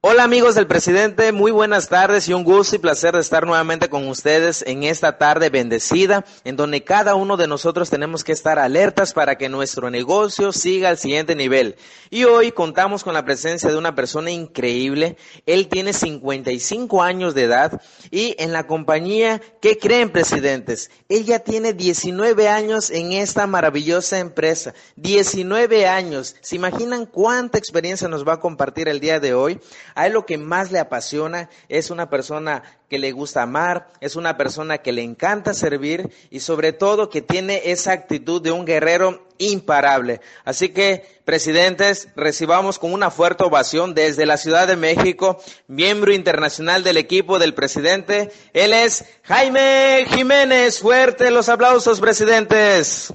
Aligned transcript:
Hola 0.00 0.22
amigos 0.22 0.54
del 0.54 0.68
presidente, 0.68 1.32
muy 1.32 1.50
buenas 1.50 1.88
tardes 1.88 2.28
y 2.28 2.32
un 2.32 2.44
gusto 2.44 2.76
y 2.76 2.78
placer 2.78 3.14
de 3.14 3.20
estar 3.20 3.44
nuevamente 3.44 3.88
con 3.88 4.06
ustedes 4.06 4.62
en 4.64 4.84
esta 4.84 5.18
tarde 5.18 5.50
bendecida, 5.50 6.24
en 6.44 6.54
donde 6.54 6.84
cada 6.84 7.16
uno 7.16 7.36
de 7.36 7.48
nosotros 7.48 7.90
tenemos 7.90 8.22
que 8.22 8.30
estar 8.30 8.60
alertas 8.60 9.12
para 9.12 9.36
que 9.36 9.48
nuestro 9.48 9.90
negocio 9.90 10.52
siga 10.52 10.88
al 10.88 10.98
siguiente 10.98 11.34
nivel. 11.34 11.74
Y 12.10 12.22
hoy 12.26 12.52
contamos 12.52 13.02
con 13.02 13.12
la 13.12 13.24
presencia 13.24 13.70
de 13.70 13.76
una 13.76 13.96
persona 13.96 14.30
increíble. 14.30 15.16
Él 15.46 15.66
tiene 15.66 15.92
55 15.92 17.02
años 17.02 17.34
de 17.34 17.42
edad 17.42 17.82
y 18.12 18.36
en 18.38 18.52
la 18.52 18.68
compañía, 18.68 19.42
¿qué 19.60 19.78
creen 19.78 20.10
presidentes? 20.10 20.92
Él 21.08 21.24
ya 21.24 21.40
tiene 21.40 21.72
19 21.72 22.48
años 22.48 22.90
en 22.90 23.10
esta 23.14 23.48
maravillosa 23.48 24.20
empresa. 24.20 24.74
19 24.94 25.88
años. 25.88 26.36
¿Se 26.40 26.54
imaginan 26.54 27.04
cuánta 27.04 27.58
experiencia 27.58 28.06
nos 28.06 28.26
va 28.26 28.34
a 28.34 28.40
compartir 28.40 28.86
el 28.86 29.00
día 29.00 29.18
de 29.18 29.34
hoy? 29.34 29.60
A 29.94 30.06
él 30.06 30.12
lo 30.12 30.26
que 30.26 30.38
más 30.38 30.70
le 30.72 30.78
apasiona 30.78 31.48
es 31.68 31.90
una 31.90 32.10
persona 32.10 32.62
que 32.88 32.98
le 32.98 33.12
gusta 33.12 33.42
amar, 33.42 33.88
es 34.00 34.16
una 34.16 34.36
persona 34.36 34.78
que 34.78 34.92
le 34.92 35.02
encanta 35.02 35.52
servir 35.52 36.10
y 36.30 36.40
sobre 36.40 36.72
todo 36.72 37.10
que 37.10 37.20
tiene 37.20 37.62
esa 37.66 37.92
actitud 37.92 38.40
de 38.40 38.50
un 38.50 38.64
guerrero 38.64 39.26
imparable. 39.36 40.20
Así 40.44 40.70
que, 40.70 41.20
presidentes, 41.24 42.08
recibamos 42.16 42.78
con 42.78 42.92
una 42.92 43.10
fuerte 43.10 43.44
ovación 43.44 43.94
desde 43.94 44.26
la 44.26 44.36
Ciudad 44.36 44.66
de 44.66 44.76
México, 44.76 45.40
miembro 45.66 46.12
internacional 46.12 46.82
del 46.82 46.96
equipo 46.96 47.38
del 47.38 47.54
presidente. 47.54 48.30
Él 48.52 48.72
es 48.72 49.04
Jaime 49.24 50.06
Jiménez. 50.08 50.80
Fuerte 50.80 51.30
los 51.30 51.48
aplausos, 51.48 52.00
presidentes. 52.00 53.12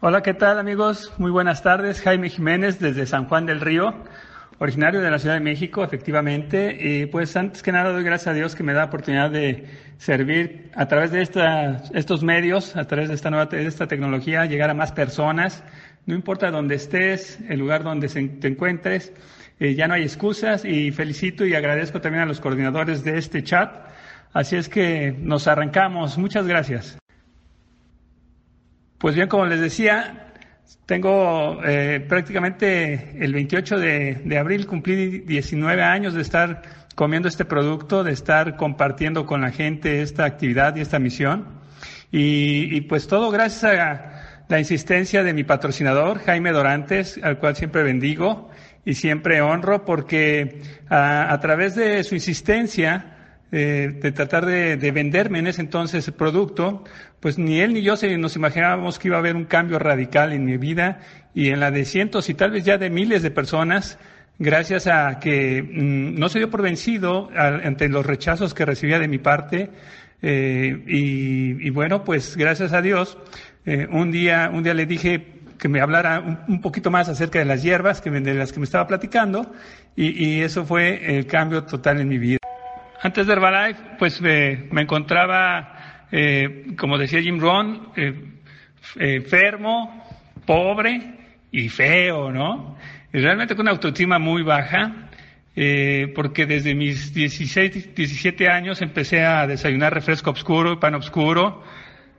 Hola, 0.00 0.22
¿qué 0.22 0.34
tal 0.34 0.58
amigos? 0.58 1.12
Muy 1.18 1.32
buenas 1.32 1.62
tardes. 1.62 2.00
Jaime 2.00 2.30
Jiménez 2.30 2.78
desde 2.78 3.06
San 3.06 3.28
Juan 3.28 3.46
del 3.46 3.60
Río 3.60 3.92
originario 4.58 5.00
de 5.00 5.10
la 5.10 5.18
Ciudad 5.18 5.34
de 5.34 5.40
México, 5.40 5.84
efectivamente. 5.84 6.76
Y 6.80 7.06
pues 7.06 7.36
antes 7.36 7.62
que 7.62 7.72
nada 7.72 7.92
doy 7.92 8.04
gracias 8.04 8.28
a 8.28 8.32
Dios 8.34 8.54
que 8.54 8.62
me 8.62 8.72
da 8.72 8.84
oportunidad 8.84 9.30
de 9.30 9.66
servir 9.98 10.70
a 10.74 10.86
través 10.86 11.10
de 11.10 11.22
estos 11.22 12.22
medios, 12.22 12.76
a 12.76 12.86
través 12.86 13.08
de 13.08 13.14
esta 13.14 13.30
nueva 13.30 13.46
de 13.46 13.66
esta 13.66 13.86
tecnología, 13.86 14.46
llegar 14.46 14.70
a 14.70 14.74
más 14.74 14.92
personas. 14.92 15.62
No 16.06 16.14
importa 16.14 16.50
dónde 16.50 16.76
estés, 16.76 17.38
el 17.48 17.58
lugar 17.58 17.82
donde 17.82 18.08
te 18.08 18.48
encuentres, 18.48 19.12
eh, 19.58 19.74
ya 19.74 19.88
no 19.88 19.94
hay 19.94 20.02
excusas 20.02 20.64
y 20.64 20.92
felicito 20.92 21.44
y 21.44 21.54
agradezco 21.54 22.00
también 22.00 22.22
a 22.22 22.26
los 22.26 22.40
coordinadores 22.40 23.02
de 23.04 23.18
este 23.18 23.42
chat. 23.42 23.72
Así 24.32 24.56
es 24.56 24.68
que 24.68 25.16
nos 25.18 25.48
arrancamos. 25.48 26.18
Muchas 26.18 26.46
gracias. 26.46 26.98
Pues 28.98 29.14
bien, 29.14 29.28
como 29.28 29.46
les 29.46 29.60
decía, 29.60 30.25
tengo 30.86 31.60
eh, 31.64 32.04
prácticamente 32.08 33.16
el 33.18 33.32
28 33.32 33.78
de, 33.78 34.38
abril 34.38 34.66
cumplí 34.66 35.18
19 35.20 35.82
años 35.82 36.14
de 36.14 36.22
estar 36.22 36.62
comiendo 36.94 37.28
este 37.28 37.44
producto, 37.44 38.04
de 38.04 38.12
estar 38.12 38.56
compartiendo 38.56 39.26
con 39.26 39.40
la 39.40 39.50
gente 39.50 40.02
esta 40.02 40.24
actividad 40.24 40.76
y 40.76 40.80
esta 40.80 40.98
misión. 40.98 41.46
Y, 42.12 42.80
pues 42.82 43.08
todo 43.08 43.30
gracias 43.30 43.64
a 43.64 44.44
la 44.48 44.58
insistencia 44.60 45.24
de 45.24 45.34
mi 45.34 45.44
patrocinador, 45.44 46.20
Jaime 46.20 46.52
Dorantes, 46.52 47.20
al 47.22 47.38
cual 47.38 47.56
siempre 47.56 47.82
bendigo 47.82 48.48
y 48.84 48.94
siempre 48.94 49.42
honro 49.42 49.84
porque 49.84 50.62
a 50.88 51.36
través 51.40 51.74
de 51.74 52.04
su 52.04 52.14
insistencia, 52.14 53.15
eh, 53.52 53.92
de 54.02 54.10
tratar 54.10 54.44
de, 54.44 54.76
venderme 54.90 55.38
en 55.38 55.46
ese 55.46 55.60
entonces 55.60 56.08
el 56.08 56.14
producto, 56.14 56.82
pues 57.20 57.38
ni 57.38 57.60
él 57.60 57.74
ni 57.74 57.82
yo 57.82 57.96
se, 57.96 58.18
nos 58.18 58.34
imaginábamos 58.34 58.98
que 58.98 59.06
iba 59.06 59.18
a 59.18 59.20
haber 59.20 59.36
un 59.36 59.44
cambio 59.44 59.78
radical 59.78 60.32
en 60.32 60.44
mi 60.44 60.56
vida 60.56 60.98
y 61.32 61.50
en 61.50 61.60
la 61.60 61.70
de 61.70 61.84
cientos 61.84 62.28
y 62.28 62.34
tal 62.34 62.50
vez 62.50 62.64
ya 62.64 62.76
de 62.76 62.90
miles 62.90 63.22
de 63.22 63.30
personas, 63.30 63.98
gracias 64.40 64.88
a 64.88 65.20
que 65.20 65.62
mm, 65.62 66.18
no 66.18 66.28
se 66.28 66.40
dio 66.40 66.50
por 66.50 66.62
vencido 66.62 67.30
ante 67.36 67.88
los 67.88 68.04
rechazos 68.04 68.52
que 68.52 68.64
recibía 68.64 68.98
de 68.98 69.06
mi 69.06 69.18
parte. 69.18 69.70
Eh, 70.22 70.82
y, 70.86 71.70
bueno, 71.70 72.02
pues 72.02 72.36
gracias 72.36 72.72
a 72.72 72.82
Dios, 72.82 73.16
eh, 73.64 73.86
un 73.92 74.10
día, 74.10 74.50
un 74.52 74.64
día 74.64 74.74
le 74.74 74.86
dije 74.86 75.24
que 75.56 75.68
me 75.68 75.80
hablara 75.80 76.42
un, 76.48 76.60
poquito 76.60 76.90
más 76.90 77.08
acerca 77.08 77.38
de 77.38 77.44
las 77.44 77.62
hierbas 77.62 78.00
que 78.00 78.10
de 78.10 78.34
las 78.34 78.52
que 78.52 78.58
me 78.58 78.64
estaba 78.64 78.86
platicando, 78.88 79.52
y 79.94 80.40
eso 80.40 80.66
fue 80.66 81.16
el 81.16 81.26
cambio 81.26 81.64
total 81.64 82.00
en 82.00 82.08
mi 82.08 82.18
vida. 82.18 82.45
Antes 83.02 83.26
de 83.26 83.32
Herbalife, 83.34 83.80
pues 83.98 84.20
me 84.20 84.80
encontraba, 84.80 86.06
eh, 86.10 86.74
como 86.78 86.96
decía 86.96 87.20
Jim 87.20 87.38
Rohn, 87.38 87.88
eh, 87.96 88.14
eh, 88.98 89.14
enfermo, 89.16 90.02
pobre 90.46 91.02
y 91.52 91.68
feo, 91.68 92.32
¿no? 92.32 92.78
Realmente 93.12 93.54
con 93.54 93.64
una 93.64 93.72
autoestima 93.72 94.18
muy 94.18 94.42
baja, 94.42 95.08
porque 96.14 96.44
desde 96.44 96.74
mis 96.74 97.14
16, 97.14 97.94
17 97.94 98.48
años 98.48 98.82
empecé 98.82 99.24
a 99.24 99.46
desayunar 99.46 99.94
refresco 99.94 100.30
oscuro, 100.30 100.78
pan 100.78 100.94
oscuro. 100.96 101.64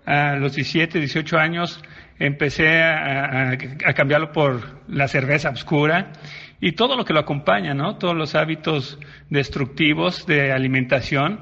A 0.07 0.37
los 0.37 0.55
17, 0.55 0.97
18 0.97 1.37
años 1.37 1.83
empecé 2.17 2.81
a, 2.81 3.51
a 3.51 3.93
cambiarlo 3.93 4.31
por 4.31 4.81
la 4.87 5.07
cerveza 5.07 5.49
oscura 5.51 6.13
y 6.59 6.71
todo 6.73 6.95
lo 6.95 7.05
que 7.05 7.13
lo 7.13 7.19
acompaña, 7.19 7.73
¿no? 7.73 7.97
Todos 7.97 8.15
los 8.15 8.35
hábitos 8.35 8.99
destructivos 9.29 10.25
de 10.25 10.51
alimentación 10.51 11.39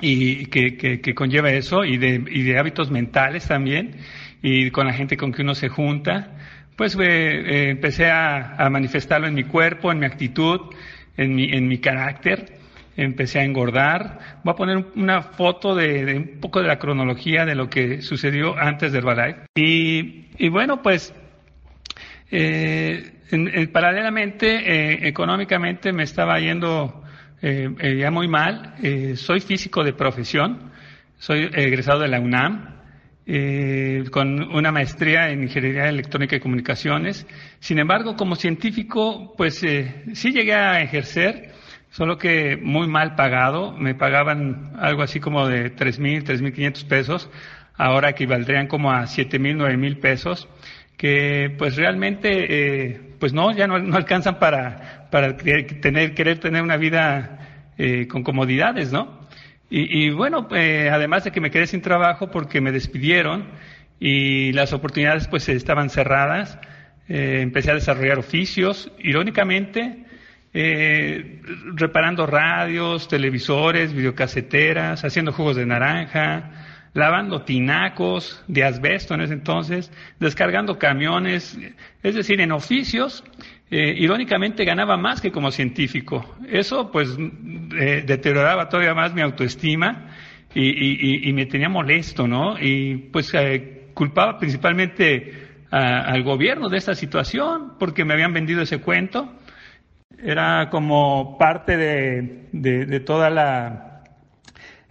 y 0.00 0.46
que, 0.46 0.76
que, 0.76 1.14
conlleva 1.14 1.50
eso 1.50 1.84
y 1.84 1.96
de, 1.96 2.22
y 2.30 2.42
de 2.42 2.58
hábitos 2.58 2.90
mentales 2.90 3.48
también 3.48 3.96
y 4.42 4.70
con 4.70 4.86
la 4.86 4.92
gente 4.92 5.16
con 5.16 5.32
que 5.32 5.42
uno 5.42 5.54
se 5.54 5.68
junta, 5.68 6.36
pues 6.76 6.94
eh, 6.96 7.00
eh, 7.00 7.70
empecé 7.70 8.10
a, 8.10 8.56
a, 8.56 8.68
manifestarlo 8.68 9.26
en 9.26 9.34
mi 9.34 9.44
cuerpo, 9.44 9.90
en 9.90 9.98
mi 9.98 10.06
actitud, 10.06 10.60
en 11.16 11.34
mi, 11.34 11.50
en 11.50 11.66
mi 11.66 11.78
carácter. 11.78 12.58
Empecé 12.98 13.40
a 13.40 13.44
engordar. 13.44 14.38
Voy 14.44 14.52
a 14.52 14.56
poner 14.56 14.84
una 14.94 15.22
foto 15.22 15.74
de, 15.74 16.04
de 16.04 16.16
un 16.16 16.40
poco 16.40 16.60
de 16.60 16.68
la 16.68 16.78
cronología 16.78 17.44
de 17.44 17.54
lo 17.54 17.68
que 17.68 18.02
sucedió 18.02 18.56
antes 18.58 18.92
del 18.92 19.06
Herbalife. 19.06 19.40
Y, 19.54 20.26
y 20.38 20.48
bueno, 20.48 20.82
pues 20.82 21.14
eh, 22.30 23.15
paralelamente, 23.72 24.46
eh, 24.48 25.08
económicamente 25.08 25.92
me 25.92 26.04
estaba 26.04 26.38
yendo 26.38 27.02
eh, 27.42 27.68
eh, 27.78 27.96
ya 27.98 28.10
muy 28.10 28.28
mal. 28.28 28.74
soy 29.16 29.40
físico 29.40 29.82
de 29.84 29.92
profesión, 29.92 30.70
soy 31.18 31.50
egresado 31.52 32.00
de 32.00 32.08
la 32.08 32.20
UNAM, 32.20 32.76
con 34.12 34.54
una 34.54 34.70
maestría 34.70 35.30
en 35.30 35.42
Ingeniería 35.42 35.88
Electrónica 35.88 36.36
y 36.36 36.40
Comunicaciones. 36.40 37.26
Sin 37.58 37.78
embargo, 37.80 38.14
como 38.14 38.36
científico, 38.36 39.34
pues 39.36 39.56
sí 39.56 40.32
llegué 40.32 40.54
a 40.54 40.80
ejercer, 40.80 41.52
solo 41.90 42.18
que 42.18 42.56
muy 42.56 42.86
mal 42.86 43.16
pagado. 43.16 43.72
Me 43.72 43.96
pagaban 43.96 44.74
algo 44.78 45.02
así 45.02 45.18
como 45.18 45.48
de 45.48 45.70
tres 45.70 45.98
mil, 45.98 46.22
tres 46.22 46.40
mil 46.40 46.52
quinientos 46.52 46.84
pesos, 46.84 47.28
ahora 47.74 48.10
equivaldrían 48.10 48.68
como 48.68 48.92
a 48.92 49.08
siete 49.08 49.40
mil, 49.40 49.56
nueve 49.56 49.76
mil 49.76 49.98
pesos 49.98 50.48
que 50.96 51.54
pues 51.58 51.76
realmente 51.76 52.46
eh, 52.48 53.00
pues 53.18 53.32
no 53.32 53.52
ya 53.52 53.66
no, 53.66 53.78
no, 53.78 53.96
alcanzan 53.96 54.38
para 54.38 55.08
para 55.10 55.36
tener 55.36 56.14
querer 56.14 56.38
tener 56.38 56.62
una 56.62 56.76
vida 56.76 57.72
eh, 57.78 58.06
con 58.08 58.22
comodidades 58.22 58.92
no 58.92 59.20
y, 59.70 60.06
y 60.06 60.10
bueno 60.10 60.48
eh, 60.54 60.90
además 60.92 61.24
de 61.24 61.32
que 61.32 61.40
me 61.40 61.50
quedé 61.50 61.66
sin 61.66 61.82
trabajo 61.82 62.30
porque 62.30 62.60
me 62.60 62.72
despidieron 62.72 63.46
y 63.98 64.52
las 64.52 64.72
oportunidades 64.72 65.28
pues 65.28 65.48
estaban 65.48 65.90
cerradas 65.90 66.58
eh, 67.08 67.40
empecé 67.42 67.70
a 67.70 67.74
desarrollar 67.74 68.18
oficios 68.18 68.90
irónicamente 68.98 70.04
eh, 70.52 71.42
reparando 71.74 72.26
radios 72.26 73.08
televisores 73.08 73.92
videocaseteras 73.92 75.04
haciendo 75.04 75.32
jugos 75.32 75.56
de 75.56 75.66
naranja 75.66 76.75
lavando 76.96 77.42
tinacos 77.42 78.42
de 78.48 78.64
asbesto 78.64 79.14
en 79.14 79.20
ese 79.20 79.34
entonces, 79.34 79.92
descargando 80.18 80.78
camiones, 80.78 81.58
es 82.02 82.14
decir, 82.14 82.40
en 82.40 82.52
oficios, 82.52 83.22
eh, 83.70 83.94
irónicamente 83.98 84.64
ganaba 84.64 84.96
más 84.96 85.20
que 85.20 85.30
como 85.30 85.50
científico. 85.50 86.36
Eso 86.48 86.90
pues 86.90 87.10
eh, 87.78 88.02
deterioraba 88.06 88.70
todavía 88.70 88.94
más 88.94 89.12
mi 89.12 89.20
autoestima 89.20 90.16
y, 90.54 91.30
me 91.34 91.44
tenía 91.44 91.68
molesto, 91.68 92.26
¿no? 92.26 92.58
Y 92.58 92.96
pues 93.12 93.30
eh, 93.34 93.88
culpaba 93.92 94.38
principalmente 94.38 95.44
al 95.70 96.22
gobierno 96.22 96.70
de 96.70 96.78
esta 96.78 96.94
situación 96.94 97.74
porque 97.78 98.06
me 98.06 98.14
habían 98.14 98.32
vendido 98.32 98.62
ese 98.62 98.78
cuento. 98.78 99.34
Era 100.18 100.70
como 100.70 101.36
parte 101.36 101.76
de 101.76 103.00
toda 103.00 103.28
la 103.28 103.95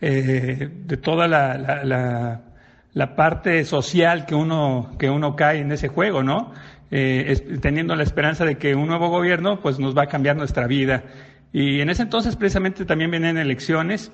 eh, 0.07 0.69
de 0.71 0.97
toda 0.97 1.27
la, 1.27 2.43
la, 2.93 3.15
parte 3.15 3.65
social 3.65 4.27
que 4.27 4.35
uno, 4.35 4.91
que 4.99 5.09
uno 5.09 5.35
cae 5.35 5.61
en 5.61 5.71
ese 5.71 5.87
juego, 5.87 6.21
¿no? 6.21 6.53
Eh, 6.91 7.57
teniendo 7.59 7.95
la 7.95 8.03
esperanza 8.03 8.45
de 8.45 8.59
que 8.59 8.75
un 8.75 8.85
nuevo 8.85 9.09
gobierno 9.09 9.59
pues 9.61 9.79
nos 9.79 9.97
va 9.97 10.03
a 10.03 10.05
cambiar 10.05 10.35
nuestra 10.35 10.67
vida. 10.67 11.05
Y 11.51 11.81
en 11.81 11.89
ese 11.89 12.03
entonces 12.03 12.35
precisamente 12.35 12.85
también 12.85 13.09
vienen 13.09 13.39
elecciones 13.39 14.11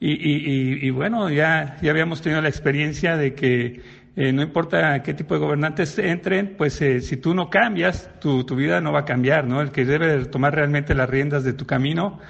y, 0.00 0.12
y, 0.12 0.86
y, 0.86 0.88
bueno, 0.88 1.28
ya, 1.28 1.76
ya 1.82 1.90
habíamos 1.90 2.22
tenido 2.22 2.40
la 2.40 2.48
experiencia 2.48 3.18
de 3.18 3.34
que 3.34 3.82
eh, 4.16 4.32
no 4.32 4.40
importa 4.40 5.02
qué 5.02 5.12
tipo 5.12 5.34
de 5.34 5.40
gobernantes 5.40 5.98
entren, 5.98 6.54
pues 6.56 6.82
si 7.00 7.16
tú 7.18 7.34
no 7.34 7.50
cambias, 7.50 8.08
tu, 8.20 8.44
tu, 8.44 8.56
vida 8.56 8.80
no 8.80 8.90
va 8.90 9.00
a 9.00 9.04
cambiar, 9.04 9.46
¿no? 9.46 9.60
El 9.60 9.70
que 9.70 9.84
debe 9.84 10.24
tomar 10.24 10.54
realmente 10.54 10.94
las 10.94 11.10
riendas 11.10 11.44
de 11.44 11.52
tu 11.52 11.66
camino 11.66 12.20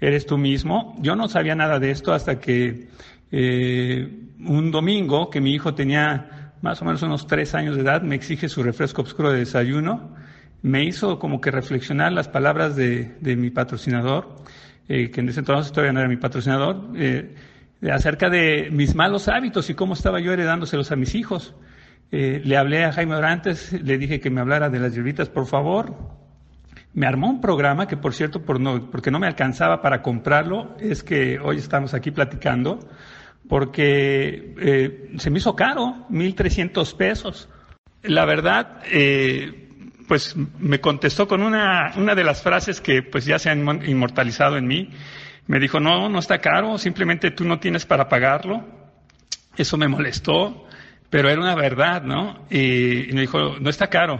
eres 0.00 0.26
tú 0.26 0.38
mismo. 0.38 0.94
Yo 1.00 1.16
no 1.16 1.28
sabía 1.28 1.54
nada 1.54 1.78
de 1.78 1.90
esto 1.90 2.12
hasta 2.12 2.38
que 2.38 2.88
eh, 3.32 4.28
un 4.40 4.70
domingo, 4.70 5.30
que 5.30 5.40
mi 5.40 5.52
hijo 5.54 5.74
tenía 5.74 6.52
más 6.62 6.80
o 6.82 6.84
menos 6.84 7.02
unos 7.02 7.26
tres 7.26 7.54
años 7.54 7.76
de 7.76 7.82
edad, 7.82 8.02
me 8.02 8.14
exige 8.14 8.48
su 8.48 8.62
refresco 8.62 9.02
oscuro 9.02 9.32
de 9.32 9.40
desayuno, 9.40 10.14
me 10.62 10.84
hizo 10.84 11.18
como 11.18 11.40
que 11.40 11.50
reflexionar 11.50 12.12
las 12.12 12.28
palabras 12.28 12.76
de, 12.76 13.16
de 13.20 13.36
mi 13.36 13.50
patrocinador, 13.50 14.36
que 14.88 15.12
en 15.14 15.28
ese 15.28 15.40
entonces 15.40 15.72
todavía 15.72 15.92
no 15.92 16.00
era 16.00 16.08
mi 16.08 16.16
patrocinador, 16.16 16.92
acerca 17.92 18.30
de 18.30 18.70
mis 18.72 18.94
malos 18.94 19.28
hábitos 19.28 19.68
y 19.70 19.74
cómo 19.74 19.94
estaba 19.94 20.20
yo 20.20 20.32
heredándoselos 20.32 20.90
a 20.92 20.96
mis 20.96 21.14
hijos. 21.14 21.54
Eh, 22.12 22.40
le 22.44 22.56
hablé 22.56 22.84
a 22.84 22.92
Jaime 22.92 23.16
Orantes, 23.16 23.72
le 23.72 23.98
dije 23.98 24.20
que 24.20 24.30
me 24.30 24.40
hablara 24.40 24.70
de 24.70 24.78
las 24.78 24.94
hierbitas, 24.94 25.28
por 25.28 25.46
favor. 25.46 26.15
Me 26.96 27.06
armó 27.06 27.28
un 27.28 27.42
programa 27.42 27.86
que, 27.86 27.98
por 27.98 28.14
cierto, 28.14 28.40
por 28.42 28.58
no, 28.58 28.90
porque 28.90 29.10
no 29.10 29.18
me 29.18 29.26
alcanzaba 29.26 29.82
para 29.82 30.00
comprarlo, 30.00 30.74
es 30.80 31.02
que 31.02 31.38
hoy 31.38 31.58
estamos 31.58 31.92
aquí 31.92 32.10
platicando, 32.10 32.78
porque 33.50 34.54
eh, 34.58 35.10
se 35.18 35.28
me 35.28 35.38
hizo 35.38 35.54
caro, 35.54 36.06
1.300 36.08 36.96
pesos. 36.96 37.50
La 38.02 38.24
verdad, 38.24 38.80
eh, 38.90 39.68
pues 40.08 40.36
me 40.58 40.80
contestó 40.80 41.28
con 41.28 41.42
una, 41.42 41.92
una 41.98 42.14
de 42.14 42.24
las 42.24 42.42
frases 42.42 42.80
que 42.80 43.02
pues 43.02 43.26
ya 43.26 43.38
se 43.38 43.50
han 43.50 43.60
inmortalizado 43.86 44.56
en 44.56 44.66
mí, 44.66 44.88
me 45.48 45.60
dijo, 45.60 45.78
no, 45.80 46.08
no 46.08 46.18
está 46.18 46.38
caro, 46.38 46.78
simplemente 46.78 47.30
tú 47.30 47.44
no 47.44 47.58
tienes 47.58 47.84
para 47.84 48.08
pagarlo. 48.08 48.64
Eso 49.54 49.76
me 49.76 49.86
molestó, 49.86 50.66
pero 51.10 51.28
era 51.28 51.42
una 51.42 51.54
verdad, 51.54 52.02
¿no? 52.02 52.46
Y, 52.50 53.08
me 53.12 53.20
dijo, 53.20 53.58
no 53.60 53.68
está 53.68 53.88
caro, 53.88 54.18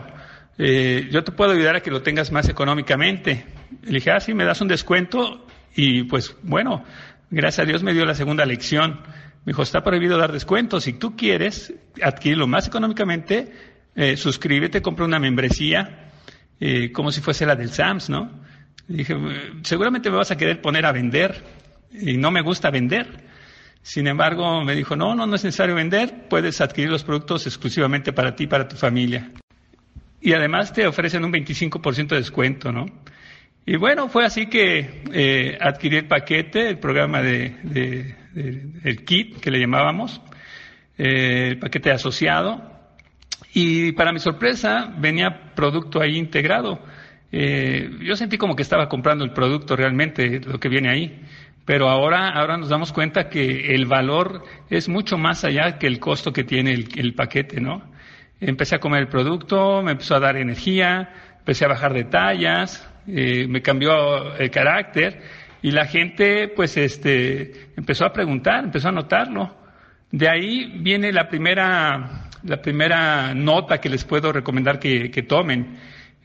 eh, 0.59 1.09
yo 1.11 1.23
te 1.23 1.33
puedo 1.33 1.53
ayudar 1.53 1.77
a 1.77 1.81
que 1.81 1.91
lo 1.91 2.03
tengas 2.03 2.33
más 2.33 2.49
económicamente. 2.49 3.47
Le 3.83 3.93
dije, 3.93 4.11
ah, 4.11 4.21
sí, 4.21 4.35
me 4.35 4.45
das 4.45 4.61
un 4.61 4.69
descuento 4.69 5.47
y 5.75 6.05
pues 6.05 6.37
bueno, 6.43 6.85
gracias 7.31 7.65
a 7.65 7.69
Dios 7.69 7.83
me 7.83 7.93
dio 7.93 8.05
la 8.05 8.15
segunda 8.15 8.47
lección. 8.47 9.01
Me 9.45 9.53
dijo, 9.53 9.63
está 9.63 9.83
prohibido 9.85 10.19
dar 10.19 10.33
descuentos. 10.33 10.85
Si 10.85 10.95
tú 10.95 11.17
quieres 11.17 11.75
adquirirlo 12.03 12.47
más 12.47 12.67
económicamente, 12.67 13.53
eh, 13.95 14.17
suscríbete, 14.17 14.83
compra 14.83 15.05
una 15.05 15.19
membresía, 15.19 16.11
eh, 16.59 16.91
como 16.93 17.13
si 17.13 17.21
fuese 17.21 17.47
la 17.47 17.55
del 17.55 17.71
SAMS, 17.71 18.11
¿no? 18.11 18.47
dije, 18.89 19.17
seguramente 19.63 20.11
me 20.11 20.17
vas 20.17 20.31
a 20.31 20.37
querer 20.37 20.61
poner 20.61 20.87
a 20.87 20.93
vender 20.93 21.43
y 21.93 22.17
no 22.17 22.31
me 22.31 22.41
gusta 22.41 22.71
vender. 22.71 23.25
Sin 23.83 24.09
embargo, 24.09 24.65
me 24.65 24.75
dijo, 24.75 24.97
no, 24.97 25.15
no, 25.15 25.27
no 25.27 25.37
es 25.37 25.45
necesario 25.45 25.75
vender, 25.75 26.29
puedes 26.29 26.61
adquirir 26.61 26.91
los 26.91 27.05
productos 27.05 27.47
exclusivamente 27.47 28.13
para 28.13 28.35
ti, 28.35 28.47
para 28.47 28.67
tu 28.67 28.77
familia. 28.77 29.31
Y 30.27 30.33
además 30.33 30.73
te 30.73 30.85
ofrecen 30.89 31.25
un 31.25 31.33
25% 31.33 32.09
de 32.09 32.17
descuento, 32.17 32.73
¿no? 32.73 32.87
Y 33.65 33.77
bueno, 33.77 34.09
fue 34.09 34.25
así 34.25 34.47
que 34.47 35.05
eh, 35.13 35.57
adquirí 35.61 35.99
el 35.99 36.09
paquete, 36.09 36.69
el 36.69 36.81
programa 36.81 37.23
de, 37.23 38.17
el 38.83 39.05
kit 39.05 39.39
que 39.39 39.53
le 39.53 39.61
llamábamos, 39.61 40.21
eh, 40.99 41.51
el 41.51 41.61
paquete 41.61 41.93
asociado. 41.93 42.61
Y 43.55 43.93
para 43.93 44.13
mi 44.13 44.19
sorpresa 44.19 44.93
venía 44.99 45.55
producto 45.55 46.03
ahí 46.03 46.17
integrado. 46.17 46.81
Eh, 47.31 47.89
yo 48.03 48.17
sentí 48.17 48.37
como 48.37 48.57
que 48.57 48.63
estaba 48.63 48.89
comprando 48.89 49.25
el 49.25 49.31
producto 49.31 49.77
realmente, 49.77 50.41
lo 50.41 50.59
que 50.59 50.69
viene 50.69 50.91
ahí. 50.91 51.21
Pero 51.65 51.89
ahora, 51.89 52.31
ahora 52.31 52.57
nos 52.57 52.69
damos 52.69 52.93
cuenta 52.93 53.29
que 53.29 53.77
el 53.77 53.87
valor 53.87 54.43
es 54.71 54.89
mucho 54.89 55.19
más 55.19 55.45
allá 55.45 55.79
que 55.79 55.87
el 55.87 56.01
costo 56.01 56.33
que 56.33 56.43
tiene 56.43 56.73
el, 56.73 57.15
paquete, 57.15 57.61
¿no? 57.61 57.95
Empecé 58.41 58.77
a 58.77 58.79
comer 58.79 59.01
el 59.01 59.09
producto, 59.09 59.83
me 59.83 59.93
empezó 59.93 60.17
a 60.17 60.21
dar 60.21 60.37
energía, 60.37 61.11
empecé 61.39 61.65
a 61.65 61.69
bajar 61.69 61.95
de 61.95 62.05
tallas, 62.05 62.89
eh, 63.07 63.47
me 63.49 63.63
cambió 63.63 64.37
el 64.37 64.51
carácter 64.51 65.23
y 65.63 65.71
la 65.71 65.87
gente, 65.87 66.49
pues, 66.49 66.77
este, 66.77 67.71
empezó 67.77 68.05
a 68.05 68.13
preguntar, 68.13 68.65
empezó 68.65 68.89
a 68.89 68.93
notarlo. 68.93 69.57
De 70.11 70.29
ahí 70.29 70.79
viene 70.81 71.13
la 71.13 71.29
primera, 71.29 72.29
la 72.43 72.63
primera 72.63 73.35
nota 73.35 73.79
que 73.79 73.89
les 73.89 74.05
puedo 74.05 74.33
recomendar 74.33 74.79
que, 74.79 75.11
que 75.11 75.23
tomen 75.23 75.79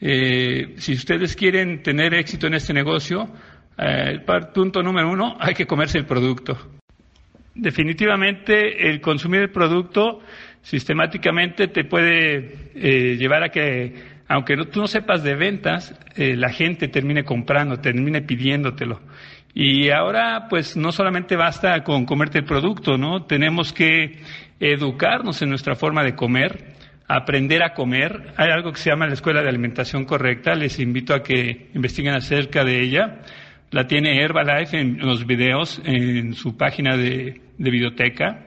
eh, 0.03 0.73
si 0.77 0.93
ustedes 0.93 1.35
quieren 1.35 1.83
tener 1.83 2.15
éxito 2.15 2.47
en 2.47 2.55
este 2.55 2.73
negocio, 2.73 3.29
eh, 3.77 4.19
punto 4.51 4.81
número 4.81 5.11
uno, 5.11 5.37
hay 5.39 5.53
que 5.53 5.67
comerse 5.67 5.99
el 5.99 6.07
producto. 6.07 6.57
Definitivamente 7.53 8.89
el 8.89 9.01
consumir 9.01 9.41
el 9.41 9.51
producto 9.51 10.21
sistemáticamente 10.61 11.67
te 11.67 11.83
puede 11.83 12.71
eh, 12.75 13.17
llevar 13.17 13.43
a 13.43 13.49
que, 13.49 13.93
aunque 14.27 14.55
tú 14.71 14.81
no 14.81 14.87
sepas 14.87 15.23
de 15.23 15.35
ventas, 15.35 15.93
eh, 16.15 16.35
la 16.35 16.49
gente 16.49 16.87
termine 16.87 17.23
comprando, 17.23 17.77
termine 17.77 18.21
pidiéndotelo. 18.21 19.01
Y 19.53 19.89
ahora, 19.89 20.47
pues, 20.49 20.77
no 20.77 20.91
solamente 20.91 21.35
basta 21.35 21.83
con 21.83 22.05
comerte 22.05 22.37
el 22.39 22.45
producto, 22.45 22.97
¿no? 22.97 23.25
Tenemos 23.25 23.73
que 23.73 24.19
educarnos 24.59 25.41
en 25.41 25.49
nuestra 25.49 25.75
forma 25.75 26.03
de 26.03 26.15
comer, 26.15 26.75
aprender 27.07 27.61
a 27.63 27.73
comer. 27.73 28.33
Hay 28.37 28.49
algo 28.49 28.71
que 28.71 28.79
se 28.79 28.89
llama 28.89 29.07
la 29.07 29.13
Escuela 29.13 29.41
de 29.41 29.49
Alimentación 29.49 30.05
Correcta, 30.05 30.55
les 30.55 30.79
invito 30.79 31.13
a 31.13 31.21
que 31.21 31.69
investiguen 31.73 32.13
acerca 32.13 32.63
de 32.63 32.81
ella. 32.81 33.19
La 33.71 33.87
tiene 33.87 34.21
Herbalife 34.21 34.79
en 34.79 34.99
los 34.99 35.25
videos 35.25 35.81
en 35.83 36.33
su 36.33 36.55
página 36.55 36.95
de, 36.95 37.40
biblioteca. 37.57 38.45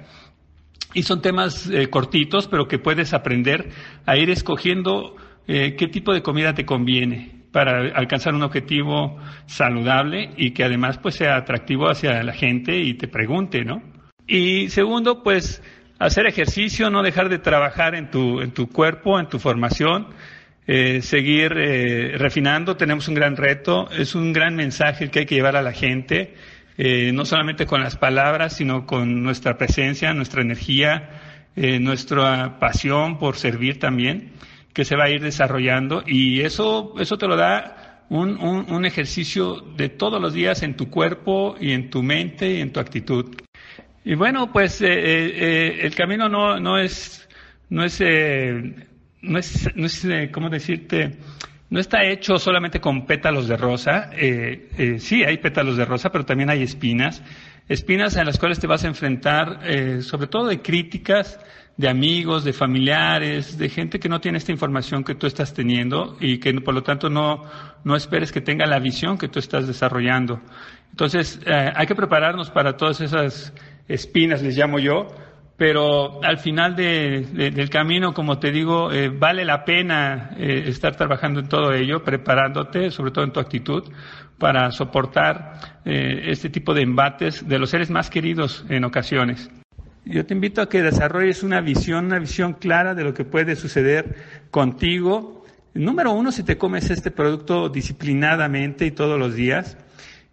Y 0.95 1.03
son 1.03 1.23
temas 1.23 1.69
eh, 1.69 1.89
cortitos, 1.89 2.47
pero 2.47 2.69
que 2.69 2.79
puedes 2.79 3.15
aprender 3.15 3.71
a 4.07 4.17
ir 4.17 4.31
escogiendo 4.31 5.17
eh, 5.47 5.75
qué 5.77 5.89
tipo 5.89 6.13
de 6.13 6.23
comida 6.23 6.55
te 6.55 6.65
conviene 6.65 7.35
para 7.53 7.97
alcanzar 7.97 8.35
un 8.35 8.43
objetivo 8.43 9.17
saludable 9.47 10.31
y 10.37 10.51
que 10.51 10.65
además 10.65 10.99
pues 10.99 11.15
sea 11.15 11.37
atractivo 11.37 11.89
hacia 11.89 12.23
la 12.23 12.33
gente 12.33 12.77
y 12.79 12.95
te 12.95 13.07
pregunte, 13.07 13.65
¿no? 13.65 13.81
Y 14.27 14.69
segundo, 14.71 15.23
pues 15.23 15.63
hacer 15.99 16.27
ejercicio, 16.27 16.91
no 16.91 17.03
dejar 17.03 17.29
de 17.29 17.39
trabajar 17.39 17.95
en 17.95 18.11
tu, 18.11 18.41
en 18.41 18.53
tu 18.53 18.69
cuerpo, 18.69 19.21
en 19.21 19.29
tu 19.29 19.39
formación, 19.39 20.09
eh, 20.67 21.03
seguir 21.03 21.53
eh, 21.57 22.17
refinando. 22.17 22.77
Tenemos 22.77 23.09
un 23.09 23.15
gran 23.15 23.37
reto, 23.37 23.89
es 23.91 24.15
un 24.15 24.33
gran 24.33 24.57
mensaje 24.57 25.11
que 25.11 25.21
hay 25.21 25.27
que 25.27 25.35
llevar 25.35 25.57
a 25.57 25.63
la 25.63 25.73
gente, 25.73 26.35
eh, 26.77 27.13
no 27.13 27.25
solamente 27.25 27.67
con 27.67 27.83
las 27.83 27.97
palabras, 27.97 28.57
sino 28.57 28.87
con 28.87 29.23
nuestra 29.23 29.57
presencia, 29.57 30.13
nuestra 30.15 30.43
energía, 30.43 31.21
nuestra 31.57 32.59
pasión 32.59 33.17
por 33.17 33.37
servir 33.37 33.79
también, 33.79 34.33
que 34.73 34.85
se 34.85 34.97
va 34.97 35.05
a 35.05 35.11
ir 35.11 35.23
desarrollando 35.23 36.03
y 36.05 36.41
eso, 36.41 36.95
eso 36.99 37.17
te 37.17 37.29
lo 37.29 37.37
da 37.37 38.03
un, 38.09 38.37
un, 38.41 38.73
un 38.73 38.85
ejercicio 38.85 39.61
de 39.77 39.89
todos 39.89 40.21
los 40.21 40.35
días 40.35 40.63
en 40.63 40.75
tu 40.75 40.91
cuerpo 40.91 41.57
y 41.61 41.73
en 41.73 41.91
tu 41.91 42.03
mente 42.03 42.51
y 42.55 42.61
en 42.61 42.73
tu 42.73 42.81
actitud. 42.81 43.37
Y 44.05 44.15
bueno, 44.17 44.53
pues 44.53 44.83
eh, 44.83 44.87
eh, 44.89 45.33
eh, 45.35 45.79
el 45.83 45.95
camino 45.95 46.29
no, 46.29 46.61
no 46.61 46.79
es, 46.79 47.27
no 47.71 47.85
es, 47.85 48.01
no 49.23 49.39
es, 49.39 49.71
no 49.75 49.87
es 49.87 50.07
¿cómo 50.31 50.51
decirte? 50.51 51.17
No 51.75 51.81
está 51.81 52.05
hecho 52.05 52.39
solamente 52.39 52.81
con 52.81 53.05
pétalos 53.05 53.49
de 53.49 53.57
rosa. 53.57 54.09
sí, 54.99 55.25
hay 55.25 55.39
pétalos 55.39 55.77
de 55.77 55.85
rosa, 55.85 56.13
pero 56.13 56.25
también 56.25 56.49
hay 56.49 56.63
espinas. 56.63 57.21
Espinas 57.69 58.15
en 58.17 58.27
las 58.27 58.39
cuales 58.39 58.61
te 58.61 58.69
vas 58.69 58.85
a 58.85 58.87
enfrentar, 58.87 59.59
sobre 60.01 60.29
todo 60.29 60.47
de 60.47 60.63
críticas, 60.63 61.41
de 61.77 61.89
amigos, 61.89 62.45
de 62.45 62.53
familiares, 62.53 63.59
de 63.59 63.69
gente 63.69 63.99
que 63.99 64.09
no 64.09 64.21
tiene 64.21 64.39
esta 64.39 64.53
información 64.53 65.03
que 65.03 65.17
tú 65.17 65.27
estás 65.27 65.53
teniendo 65.53 66.17
y 66.21 66.39
que 66.39 66.53
por 66.61 66.75
lo 66.75 66.85
tanto 66.85 67.11
no, 67.11 67.43
no 67.83 67.97
esperes 67.97 68.31
que 68.31 68.41
tenga 68.41 68.67
la 68.67 68.79
visión 68.79 69.19
que 69.19 69.27
tú 69.27 69.41
estás 69.41 69.67
desarrollando. 69.67 70.41
Entonces, 70.91 71.41
hay 71.45 71.89
que 71.89 71.97
prepararnos 71.97 72.53
para 72.53 72.77
todas 72.77 73.01
esas 73.01 73.53
espinas 73.89 74.45
les 74.45 74.57
llamo 74.57 74.79
yo, 74.79 75.09
pero 75.57 76.23
al 76.25 76.39
final 76.39 76.75
del 76.75 77.71
camino, 77.71 78.13
como 78.13 78.39
te 78.39 78.51
digo, 78.51 78.91
eh, 78.91 79.09
vale 79.09 79.45
la 79.45 79.65
pena 79.65 80.31
eh, 80.37 80.65
estar 80.67 80.97
trabajando 80.97 81.41
en 81.41 81.49
todo 81.49 81.73
ello, 81.73 82.03
preparándote, 82.03 82.91
sobre 82.91 83.13
todo 83.13 83.25
en 83.25 83.33
tu 83.33 83.39
actitud, 83.39 83.85
para 84.39 84.73
soportar 84.73 85.81
eh, 85.85 86.23
este 86.27 86.51
tipo 86.51 86.75
de 86.75 86.83
embates 86.83 87.47
de 87.47 87.59
los 87.59 87.71
seres 87.71 87.89
más 87.89 88.11
queridos 88.11 88.65
en 88.69 88.85
ocasiones. 88.85 89.49
Yo 90.05 90.27
te 90.27 90.35
invito 90.35 90.61
a 90.61 90.69
que 90.69 90.83
desarrolles 90.83 91.43
una 91.43 91.61
visión, 91.61 92.07
una 92.07 92.19
visión 92.19 92.55
clara 92.55 92.95
de 92.95 93.05
lo 93.05 93.15
que 93.15 93.25
puede 93.25 93.55
suceder 93.55 94.17
contigo. 94.51 95.45
Número 95.73 96.13
uno, 96.13 96.33
si 96.33 96.43
te 96.43 96.59
comes 96.59 96.91
este 96.91 97.11
producto 97.11 97.69
disciplinadamente 97.69 98.85
y 98.87 98.91
todos 98.91 99.19
los 99.19 99.35
días 99.35 99.79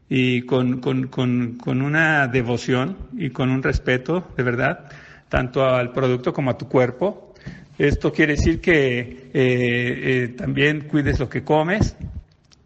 y 0.09 0.41
con, 0.41 0.81
con, 0.81 1.07
con, 1.07 1.55
con, 1.55 1.81
una 1.81 2.27
devoción 2.27 2.97
y 3.17 3.29
con 3.29 3.49
un 3.49 3.63
respeto, 3.63 4.27
de 4.35 4.43
verdad, 4.43 4.89
tanto 5.31 5.63
al 5.63 5.93
producto 5.93 6.33
como 6.33 6.51
a 6.51 6.57
tu 6.57 6.67
cuerpo. 6.67 7.33
Esto 7.77 8.11
quiere 8.11 8.33
decir 8.33 8.59
que 8.59 8.99
eh, 8.99 9.31
eh, 9.33 10.35
también 10.37 10.89
cuides 10.89 11.21
lo 11.21 11.29
que 11.29 11.41
comes, 11.41 11.95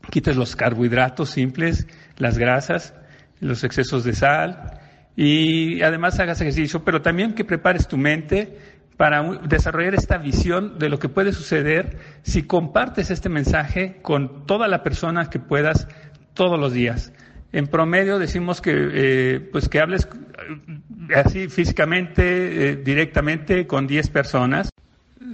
quites 0.10 0.36
los 0.36 0.56
carbohidratos 0.56 1.30
simples, 1.30 1.86
las 2.18 2.40
grasas, 2.40 2.96
los 3.40 3.64
excesos 3.64 4.04
de 4.04 4.14
sal 4.14 4.80
y 5.16 5.84
además 5.84 6.20
hagas 6.20 6.42
ejercicio, 6.42 6.84
pero 6.84 7.04
también 7.04 7.36
que 7.36 7.46
prepares 7.46 7.88
tu 7.88 7.98
mente 7.98 8.58
para 8.98 9.22
desarrollar 9.44 9.94
esta 9.94 10.18
visión 10.18 10.80
de 10.80 10.90
lo 10.90 10.98
que 10.98 11.08
puede 11.08 11.34
suceder 11.34 12.00
si 12.24 12.44
compartes 12.44 13.12
este 13.12 13.30
mensaje 13.30 14.00
con 14.02 14.48
toda 14.48 14.68
la 14.68 14.82
persona 14.82 15.30
que 15.30 15.38
puedas 15.38 15.88
todos 16.34 16.60
los 16.60 16.74
días. 16.74 17.14
En 17.56 17.68
promedio 17.68 18.20
decimos 18.20 18.60
que, 18.60 18.74
eh, 18.76 19.40
pues 19.40 19.70
que 19.70 19.80
hables 19.80 20.10
eh, 20.10 21.16
así 21.16 21.48
físicamente, 21.48 22.72
eh, 22.72 22.76
directamente 22.76 23.66
con 23.66 23.88
10 23.88 24.10
personas. 24.10 24.70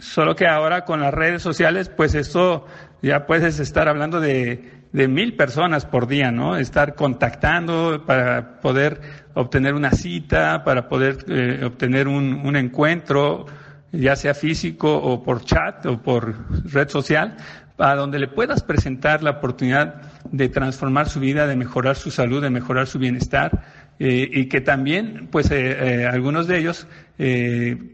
Solo 0.01 0.35
que 0.35 0.45
ahora 0.45 0.85
con 0.85 1.01
las 1.01 1.11
redes 1.11 1.41
sociales, 1.41 1.89
pues 1.89 2.13
esto 2.13 2.67
ya 3.01 3.25
puedes 3.25 3.59
estar 3.59 3.89
hablando 3.89 4.19
de, 4.19 4.83
de 4.93 5.07
mil 5.07 5.35
personas 5.35 5.87
por 5.87 6.05
día, 6.05 6.29
¿no? 6.29 6.57
Estar 6.57 6.93
contactando 6.93 8.03
para 8.05 8.61
poder 8.61 9.01
obtener 9.33 9.73
una 9.73 9.89
cita, 9.89 10.63
para 10.63 10.87
poder 10.87 11.25
eh, 11.27 11.65
obtener 11.65 12.07
un, 12.07 12.45
un, 12.45 12.55
encuentro, 12.55 13.47
ya 13.91 14.15
sea 14.15 14.35
físico 14.35 14.95
o 14.95 15.23
por 15.23 15.43
chat 15.43 15.87
o 15.87 15.99
por 15.99 16.35
red 16.71 16.87
social, 16.87 17.35
a 17.81 17.95
donde 17.95 18.19
le 18.19 18.27
puedas 18.27 18.63
presentar 18.63 19.23
la 19.23 19.31
oportunidad 19.31 20.01
de 20.31 20.49
transformar 20.49 21.09
su 21.09 21.19
vida, 21.19 21.47
de 21.47 21.55
mejorar 21.55 21.95
su 21.95 22.11
salud, 22.11 22.41
de 22.41 22.49
mejorar 22.49 22.87
su 22.87 22.99
bienestar 22.99 23.63
eh, 23.99 24.29
y 24.31 24.45
que 24.45 24.61
también, 24.61 25.27
pues, 25.31 25.51
eh, 25.51 26.07
algunos 26.11 26.47
de 26.47 26.59
ellos 26.59 26.87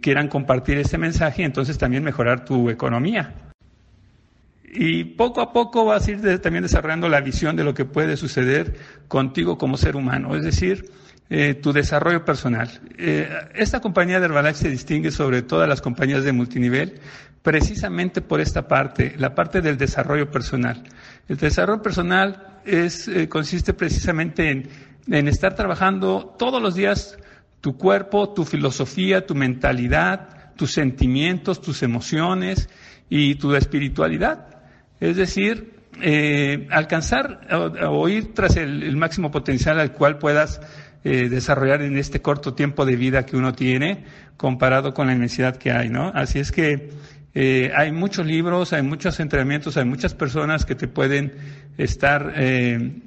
quieran 0.01 0.29
compartir 0.29 0.77
este 0.77 0.97
mensaje 0.97 1.41
y 1.41 1.45
entonces 1.45 1.77
también 1.77 2.01
mejorar 2.01 2.45
tu 2.45 2.69
economía. 2.69 3.33
Y 4.63 5.03
poco 5.03 5.41
a 5.41 5.51
poco 5.51 5.85
vas 5.85 6.07
a 6.07 6.11
ir 6.11 6.39
también 6.39 6.63
desarrollando 6.63 7.09
la 7.09 7.19
visión 7.19 7.55
de 7.55 7.65
lo 7.65 7.73
que 7.73 7.83
puede 7.83 8.15
suceder 8.15 8.75
contigo 9.07 9.57
como 9.57 9.75
ser 9.75 9.95
humano, 9.95 10.35
es 10.35 10.43
decir, 10.43 10.91
eh, 11.29 11.55
tu 11.55 11.73
desarrollo 11.73 12.23
personal. 12.23 12.69
Eh, 12.97 13.29
esta 13.53 13.81
compañía 13.81 14.19
de 14.19 14.27
Herbalife 14.27 14.59
se 14.59 14.69
distingue 14.69 15.11
sobre 15.11 15.41
todas 15.41 15.67
las 15.67 15.81
compañías 15.81 16.23
de 16.23 16.31
multinivel 16.31 17.01
precisamente 17.41 18.21
por 18.21 18.39
esta 18.39 18.67
parte, 18.67 19.13
la 19.17 19.35
parte 19.35 19.61
del 19.61 19.77
desarrollo 19.77 20.31
personal. 20.31 20.83
El 21.27 21.35
desarrollo 21.35 21.81
personal 21.81 22.59
es, 22.65 23.09
eh, 23.09 23.27
consiste 23.27 23.73
precisamente 23.73 24.49
en, 24.49 24.69
en 25.09 25.27
estar 25.27 25.53
trabajando 25.53 26.35
todos 26.39 26.61
los 26.61 26.75
días 26.75 27.17
tu 27.59 27.77
cuerpo, 27.77 28.33
tu 28.33 28.45
filosofía, 28.45 29.25
tu 29.25 29.35
mentalidad, 29.35 30.53
tus 30.55 30.71
sentimientos, 30.71 31.61
tus 31.61 31.83
emociones 31.83 32.69
y 33.09 33.35
tu 33.35 33.53
espiritualidad. 33.53 34.47
Es 35.01 35.17
decir, 35.17 35.73
alcanzar 36.69 37.41
o, 37.51 38.07
ir 38.07 38.33
tras 38.33 38.55
el, 38.55 38.95
máximo 38.97 39.31
potencial 39.31 39.79
al 39.79 39.93
cual 39.93 40.17
puedas 40.17 40.61
eh, 41.03 41.29
desarrollar 41.29 41.81
en 41.81 41.97
este 41.97 42.21
corto 42.21 42.53
tiempo 42.53 42.85
de 42.85 42.95
vida 42.95 43.25
que 43.25 43.37
uno 43.37 43.53
tiene 43.53 44.05
comparado 44.35 44.93
con 44.93 45.07
la 45.07 45.13
inmensidad 45.13 45.57
que 45.57 45.71
hay, 45.71 45.89
¿no? 45.89 46.11
Así 46.13 46.39
es 46.39 46.51
que 46.51 46.91
eh, 47.33 47.71
hay 47.75 47.91
muchos 47.91 48.25
libros, 48.25 48.73
hay 48.73 48.81
muchos 48.81 49.19
entrenamientos, 49.19 49.77
hay 49.77 49.85
muchas 49.85 50.13
personas 50.13 50.65
que 50.65 50.75
te 50.75 50.87
pueden 50.87 51.33
estar 51.77 52.33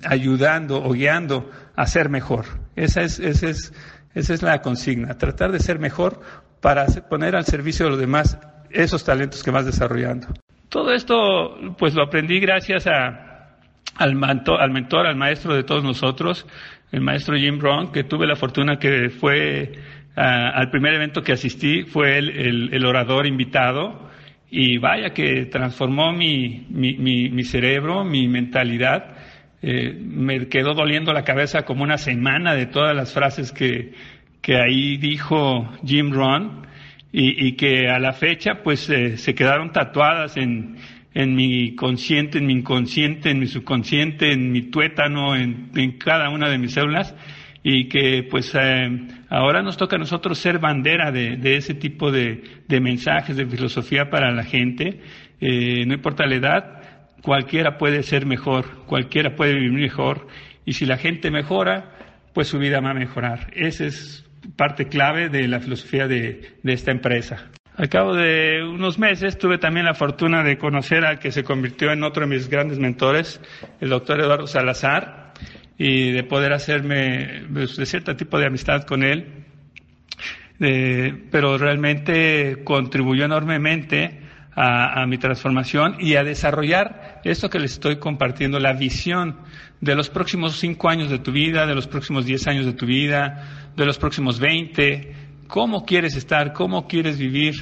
ayudando 0.04 0.82
o 0.82 0.92
guiando 0.92 1.50
a 1.74 1.86
ser 1.86 2.08
mejor. 2.08 2.44
Esa 2.76 3.02
es, 3.02 3.18
esa 3.18 3.48
es, 3.48 3.72
esa 4.14 4.34
es 4.34 4.42
la 4.42 4.62
consigna, 4.62 5.18
tratar 5.18 5.50
de 5.50 5.58
ser 5.58 5.78
mejor 5.78 6.20
para 6.60 6.86
poner 7.08 7.34
al 7.34 7.44
servicio 7.44 7.86
de 7.86 7.90
los 7.90 8.00
demás 8.00 8.38
esos 8.70 9.04
talentos 9.04 9.42
que 9.42 9.50
vas 9.50 9.66
desarrollando. 9.66 10.28
Todo 10.68 10.92
esto, 10.92 11.74
pues 11.78 11.94
lo 11.94 12.04
aprendí 12.04 12.38
gracias 12.38 12.86
a, 12.86 13.56
al, 13.96 14.10
al 14.22 14.70
mentor, 14.70 15.06
al 15.06 15.16
maestro 15.16 15.54
de 15.54 15.64
todos 15.64 15.82
nosotros, 15.82 16.46
el 16.92 17.00
maestro 17.00 17.36
Jim 17.36 17.58
Brown, 17.58 17.92
que 17.92 18.04
tuve 18.04 18.26
la 18.26 18.36
fortuna 18.36 18.78
que 18.78 19.10
fue 19.10 19.72
al 20.16 20.70
primer 20.70 20.94
evento 20.94 21.22
que 21.22 21.32
asistí, 21.32 21.84
fue 21.84 22.18
el, 22.18 22.74
el, 22.74 22.84
orador 22.84 23.26
invitado, 23.26 24.10
y 24.50 24.78
vaya 24.78 25.10
que 25.10 25.46
transformó 25.46 26.12
mi, 26.12 26.66
mi, 26.68 26.94
mi, 26.96 27.44
cerebro, 27.44 28.04
mi 28.04 28.28
mentalidad. 28.28 29.16
Eh, 29.62 29.94
me 29.94 30.48
quedó 30.48 30.74
doliendo 30.74 31.12
la 31.12 31.22
cabeza 31.22 31.62
como 31.62 31.84
una 31.84 31.98
semana 31.98 32.54
de 32.54 32.66
todas 32.66 32.94
las 32.96 33.14
frases 33.14 33.52
que, 33.52 33.92
que 34.40 34.56
ahí 34.56 34.96
dijo 34.96 35.70
Jim 35.84 36.10
Rohn 36.10 36.66
y, 37.12 37.46
y 37.46 37.52
que 37.52 37.88
a 37.88 37.98
la 37.98 38.12
fecha 38.12 38.62
pues 38.64 38.88
eh, 38.90 39.16
se 39.16 39.34
quedaron 39.34 39.70
tatuadas 39.70 40.36
en, 40.36 40.76
en 41.14 41.34
mi 41.34 41.74
consciente, 41.74 42.38
en 42.38 42.46
mi 42.46 42.54
inconsciente, 42.54 43.30
en 43.30 43.38
mi 43.40 43.46
subconsciente, 43.46 44.32
en 44.32 44.52
mi 44.52 44.62
tuétano, 44.62 45.34
en, 45.36 45.98
cada 45.98 46.30
una 46.30 46.48
de 46.48 46.58
mis 46.58 46.72
células 46.72 47.14
y 47.62 47.88
que 47.88 48.26
pues 48.30 48.54
eh, 48.54 48.88
ahora 49.28 49.62
nos 49.62 49.76
toca 49.76 49.96
a 49.96 49.98
nosotros 49.98 50.38
ser 50.38 50.58
bandera 50.58 51.10
de, 51.10 51.36
de 51.36 51.56
ese 51.56 51.74
tipo 51.74 52.10
de, 52.10 52.42
de, 52.66 52.80
mensajes, 52.80 53.36
de 53.36 53.46
filosofía 53.46 54.08
para 54.08 54.32
la 54.32 54.44
gente. 54.44 55.00
Eh, 55.40 55.84
no 55.86 55.94
importa 55.94 56.26
la 56.26 56.36
edad, 56.36 56.82
cualquiera 57.22 57.76
puede 57.76 58.02
ser 58.02 58.24
mejor, 58.24 58.84
cualquiera 58.86 59.34
puede 59.34 59.54
vivir 59.54 59.72
mejor 59.72 60.26
y 60.64 60.74
si 60.74 60.86
la 60.86 60.96
gente 60.96 61.30
mejora, 61.30 61.96
pues 62.32 62.48
su 62.48 62.58
vida 62.58 62.80
va 62.80 62.90
a 62.90 62.94
mejorar. 62.94 63.50
Ese 63.54 63.86
es 63.86 64.24
parte 64.56 64.86
clave 64.86 65.28
de 65.28 65.48
la 65.48 65.60
filosofía 65.60 66.06
de, 66.06 66.56
esta 66.64 66.90
empresa. 66.90 67.50
Al 67.76 67.88
cabo 67.88 68.14
de 68.14 68.62
unos 68.62 68.98
meses 68.98 69.38
tuve 69.38 69.58
también 69.58 69.86
la 69.86 69.94
fortuna 69.94 70.42
de 70.42 70.58
conocer 70.58 71.04
al 71.04 71.18
que 71.18 71.32
se 71.32 71.44
convirtió 71.44 71.92
en 71.92 72.02
otro 72.02 72.22
de 72.22 72.34
mis 72.34 72.48
grandes 72.48 72.78
mentores, 72.78 73.40
el 73.80 73.88
doctor 73.88 74.20
Eduardo 74.20 74.46
Salazar, 74.46 75.32
y 75.78 76.10
de 76.12 76.24
poder 76.24 76.52
hacerme 76.52 77.44
pues, 77.52 77.76
de 77.76 77.86
cierto 77.86 78.14
tipo 78.16 78.38
de 78.38 78.46
amistad 78.46 78.82
con 78.82 79.02
él. 79.02 79.44
pero 80.58 81.56
realmente 81.56 82.62
contribuyó 82.64 83.24
enormemente 83.24 84.20
a, 84.54 85.06
mi 85.06 85.16
transformación 85.16 85.96
y 86.00 86.16
a 86.16 86.24
desarrollar 86.24 87.20
esto 87.24 87.48
que 87.48 87.58
les 87.58 87.72
estoy 87.72 87.96
compartiendo, 87.96 88.58
la 88.58 88.74
visión 88.74 89.38
de 89.80 89.94
los 89.94 90.10
próximos 90.10 90.58
cinco 90.58 90.90
años 90.90 91.08
de 91.08 91.18
tu 91.18 91.32
vida, 91.32 91.66
de 91.66 91.74
los 91.74 91.86
próximos 91.86 92.26
diez 92.26 92.46
años 92.46 92.66
de 92.66 92.74
tu 92.74 92.84
vida, 92.84 93.70
de 93.74 93.86
los 93.86 93.96
próximos 93.96 94.38
veinte, 94.38 95.14
cómo 95.50 95.84
quieres 95.84 96.16
estar, 96.16 96.52
cómo 96.52 96.86
quieres 96.86 97.18
vivir. 97.18 97.54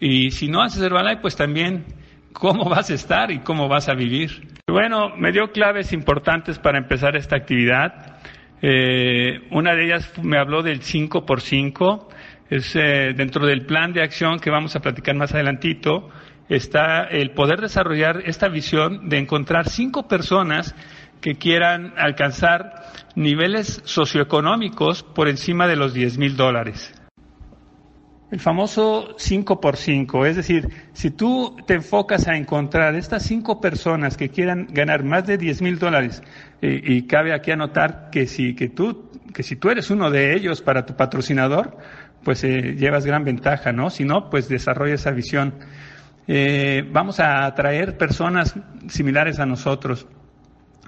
Y 0.00 0.30
si 0.30 0.48
no 0.48 0.62
haces 0.62 0.82
Herbalife, 0.82 1.20
pues 1.20 1.36
también 1.36 1.84
cómo 2.32 2.68
vas 2.68 2.90
a 2.90 2.94
estar 2.94 3.30
y 3.30 3.40
cómo 3.40 3.68
vas 3.68 3.88
a 3.88 3.94
vivir. 3.94 4.48
Bueno, 4.66 5.16
me 5.16 5.32
dio 5.32 5.50
claves 5.52 5.92
importantes 5.92 6.58
para 6.58 6.78
empezar 6.78 7.16
esta 7.16 7.36
actividad. 7.36 8.20
Eh, 8.62 9.40
una 9.50 9.74
de 9.74 9.84
ellas 9.84 10.12
me 10.22 10.38
habló 10.38 10.62
del 10.62 10.82
5 10.82 11.26
por 11.26 11.40
5 11.40 12.08
es 12.50 12.74
eh, 12.74 13.12
dentro 13.16 13.46
del 13.46 13.64
plan 13.64 13.92
de 13.92 14.02
acción 14.02 14.40
que 14.40 14.50
vamos 14.50 14.74
a 14.74 14.80
platicar 14.80 15.14
más 15.14 15.32
adelantito, 15.32 16.08
está 16.48 17.04
el 17.04 17.30
poder 17.30 17.60
desarrollar 17.60 18.22
esta 18.26 18.48
visión 18.48 19.08
de 19.08 19.18
encontrar 19.18 19.68
cinco 19.68 20.08
personas 20.08 20.74
que 21.20 21.36
quieran 21.36 21.94
alcanzar 21.96 22.72
niveles 23.14 23.82
socioeconómicos 23.84 25.04
por 25.04 25.28
encima 25.28 25.68
de 25.68 25.76
los 25.76 25.94
10 25.94 26.18
mil 26.18 26.36
dólares. 26.36 26.92
El 28.30 28.38
famoso 28.38 29.16
5 29.18 29.60
por 29.60 29.76
5, 29.76 30.26
es 30.26 30.36
decir, 30.36 30.68
si 30.92 31.10
tú 31.10 31.56
te 31.66 31.74
enfocas 31.74 32.28
a 32.28 32.36
encontrar 32.36 32.94
estas 32.94 33.24
cinco 33.24 33.60
personas 33.60 34.16
que 34.16 34.28
quieran 34.28 34.68
ganar 34.70 35.02
más 35.02 35.26
de 35.26 35.36
10 35.36 35.62
mil 35.62 35.78
dólares, 35.80 36.22
y 36.62 37.02
cabe 37.06 37.32
aquí 37.32 37.50
anotar 37.50 38.10
que 38.10 38.26
si, 38.26 38.54
que, 38.54 38.68
tú, 38.68 39.10
que 39.34 39.42
si 39.42 39.56
tú 39.56 39.70
eres 39.70 39.90
uno 39.90 40.10
de 40.10 40.34
ellos 40.34 40.62
para 40.62 40.86
tu 40.86 40.94
patrocinador, 40.94 41.76
pues 42.22 42.44
eh, 42.44 42.76
llevas 42.76 43.06
gran 43.06 43.24
ventaja, 43.24 43.72
¿no? 43.72 43.90
Si 43.90 44.04
no, 44.04 44.30
pues 44.30 44.48
desarrolla 44.48 44.94
esa 44.94 45.10
visión. 45.10 45.54
Eh, 46.28 46.84
vamos 46.92 47.18
a 47.18 47.46
atraer 47.46 47.96
personas 47.96 48.54
similares 48.88 49.40
a 49.40 49.46
nosotros. 49.46 50.06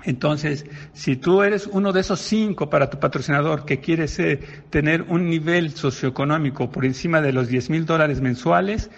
Entonces, 0.05 0.67
si 0.93 1.17
tú 1.17 1.43
eres 1.43 1.67
uno 1.67 1.93
de 1.93 2.01
esos 2.01 2.21
cinco 2.21 2.69
para 2.69 2.91
tu 2.91 2.99
patrocinador 2.99 3.65
que 3.65 3.81
quieres 3.81 4.19
eh, 4.19 4.41
tener 4.71 5.03
un 5.03 5.29
nivel 5.29 5.71
socioeconómico 5.71 6.71
por 6.71 6.85
encima 6.85 7.21
de 7.21 7.33
los 7.33 7.49
10 7.49 7.71
mil 7.71 7.87
dólares 7.87 8.21
mensuales, 8.21 8.91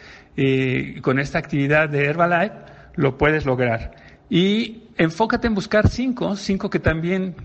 con 1.03 1.21
esta 1.21 1.39
actividad 1.39 1.89
de 1.89 2.07
Herbalife, 2.07 2.55
lo 2.97 3.17
puedes 3.17 3.47
lograr. 3.47 3.95
Y 4.29 4.83
enfócate 4.97 5.47
en 5.47 5.55
buscar 5.55 5.89
cinco, 5.89 6.37
cinco 6.37 6.71
que 6.71 6.81
también 6.81 7.37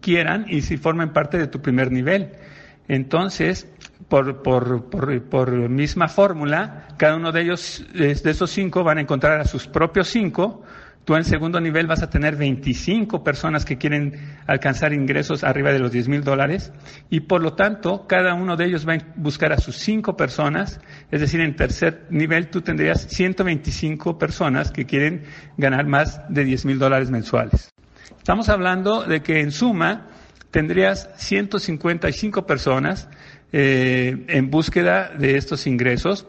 quieran 0.00 0.46
y 0.48 0.62
si 0.62 0.76
formen 0.76 1.12
parte 1.12 1.38
de 1.38 1.46
tu 1.46 1.60
primer 1.60 1.92
nivel. 1.92 2.32
Entonces, 2.88 3.68
por, 4.08 4.42
por, 4.42 4.88
por, 4.88 5.22
por 5.24 5.68
misma 5.68 6.08
fórmula, 6.08 6.88
cada 6.96 7.16
uno 7.16 7.32
de 7.32 7.42
ellos, 7.42 7.84
de 7.92 8.12
esos 8.12 8.50
cinco, 8.50 8.82
van 8.82 8.98
a 8.98 9.02
encontrar 9.02 9.40
a 9.40 9.44
sus 9.44 9.66
propios 9.66 10.08
cinco. 10.08 10.62
Tú 11.08 11.16
en 11.16 11.24
segundo 11.24 11.58
nivel 11.58 11.86
vas 11.86 12.02
a 12.02 12.10
tener 12.10 12.36
25 12.36 13.24
personas 13.24 13.64
que 13.64 13.78
quieren 13.78 14.36
alcanzar 14.46 14.92
ingresos 14.92 15.42
arriba 15.42 15.72
de 15.72 15.78
los 15.78 15.90
10 15.90 16.06
mil 16.08 16.22
dólares 16.22 16.70
y 17.08 17.20
por 17.20 17.42
lo 17.42 17.54
tanto 17.54 18.06
cada 18.06 18.34
uno 18.34 18.56
de 18.56 18.66
ellos 18.66 18.86
va 18.86 18.92
a 18.92 18.98
buscar 19.16 19.54
a 19.54 19.56
sus 19.56 19.76
cinco 19.76 20.18
personas, 20.18 20.82
es 21.10 21.22
decir, 21.22 21.40
en 21.40 21.56
tercer 21.56 22.04
nivel 22.10 22.50
tú 22.50 22.60
tendrías 22.60 23.06
125 23.08 24.18
personas 24.18 24.70
que 24.70 24.84
quieren 24.84 25.22
ganar 25.56 25.86
más 25.86 26.20
de 26.28 26.44
10 26.44 26.66
mil 26.66 26.78
dólares 26.78 27.10
mensuales. 27.10 27.72
Estamos 28.18 28.50
hablando 28.50 29.04
de 29.04 29.22
que 29.22 29.40
en 29.40 29.50
suma 29.50 30.08
tendrías 30.50 31.08
155 31.16 32.46
personas 32.46 33.08
eh, 33.50 34.26
en 34.28 34.50
búsqueda 34.50 35.10
de 35.18 35.38
estos 35.38 35.66
ingresos 35.66 36.26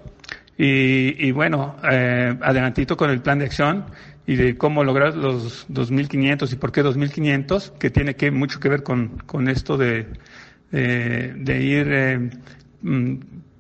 Y, 0.62 1.31
bueno, 1.31 1.77
eh, 1.89 2.38
adelantito 2.41 2.98
con 2.98 3.09
el 3.09 3.21
plan 3.21 3.39
de 3.39 3.45
acción 3.45 3.86
y 4.29 4.36
de 4.36 4.55
cómo 4.57 4.83
lograr 4.83 5.15
los 5.15 5.67
2.500 5.69 6.53
y 6.53 6.55
por 6.57 6.71
qué 6.71 6.83
2.500, 6.83 7.79
que 7.79 7.89
tiene 7.89 8.13
que 8.15 8.29
mucho 8.29 8.59
que 8.59 8.69
ver 8.69 8.83
con, 8.83 9.17
con 9.25 9.50
esto 9.50 9.75
de, 9.75 10.05
de 10.69 11.62
ir 11.63 11.88
eh, 11.91 12.29
mm, 12.83 13.15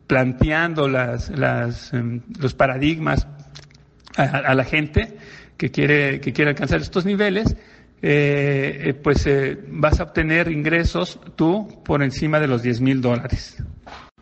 planteando 0.05 0.87
las, 0.87 1.31
las, 1.31 1.91
em, 1.91 2.21
los 2.39 2.53
paradigmas 2.53 3.25
a, 4.15 4.53
la 4.53 4.63
gente 4.63 5.17
que 5.57 5.71
quiere, 5.71 6.21
que 6.21 6.33
quiere 6.33 6.51
alcanzar 6.51 6.81
estos 6.81 7.03
niveles. 7.03 7.55
Eh, 8.03 8.81
eh 8.85 8.93
pues 8.93 9.25
eh, 9.25 9.57
vas 9.69 9.99
a 9.99 10.03
obtener 10.03 10.51
ingresos 10.51 11.19
tú 11.35 11.81
por 11.83 12.03
encima 12.03 12.39
de 12.39 12.47
los 12.47 12.61
10 12.61 12.81
mil 12.81 13.01
dólares. 13.01 13.57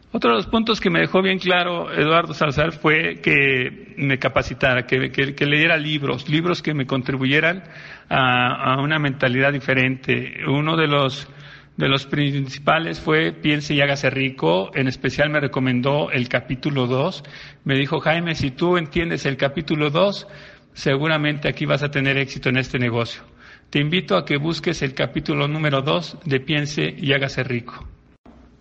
Otro 0.09 0.31
de 0.31 0.37
los 0.37 0.47
puntos 0.47 0.79
que 0.79 0.89
me 0.89 1.01
dejó 1.01 1.21
bien 1.21 1.37
claro 1.37 1.91
Eduardo 1.91 2.33
Salazar 2.33 2.71
fue 2.71 3.19
que 3.21 3.93
me 3.97 4.17
capacitara, 4.17 4.87
que, 4.87 5.45
leyera 5.45 5.75
libros, 5.75 6.29
libros 6.29 6.61
que 6.61 6.73
me 6.73 6.85
contribuyeran 6.87 7.63
a, 8.07 8.73
a, 8.73 8.81
una 8.81 8.99
mentalidad 8.99 9.51
diferente. 9.51 10.45
Uno 10.47 10.77
de 10.77 10.87
los, 10.87 11.27
de 11.75 11.89
los 11.89 12.05
principales 12.05 13.01
fue 13.01 13.33
Piense 13.33 13.73
y 13.73 13.81
hágase 13.81 14.09
rico, 14.09 14.71
en 14.73 14.87
especial 14.87 15.29
me 15.29 15.41
recomendó 15.41 16.09
el 16.09 16.29
capítulo 16.29 16.87
2. 16.87 17.23
Me 17.65 17.75
dijo, 17.75 17.99
Jaime, 17.99 18.33
si 18.35 18.51
tú 18.51 18.77
entiendes 18.77 19.25
el 19.25 19.35
capítulo 19.35 19.89
2, 19.89 20.25
seguramente 20.71 21.49
aquí 21.49 21.65
vas 21.65 21.83
a 21.83 21.91
tener 21.91 22.17
éxito 22.17 22.47
en 22.47 22.57
este 22.57 22.79
negocio. 22.79 23.23
Te 23.69 23.79
invito 23.79 24.15
a 24.15 24.23
que 24.23 24.37
busques 24.37 24.81
el 24.83 24.93
capítulo 24.93 25.49
número 25.49 25.81
2 25.81 26.19
de 26.23 26.39
Piense 26.39 26.95
y 26.97 27.11
hágase 27.11 27.43
rico. 27.43 27.96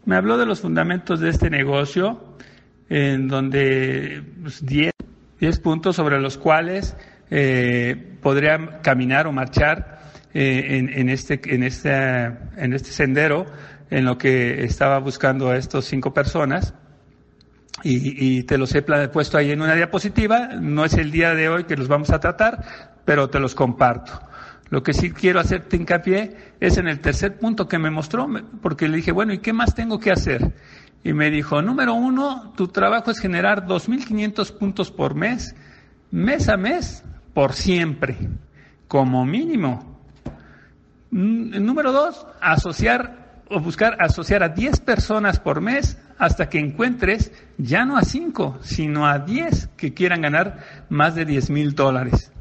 Me 0.07 0.15
habló 0.15 0.39
de 0.39 0.47
los 0.47 0.61
fundamentos 0.61 1.19
de 1.19 1.31
este 1.31 1.51
negocio, 1.51 2.37
en 2.89 3.27
donde 3.27 4.23
10 4.63 4.93
pues, 5.41 5.59
puntos 5.59 5.97
sobre 5.97 6.21
los 6.21 6.39
cuales 6.39 6.97
eh, 7.29 8.17
podría 8.23 8.81
caminar 8.83 9.27
o 9.27 9.33
marchar 9.33 9.99
eh, 10.33 10.89
en, 10.95 11.09
este, 11.09 11.41
en, 11.53 11.65
este, 11.65 11.93
en 11.93 12.73
este 12.73 12.91
sendero 12.91 13.47
en 13.91 14.05
lo 14.05 14.17
que 14.17 14.63
estaba 14.63 15.01
buscando 15.01 15.51
a 15.51 15.57
estos 15.57 15.87
cinco 15.87 16.15
personas. 16.15 16.73
Y, 17.83 18.39
y, 18.39 18.43
te 18.45 18.59
los 18.59 18.73
he 18.77 18.83
puesto 18.83 19.39
ahí 19.39 19.51
en 19.51 19.61
una 19.61 19.75
diapositiva. 19.75 20.51
No 20.55 20.85
es 20.85 20.95
el 20.95 21.11
día 21.11 21.35
de 21.35 21.49
hoy 21.49 21.65
que 21.65 21.77
los 21.77 21.89
vamos 21.89 22.11
a 22.11 22.21
tratar, 22.21 22.95
pero 23.05 23.29
te 23.29 23.41
los 23.41 23.57
comparto. 23.57 24.21
Lo 24.69 24.83
que 24.83 24.93
sí 24.93 25.13
quiero 25.13 25.41
hacerte 25.41 25.77
hincapié 25.77 26.37
es 26.61 26.77
en 26.77 26.89
el 26.89 27.01
tercer 27.01 27.39
punto 27.39 27.69
que 27.69 27.79
me 27.79 27.91
mostró, 27.91 28.29
porque 28.61 28.89
le 28.89 28.97
dije, 28.97 29.13
bueno, 29.13 29.33
¿y 29.33 29.39
qué 29.39 29.53
más 29.53 29.75
tengo 29.75 30.01
que 30.01 30.11
hacer? 30.11 30.55
Y 31.05 31.13
me 31.13 31.31
dijo, 31.31 31.63
número 31.63 31.95
uno, 31.95 32.53
tu 32.57 32.69
trabajo 32.69 33.11
es 33.11 33.21
generar 33.21 33.67
2.500 33.67 34.59
puntos 34.59 34.91
por 34.91 35.15
mes, 35.15 35.55
mes 36.11 36.49
a 36.49 36.57
mes, 36.57 37.05
por 37.33 37.53
siempre, 37.53 38.17
como 38.89 39.25
mínimo. 39.25 40.01
Mm, 41.11 41.65
número 41.65 41.93
dos, 41.93 42.27
asociar 42.41 43.27
o 43.49 43.61
buscar 43.61 43.97
asociar 44.01 44.43
a 44.43 44.49
10 44.49 44.81
personas 44.81 45.39
por 45.39 45.61
mes 45.61 45.99
hasta 46.19 46.49
que 46.49 46.59
encuentres 46.59 47.33
ya 47.59 47.85
no 47.85 47.97
a 47.97 48.03
5, 48.03 48.59
sino 48.63 49.07
a 49.07 49.21
10 49.21 49.69
que 49.77 49.95
quieran 49.95 50.23
ganar 50.23 50.87
más 50.89 51.15
de 51.15 51.25
10 51.25 51.51
mil 51.51 51.75
dólares. 51.75 52.33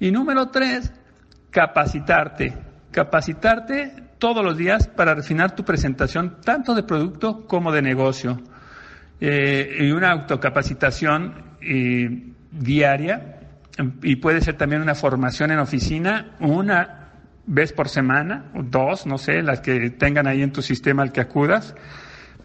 Y 0.00 0.10
número 0.10 0.48
tres, 0.48 0.92
capacitarte, 1.52 2.54
capacitarte 2.90 3.92
todos 4.18 4.44
los 4.44 4.56
días 4.56 4.88
para 4.88 5.14
refinar 5.14 5.54
tu 5.54 5.64
presentación 5.64 6.38
tanto 6.44 6.74
de 6.74 6.82
producto 6.82 7.46
como 7.46 7.70
de 7.70 7.82
negocio. 7.82 8.40
Eh, 9.20 9.76
y 9.80 9.92
una 9.92 10.10
autocapacitación 10.10 11.34
eh, 11.60 12.32
diaria 12.50 13.38
y 14.02 14.16
puede 14.16 14.40
ser 14.40 14.56
también 14.56 14.82
una 14.82 14.94
formación 14.94 15.50
en 15.52 15.58
oficina, 15.58 16.36
una 16.40 17.10
vez 17.46 17.72
por 17.72 17.88
semana, 17.88 18.46
dos, 18.54 19.06
no 19.06 19.18
sé, 19.18 19.42
las 19.42 19.60
que 19.60 19.90
tengan 19.90 20.26
ahí 20.26 20.42
en 20.42 20.52
tu 20.52 20.62
sistema 20.62 21.02
al 21.02 21.12
que 21.12 21.20
acudas. 21.20 21.74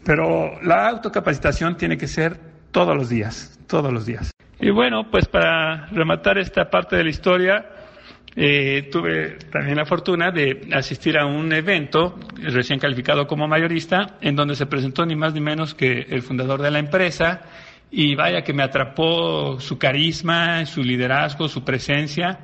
Pero 0.06 0.62
la 0.62 0.88
autocapacitación 0.88 1.76
tiene 1.78 1.98
que 1.98 2.08
ser 2.08 2.40
todos 2.72 2.96
los 2.96 3.10
días, 3.10 3.60
todos 3.68 3.92
los 3.92 4.06
días. 4.06 4.32
Y 4.60 4.72
bueno, 4.72 5.10
pues 5.12 5.28
para 5.28 5.88
rematar 5.88 6.38
esta 6.38 6.70
parte 6.70 6.96
de 6.96 7.04
la 7.04 7.10
historia, 7.10 7.66
eh, 8.40 8.90
tuve 8.92 9.40
también 9.52 9.78
la 9.78 9.86
fortuna 9.86 10.30
de 10.30 10.70
asistir 10.72 11.18
a 11.18 11.26
un 11.26 11.52
evento 11.52 12.20
recién 12.36 12.78
calificado 12.78 13.26
como 13.26 13.48
mayorista, 13.48 14.18
en 14.22 14.36
donde 14.36 14.56
se 14.56 14.68
presentó 14.68 15.08
ni 15.08 15.16
más 15.16 15.34
ni 15.34 15.42
menos 15.42 15.74
que 15.74 16.06
el 16.08 16.22
fundador 16.22 16.62
de 16.62 16.70
la 16.70 16.78
empresa, 16.78 17.42
y 17.90 18.14
vaya 18.14 18.44
que 18.44 18.54
me 18.54 18.62
atrapó 18.62 19.60
su 19.60 19.80
carisma, 19.80 20.64
su 20.68 20.84
liderazgo, 20.84 21.48
su 21.48 21.64
presencia 21.64 22.38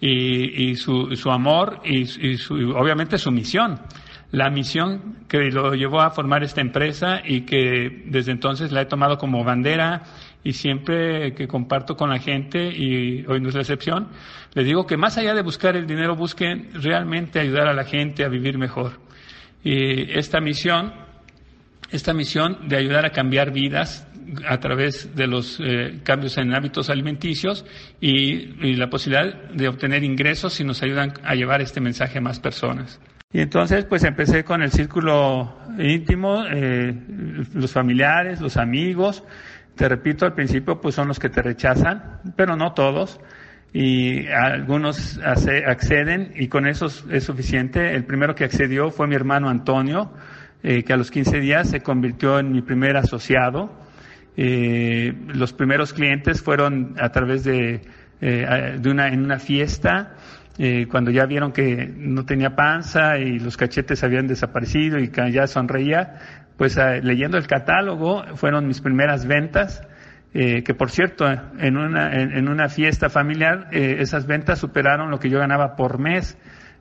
y, 0.00 0.76
su, 0.76 1.14
su, 1.14 1.30
amor 1.30 1.80
y, 1.84 2.06
su, 2.06 2.54
obviamente 2.74 3.18
su 3.18 3.30
misión. 3.30 3.80
La 4.30 4.48
misión 4.48 5.26
que 5.28 5.50
lo 5.50 5.74
llevó 5.74 6.00
a 6.00 6.10
formar 6.10 6.42
esta 6.42 6.62
empresa 6.62 7.20
y 7.22 7.42
que 7.42 8.04
desde 8.06 8.32
entonces 8.32 8.72
la 8.72 8.80
he 8.80 8.86
tomado 8.86 9.18
como 9.18 9.44
bandera 9.44 10.04
y 10.44 10.52
siempre 10.52 11.34
que 11.34 11.48
comparto 11.48 11.96
con 11.96 12.10
la 12.10 12.18
gente, 12.18 12.68
y 12.68 13.24
hoy 13.26 13.40
no 13.40 13.48
es 13.48 13.54
la 13.54 13.62
excepción, 13.62 14.08
les 14.52 14.66
digo 14.66 14.86
que 14.86 14.98
más 14.98 15.16
allá 15.16 15.34
de 15.34 15.42
buscar 15.42 15.74
el 15.74 15.86
dinero, 15.86 16.14
busquen 16.14 16.68
realmente 16.74 17.40
ayudar 17.40 17.66
a 17.66 17.72
la 17.72 17.84
gente 17.84 18.24
a 18.24 18.28
vivir 18.28 18.58
mejor. 18.58 19.00
Y 19.64 20.12
esta 20.16 20.40
misión, 20.40 20.92
esta 21.90 22.12
misión 22.12 22.68
de 22.68 22.76
ayudar 22.76 23.06
a 23.06 23.10
cambiar 23.10 23.50
vidas 23.50 24.06
a 24.46 24.58
través 24.58 25.14
de 25.14 25.26
los 25.26 25.58
eh, 25.60 26.00
cambios 26.02 26.36
en 26.38 26.54
hábitos 26.54 26.90
alimenticios 26.90 27.64
y, 28.00 28.74
la 28.76 28.88
posibilidad 28.90 29.50
de 29.50 29.68
obtener 29.68 30.04
ingresos 30.04 30.54
si 30.54 30.64
nos 30.64 30.82
ayudan 30.82 31.14
a 31.24 31.34
llevar 31.34 31.60
este 31.60 31.80
mensaje 31.80 32.18
a 32.18 32.20
más 32.20 32.40
personas. 32.40 33.00
Y 33.32 33.40
entonces, 33.40 33.84
pues 33.84 34.04
empecé 34.04 34.44
con 34.44 34.62
el 34.62 34.70
círculo 34.70 35.58
íntimo, 35.78 36.44
eh, 36.46 36.94
los 37.52 37.72
familiares, 37.72 38.40
los 38.40 38.56
amigos, 38.56 39.24
te 39.76 39.88
repito, 39.88 40.26
al 40.26 40.34
principio 40.34 40.80
pues 40.80 40.94
son 40.94 41.08
los 41.08 41.18
que 41.18 41.28
te 41.28 41.42
rechazan, 41.42 42.20
pero 42.36 42.56
no 42.56 42.72
todos. 42.72 43.20
Y 43.72 44.28
algunos 44.28 45.18
acceden 45.18 46.32
y 46.36 46.46
con 46.46 46.66
eso 46.66 46.86
es 47.10 47.24
suficiente. 47.24 47.94
El 47.94 48.04
primero 48.04 48.34
que 48.34 48.44
accedió 48.44 48.90
fue 48.90 49.08
mi 49.08 49.16
hermano 49.16 49.48
Antonio, 49.48 50.12
eh, 50.62 50.84
que 50.84 50.92
a 50.92 50.96
los 50.96 51.10
15 51.10 51.40
días 51.40 51.70
se 51.70 51.80
convirtió 51.80 52.38
en 52.38 52.52
mi 52.52 52.62
primer 52.62 52.96
asociado. 52.96 53.72
Eh, 54.36 55.12
los 55.26 55.52
primeros 55.52 55.92
clientes 55.92 56.40
fueron 56.40 56.94
a 57.00 57.10
través 57.10 57.42
de, 57.42 57.82
eh, 58.20 58.78
de 58.80 58.90
una, 58.90 59.08
en 59.08 59.22
una 59.22 59.38
fiesta, 59.38 60.14
eh, 60.56 60.86
cuando 60.88 61.10
ya 61.10 61.26
vieron 61.26 61.52
que 61.52 61.92
no 61.96 62.24
tenía 62.24 62.54
panza 62.54 63.18
y 63.18 63.40
los 63.40 63.56
cachetes 63.56 64.04
habían 64.04 64.28
desaparecido 64.28 64.98
y 65.00 65.10
ya 65.32 65.46
sonreía, 65.48 66.43
pues 66.56 66.78
ah, 66.78 66.96
leyendo 67.02 67.36
el 67.36 67.46
catálogo 67.46 68.24
fueron 68.36 68.66
mis 68.66 68.80
primeras 68.80 69.26
ventas, 69.26 69.82
eh, 70.32 70.62
que 70.62 70.74
por 70.74 70.90
cierto, 70.90 71.26
en 71.30 71.76
una, 71.76 72.12
en, 72.12 72.48
una 72.48 72.68
fiesta 72.68 73.08
familiar, 73.08 73.68
eh, 73.70 73.96
esas 74.00 74.26
ventas 74.26 74.58
superaron 74.58 75.10
lo 75.10 75.18
que 75.18 75.30
yo 75.30 75.38
ganaba 75.38 75.76
por 75.76 76.00
mes 76.00 76.36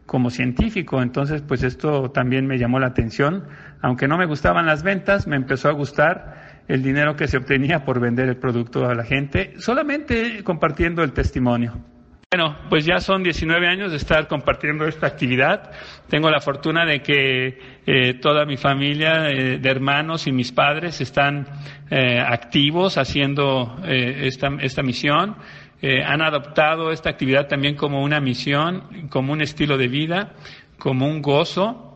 como 0.08 0.32
científico. 0.32 1.02
Entonces, 1.02 1.44
pues 1.44 1.64
esto 1.64 2.10
también 2.10 2.48
me 2.48 2.58
llamó 2.58 2.80
la 2.80 2.88
atención. 2.88 3.44
Aunque 3.82 4.08
no 4.08 4.18
me 4.18 4.26
gustaban 4.26 4.66
las 4.66 4.82
ventas, 4.82 5.28
me 5.28 5.36
empezó 5.36 5.70
a 5.70 5.74
gustar 5.74 6.64
el 6.68 6.82
dinero 6.82 7.16
que 7.16 7.28
se 7.28 7.38
obtenía 7.38 7.86
por 7.86 8.00
vender 8.00 8.28
el 8.28 8.38
producto 8.38 8.88
a 8.88 8.96
la 8.96 9.04
gente, 9.04 9.54
solamente 9.58 10.44
compartiendo 10.44 11.04
el 11.04 11.14
testimonio. 11.14 11.93
Bueno, 12.36 12.58
pues 12.68 12.84
ya 12.84 13.00
son 13.00 13.22
19 13.22 13.68
años 13.68 13.92
de 13.92 13.98
estar 13.98 14.28
compartiendo 14.28 14.88
esta 14.88 15.06
actividad. 15.06 15.70
Tengo 16.10 16.32
la 16.32 16.40
fortuna 16.40 16.84
de 16.84 17.04
que 17.04 17.60
eh, 17.86 18.16
toda 18.16 18.44
mi 18.44 18.58
familia 18.58 19.30
eh, 19.30 19.60
de 19.60 19.70
hermanos 19.70 20.26
y 20.26 20.32
mis 20.32 20.52
padres 20.52 21.00
están 21.00 21.46
eh, 21.92 22.20
activos 22.20 22.98
haciendo 22.98 23.78
esta, 23.86 24.48
esta, 24.62 24.82
misión. 24.82 25.36
han 25.84 26.24
adoptado 26.24 26.90
esta 26.90 27.12
actividad 27.12 27.48
también 27.48 27.76
como 27.76 28.02
una 28.02 28.20
misión, 28.20 29.10
como 29.12 29.32
un 29.32 29.44
estilo 29.44 29.78
de 29.78 29.88
vida, 29.88 30.34
como 30.80 31.06
un 31.06 31.22
gozo. 31.22 31.92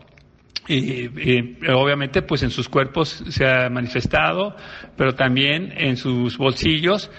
Y, 0.67 1.08
obviamente 1.67 2.21
pues 2.21 2.43
en 2.43 2.52
sus 2.52 2.69
cuerpos 2.69 3.23
se 3.30 3.47
ha 3.47 3.69
manifestado, 3.71 4.56
pero 4.95 5.15
también 5.15 5.73
en 5.76 5.97
sus 5.97 6.38
bolsillos 6.38 7.10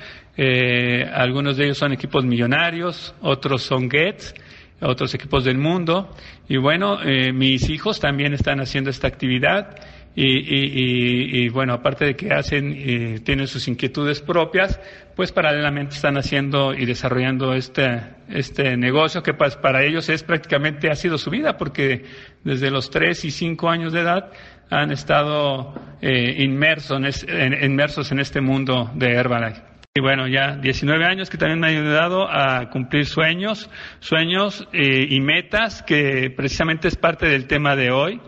eh, 0.41 1.05
algunos 1.13 1.57
de 1.57 1.65
ellos 1.65 1.79
son 1.79 1.93
equipos 1.93 2.25
millonarios, 2.25 3.13
otros 3.21 3.63
son 3.63 3.91
Gets, 3.91 4.35
otros 4.81 5.13
equipos 5.13 5.45
del 5.45 5.59
mundo. 5.59 6.15
Y 6.49 6.59
bueno, 6.59 7.03
eh, 7.03 7.33
mis 7.33 7.69
hijos 7.69 7.99
también 7.99 8.33
están 8.35 8.61
haciendo 8.61 8.89
esta 8.89 9.09
actividad. 9.09 9.77
Y, 10.15 10.25
y, 10.25 11.45
y, 11.45 11.49
bueno, 11.49 11.75
aparte 11.75 12.05
de 12.05 12.17
que 12.17 12.33
hacen, 12.33 12.75
eh, 12.77 13.21
tienen 13.23 13.47
sus 13.47 13.69
inquietudes 13.69 14.21
propias, 14.21 14.81
pues 15.15 15.31
paralelamente 15.31 15.95
están 15.95 16.17
haciendo 16.17 16.75
y 16.75 16.87
desarrollando 16.87 17.55
este, 17.55 18.01
este 18.29 18.77
negocio 18.77 19.23
que 19.23 19.35
pues, 19.35 19.55
para 19.57 19.85
ellos 19.85 20.09
es 20.09 20.25
prácticamente 20.25 20.91
ha 20.91 20.97
sido 20.97 21.19
su 21.19 21.31
vida, 21.31 21.57
porque 21.57 22.05
desde 22.43 22.71
los 22.71 22.91
tres 22.91 23.25
y 23.25 23.31
cinco 23.31 23.69
años 23.69 23.93
de 23.93 24.01
edad 24.01 24.33
han 24.71 24.91
estado 24.91 25.75
eh, 26.01 26.43
inmersos, 26.43 27.25
en, 27.29 27.65
inmersos 27.65 28.11
en 28.11 28.19
este 28.19 28.41
mundo 28.41 28.91
de 28.95 29.13
Herbalife. 29.13 29.78
Y 29.99 30.01
bueno, 30.01 30.29
ya 30.29 30.55
19 30.55 31.05
años 31.07 31.29
que 31.29 31.39
también 31.39 31.59
me 31.59 31.67
han 31.67 31.75
ayudado 31.75 32.31
a 32.31 32.71
cumplir 32.71 33.05
sueños, 33.05 33.69
sueños 33.99 34.69
eh, 34.73 35.09
y 35.11 35.21
metas 35.21 35.83
que 35.83 36.31
precisamente 36.31 36.87
es 36.87 36.95
parte 36.95 37.27
del 37.27 37.49
tema 37.49 37.75
de 37.75 37.91
hoy. 37.91 38.21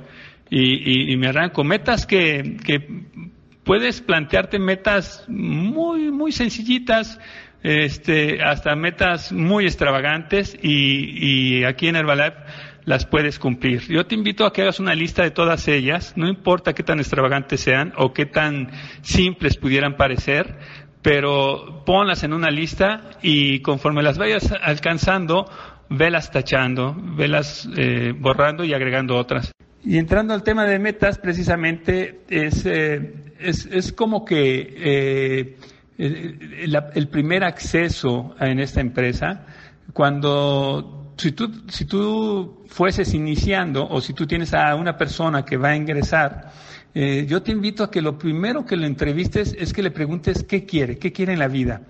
Y, 0.50 1.12
y, 1.12 1.16
me 1.16 1.28
arranco 1.28 1.62
metas 1.62 2.06
que, 2.06 2.56
que 2.66 2.84
puedes 3.62 4.00
plantearte 4.00 4.58
metas 4.58 5.24
muy, 5.28 6.10
muy 6.10 6.32
sencillitas, 6.32 7.20
este, 7.62 8.42
hasta 8.42 8.74
metas 8.74 9.30
muy 9.30 9.66
extravagantes 9.66 10.58
y, 10.60 11.60
y 11.60 11.64
aquí 11.64 11.86
en 11.86 11.94
Herbalife 11.94 12.34
las 12.84 13.06
puedes 13.06 13.38
cumplir. 13.38 13.82
Yo 13.88 14.06
te 14.06 14.14
invito 14.14 14.44
a 14.44 14.52
que 14.52 14.62
hagas 14.62 14.80
una 14.80 14.94
lista 14.94 15.22
de 15.22 15.30
todas 15.30 15.68
ellas, 15.68 16.14
no 16.16 16.28
importa 16.28 16.72
qué 16.72 16.82
tan 16.82 16.98
extravagantes 16.98 17.60
sean 17.60 17.92
o 17.96 18.12
qué 18.12 18.26
tan 18.26 18.70
simples 19.02 19.56
pudieran 19.56 19.96
parecer, 19.96 20.58
pero 21.02 21.82
ponlas 21.84 22.22
en 22.24 22.32
una 22.32 22.50
lista 22.50 23.10
y 23.22 23.60
conforme 23.60 24.02
las 24.02 24.18
vayas 24.18 24.52
alcanzando, 24.62 25.46
velas 25.88 26.30
tachando, 26.30 26.94
velas 26.96 27.68
eh, 27.76 28.12
borrando 28.16 28.64
y 28.64 28.74
agregando 28.74 29.16
otras. 29.16 29.52
Y 29.82 29.96
entrando 29.96 30.34
al 30.34 30.42
tema 30.42 30.66
de 30.66 30.78
metas, 30.78 31.18
precisamente 31.18 32.20
es, 32.28 32.66
eh, 32.66 33.32
es, 33.38 33.66
es, 33.66 33.92
como 33.92 34.26
que 34.26 34.74
eh, 34.76 35.56
el, 35.96 36.78
el, 36.94 37.08
primer 37.08 37.44
acceso 37.44 38.34
en 38.38 38.60
esta 38.60 38.82
empresa, 38.82 39.46
cuando 39.94 41.12
si 41.16 41.32
tú, 41.32 41.50
si 41.68 41.86
tú 41.86 42.64
fueses 42.68 43.14
iniciando 43.14 43.86
o 43.88 44.00
si 44.00 44.12
tú 44.12 44.26
tienes 44.26 44.52
a 44.52 44.74
una 44.74 44.96
persona 44.96 45.44
que 45.44 45.56
va 45.56 45.70
a 45.70 45.76
ingresar, 45.76 46.50
eh, 46.94 47.26
yo 47.28 47.42
te 47.42 47.52
invito 47.52 47.84
a 47.84 47.90
que 47.90 48.02
lo 48.02 48.18
primero 48.18 48.64
que 48.64 48.76
le 48.76 48.86
entrevistes 48.86 49.54
es 49.58 49.72
que 49.72 49.82
le 49.82 49.90
preguntes 49.90 50.44
qué 50.44 50.64
quiere, 50.64 50.98
qué 50.98 51.12
quiere 51.12 51.32
en 51.32 51.38
la 51.38 51.48
vida, 51.48 51.82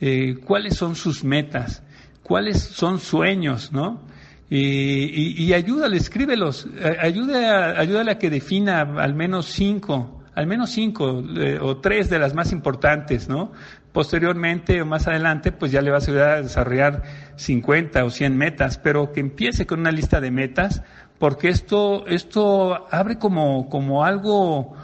eh, 0.00 0.36
cuáles 0.44 0.76
son 0.76 0.94
sus 0.94 1.24
metas, 1.24 1.82
cuáles 2.22 2.62
son 2.62 3.00
sueños, 3.00 3.72
¿no? 3.72 4.02
Y, 4.50 5.42
y, 5.42 5.52
ayúdale, 5.54 5.96
escríbelos, 5.96 6.68
ayúdale 7.00 7.46
a, 7.46 7.80
ayúdale 7.80 8.18
que 8.18 8.30
defina 8.30 8.82
al 8.82 9.14
menos 9.14 9.46
cinco, 9.46 10.22
al 10.34 10.46
menos 10.46 10.70
cinco 10.70 11.22
eh, 11.36 11.58
o 11.60 11.78
tres 11.78 12.10
de 12.10 12.18
las 12.18 12.34
más 12.34 12.52
importantes, 12.52 13.28
¿no? 13.28 13.52
Posteriormente 13.92 14.82
o 14.82 14.86
más 14.86 15.06
adelante, 15.06 15.52
pues 15.52 15.70
ya 15.70 15.80
le 15.80 15.90
vas 15.90 16.08
a 16.08 16.10
ayudar 16.10 16.30
a 16.30 16.42
desarrollar 16.42 17.02
50 17.36 18.04
o 18.04 18.10
100 18.10 18.36
metas, 18.36 18.78
pero 18.78 19.12
que 19.12 19.20
empiece 19.20 19.66
con 19.66 19.80
una 19.80 19.92
lista 19.92 20.20
de 20.20 20.32
metas 20.32 20.82
porque 21.18 21.48
esto, 21.48 22.06
esto 22.06 22.86
abre 22.90 23.18
como, 23.18 23.68
como 23.68 24.04
algo, 24.04 24.74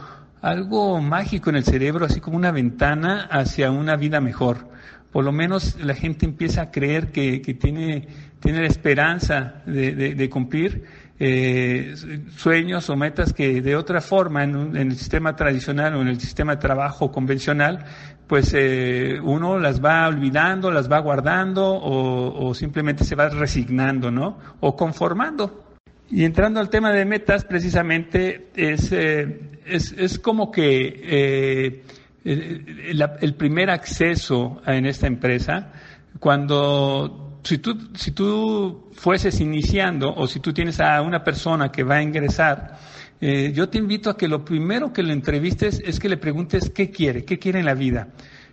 algo 0.40 1.00
mágico 1.00 1.50
en 1.50 1.56
el 1.56 1.64
cerebro, 1.64 2.06
así 2.06 2.20
como 2.20 2.36
una 2.36 2.52
ventana 2.52 3.28
hacia 3.30 3.70
una 3.70 3.96
vida 3.96 4.20
mejor. 4.20 4.68
Por 5.12 5.24
lo 5.24 5.32
menos 5.32 5.76
la 5.82 5.94
gente 5.94 6.24
empieza 6.24 6.62
a 6.62 6.70
creer 6.70 7.10
que, 7.10 7.42
que 7.42 7.54
tiene, 7.54 8.06
tiene 8.38 8.60
la 8.60 8.68
esperanza 8.68 9.62
de, 9.66 9.94
de, 9.94 10.14
de 10.14 10.30
cumplir 10.30 10.84
eh, 11.22 11.94
sueños 12.36 12.88
o 12.88 12.96
metas 12.96 13.34
que 13.34 13.60
de 13.60 13.76
otra 13.76 14.00
forma 14.00 14.42
en, 14.42 14.74
en, 14.74 14.90
el 14.90 14.96
sistema 14.96 15.36
tradicional 15.36 15.94
o 15.94 16.00
en 16.00 16.08
el 16.08 16.18
sistema 16.18 16.54
de 16.54 16.62
trabajo 16.62 17.12
convencional, 17.12 17.84
pues 18.26 18.54
eh, 18.56 19.18
uno 19.22 19.58
las 19.58 19.84
va 19.84 20.08
olvidando, 20.08 20.70
las 20.70 20.90
va 20.90 20.98
guardando 21.00 21.66
o, 21.66 22.46
o 22.48 22.54
simplemente 22.54 23.04
se 23.04 23.16
va 23.16 23.28
resignando, 23.28 24.10
¿no? 24.10 24.38
O 24.60 24.76
conformando. 24.76 25.69
Y 26.10 26.24
entrando 26.24 26.60
al 26.60 26.70
tema 26.70 26.92
de 26.92 27.04
metas, 27.04 27.44
precisamente 27.44 28.48
es, 28.54 28.90
eh, 28.92 29.40
es, 29.64 29.92
es, 29.92 30.18
como 30.18 30.50
que 30.50 31.00
eh, 31.04 31.84
el, 32.24 33.04
el, 33.20 33.34
primer 33.34 33.70
acceso 33.70 34.60
en 34.66 34.86
esta 34.86 35.06
empresa, 35.06 35.72
cuando 36.18 37.30
si 37.42 37.58
tú, 37.58 37.76
si 37.94 38.10
tú 38.10 38.90
fueses 38.92 39.40
iniciando 39.40 40.12
o 40.14 40.26
si 40.26 40.40
tú 40.40 40.52
tienes 40.52 40.80
a 40.80 41.00
una 41.02 41.24
persona 41.24 41.70
que 41.70 41.82
va 41.82 41.96
a 41.96 42.02
ingresar, 42.02 42.78
eh, 43.20 43.52
yo 43.54 43.68
te 43.68 43.78
invito 43.78 44.10
a 44.10 44.16
que 44.16 44.28
lo 44.28 44.44
primero 44.44 44.92
que 44.92 45.02
le 45.02 45.12
entrevistes 45.12 45.82
es 45.84 46.00
que 46.00 46.08
le 46.08 46.16
preguntes 46.16 46.70
qué 46.70 46.90
quiere, 46.90 47.24
qué 47.24 47.38
quiere 47.38 47.60
en 47.60 47.66
la 47.66 47.74
vida, 47.74 48.08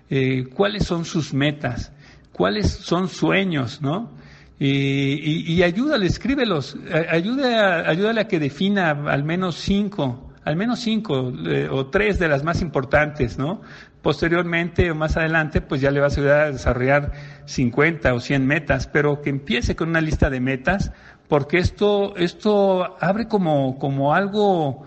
eh, 0.09 0.45
cuáles 0.53 0.85
son 0.85 1.05
sus 1.05 1.33
metas, 1.33 1.91
cuáles 2.31 2.69
son 2.69 3.07
sueños, 3.07 3.81
¿no? 3.81 4.11
Y, 4.59 4.67
y, 4.67 5.53
y, 5.53 5.63
ayúdale, 5.63 6.07
escríbelos, 6.07 6.77
ayúdale 7.11 8.21
a 8.21 8.27
que 8.27 8.39
defina 8.39 8.89
al 8.89 9.23
menos 9.23 9.55
cinco, 9.55 10.33
al 10.43 10.55
menos 10.55 10.79
cinco 10.79 11.31
eh, 11.45 11.67
o 11.69 11.87
tres 11.87 12.17
de 12.17 12.27
las 12.27 12.43
más 12.43 12.61
importantes, 12.61 13.37
¿no? 13.37 13.61
Posteriormente 14.01 14.89
o 14.89 14.95
más 14.95 15.17
adelante, 15.17 15.61
pues 15.61 15.81
ya 15.81 15.91
le 15.91 15.99
vas 15.99 16.17
a 16.17 16.21
ayudar 16.21 16.39
a 16.39 16.51
desarrollar 16.51 17.11
50 17.45 18.13
o 18.13 18.19
100 18.19 18.47
metas, 18.47 18.87
pero 18.87 19.21
que 19.21 19.29
empiece 19.29 19.75
con 19.75 19.89
una 19.89 20.01
lista 20.01 20.29
de 20.29 20.39
metas, 20.39 20.91
porque 21.27 21.57
esto, 21.57 22.15
esto 22.15 22.95
abre 23.01 23.27
como, 23.27 23.77
como 23.77 24.15
algo, 24.15 24.85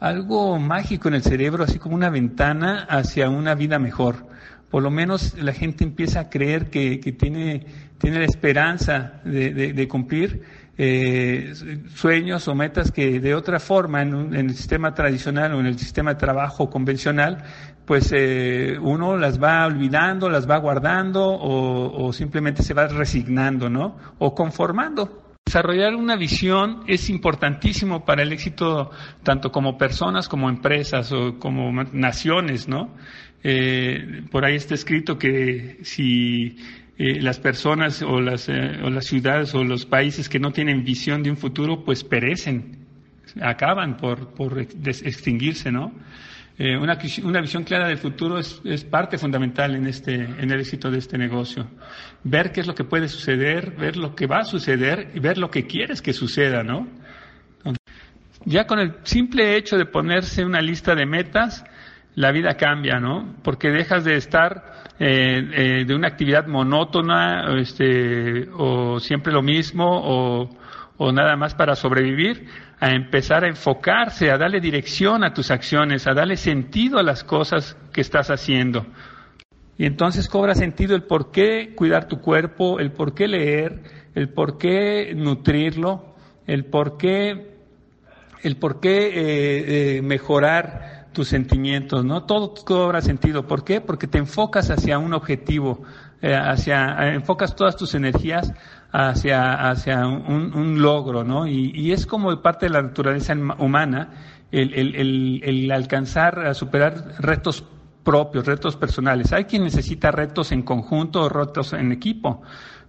algo 0.00 0.58
mágico 0.58 1.08
en 1.08 1.14
el 1.14 1.22
cerebro, 1.22 1.64
así 1.64 1.78
como 1.78 1.94
una 1.94 2.08
ventana 2.08 2.86
hacia 2.88 3.28
una 3.28 3.54
vida 3.54 3.78
mejor. 3.78 4.26
Por 4.70 4.82
lo 4.82 4.90
menos 4.90 5.34
la 5.36 5.52
gente 5.52 5.84
empieza 5.84 6.20
a 6.20 6.30
creer 6.30 6.70
que, 6.70 6.98
que 7.00 7.12
tiene 7.12 7.66
tiene 8.02 8.18
la 8.18 8.24
esperanza 8.24 9.20
de, 9.24 9.54
de, 9.54 9.72
de 9.72 9.88
cumplir 9.88 10.42
eh, 10.76 11.52
sueños 11.94 12.48
o 12.48 12.54
metas 12.54 12.90
que 12.90 13.20
de 13.20 13.34
otra 13.34 13.60
forma 13.60 14.02
en, 14.02 14.14
un, 14.14 14.34
en, 14.34 14.48
el 14.48 14.56
sistema 14.56 14.92
tradicional 14.92 15.54
o 15.54 15.60
en 15.60 15.66
el 15.66 15.78
sistema 15.78 16.14
de 16.14 16.18
trabajo 16.18 16.68
convencional, 16.68 17.44
pues 17.86 18.12
eh, 18.12 18.76
uno 18.80 19.16
las 19.16 19.40
va 19.40 19.64
olvidando, 19.66 20.28
las 20.28 20.50
va 20.50 20.58
guardando 20.58 21.24
o, 21.24 22.06
o 22.06 22.12
simplemente 22.12 22.64
se 22.64 22.74
va 22.74 22.88
resignando, 22.88 23.70
¿no? 23.70 23.96
O 24.18 24.34
conformando. 24.34 25.22
Desarrollar 25.46 25.94
una 25.94 26.16
visión 26.16 26.82
es 26.88 27.08
importantísimo 27.08 28.04
para 28.04 28.22
el 28.22 28.32
éxito 28.32 28.90
tanto 29.22 29.52
como 29.52 29.78
personas 29.78 30.28
como 30.28 30.48
empresas 30.48 31.12
o 31.12 31.38
como 31.38 31.70
naciones, 31.92 32.66
¿no? 32.66 32.96
Eh, 33.44 34.22
por 34.30 34.44
ahí 34.44 34.54
está 34.54 34.74
escrito 34.74 35.18
que 35.18 35.78
si 35.82 36.56
eh, 36.98 37.20
las 37.20 37.40
personas 37.40 38.02
o 38.02 38.20
las, 38.20 38.48
eh, 38.48 38.80
o 38.82 38.90
las 38.90 39.06
ciudades 39.06 39.54
o 39.54 39.64
los 39.64 39.86
países 39.86 40.28
que 40.28 40.38
no 40.38 40.52
tienen 40.52 40.84
visión 40.84 41.22
de 41.22 41.30
un 41.30 41.36
futuro, 41.36 41.84
pues 41.84 42.04
perecen, 42.04 42.86
acaban 43.40 43.96
por, 43.96 44.34
por 44.34 44.58
extinguirse, 44.58 45.72
¿no? 45.72 45.92
Eh, 46.58 46.76
una, 46.76 46.98
una, 47.24 47.40
visión 47.40 47.64
clara 47.64 47.88
del 47.88 47.96
futuro 47.96 48.38
es, 48.38 48.60
es, 48.64 48.84
parte 48.84 49.16
fundamental 49.16 49.74
en, 49.74 49.86
este, 49.86 50.14
en 50.14 50.50
el 50.50 50.60
éxito 50.60 50.90
de 50.90 50.98
este 50.98 51.16
negocio. 51.16 51.66
Ver 52.24 52.52
qué 52.52 52.60
es 52.60 52.66
lo 52.66 52.74
que 52.74 52.84
puede 52.84 53.08
suceder, 53.08 53.70
ver 53.70 53.96
lo 53.96 54.14
que 54.14 54.26
va 54.26 54.40
a 54.40 54.44
suceder 54.44 55.10
y 55.14 55.18
ver 55.18 55.38
lo 55.38 55.50
que 55.50 55.66
quieres 55.66 56.02
que 56.02 56.12
suceda, 56.12 56.62
¿no? 56.62 56.86
Ya 58.44 58.66
con 58.66 58.80
el 58.80 58.96
simple 59.04 59.56
hecho 59.56 59.78
de 59.78 59.86
ponerse 59.86 60.44
una 60.44 60.60
lista 60.60 60.94
de 60.94 61.06
metas, 61.06 61.64
la 62.14 62.32
vida 62.32 62.56
cambia, 62.56 62.98
¿no? 63.00 63.34
Porque 63.42 63.70
dejas 63.70 64.04
de 64.04 64.16
estar 64.16 64.81
eh, 64.98 65.48
eh, 65.52 65.84
de 65.84 65.94
una 65.94 66.08
actividad 66.08 66.46
monótona 66.46 67.58
este, 67.58 68.48
o 68.56 69.00
siempre 69.00 69.32
lo 69.32 69.42
mismo 69.42 69.84
o, 69.86 70.50
o 70.96 71.12
nada 71.12 71.36
más 71.36 71.54
para 71.54 71.74
sobrevivir, 71.74 72.46
a 72.78 72.90
empezar 72.90 73.44
a 73.44 73.48
enfocarse, 73.48 74.30
a 74.30 74.38
darle 74.38 74.60
dirección 74.60 75.24
a 75.24 75.32
tus 75.32 75.50
acciones, 75.50 76.06
a 76.06 76.14
darle 76.14 76.36
sentido 76.36 76.98
a 76.98 77.02
las 77.02 77.24
cosas 77.24 77.76
que 77.92 78.00
estás 78.00 78.30
haciendo. 78.30 78.86
Y 79.78 79.86
entonces 79.86 80.28
cobra 80.28 80.54
sentido 80.54 80.94
el 80.94 81.04
por 81.04 81.30
qué 81.30 81.74
cuidar 81.74 82.06
tu 82.06 82.20
cuerpo, 82.20 82.78
el 82.78 82.92
por 82.92 83.14
qué 83.14 83.26
leer, 83.26 83.80
el 84.14 84.28
por 84.28 84.58
qué 84.58 85.12
nutrirlo, 85.14 86.14
el 86.46 86.64
por 86.66 86.98
qué, 86.98 87.56
el 88.42 88.56
por 88.56 88.80
qué 88.80 89.06
eh, 89.06 89.96
eh, 89.96 90.02
mejorar 90.02 91.01
tus 91.12 91.28
sentimientos, 91.28 92.04
¿no? 92.04 92.24
Todo 92.24 92.54
cobra 92.64 93.00
sentido. 93.00 93.46
¿Por 93.46 93.64
qué? 93.64 93.80
Porque 93.80 94.06
te 94.06 94.18
enfocas 94.18 94.70
hacia 94.70 94.98
un 94.98 95.14
objetivo, 95.14 95.82
eh, 96.20 96.34
hacia, 96.34 97.08
eh, 97.08 97.14
enfocas 97.14 97.54
todas 97.54 97.76
tus 97.76 97.94
energías 97.94 98.52
hacia, 98.92 99.70
hacia 99.70 100.06
un, 100.06 100.54
un 100.54 100.82
logro, 100.82 101.24
¿no? 101.24 101.46
Y, 101.46 101.72
y, 101.74 101.92
es 101.92 102.06
como 102.06 102.40
parte 102.42 102.66
de 102.66 102.70
la 102.70 102.82
naturaleza 102.82 103.34
humana 103.58 104.10
el, 104.50 104.74
el, 104.74 104.94
el, 104.96 105.40
el 105.44 105.72
alcanzar 105.72 106.46
a 106.46 106.54
superar 106.54 107.14
retos 107.18 107.64
propios, 108.02 108.46
retos 108.46 108.76
personales. 108.76 109.32
Hay 109.32 109.44
quien 109.44 109.64
necesita 109.64 110.10
retos 110.10 110.52
en 110.52 110.62
conjunto 110.62 111.22
o 111.22 111.28
retos 111.28 111.72
en 111.72 111.92
equipo, 111.92 112.42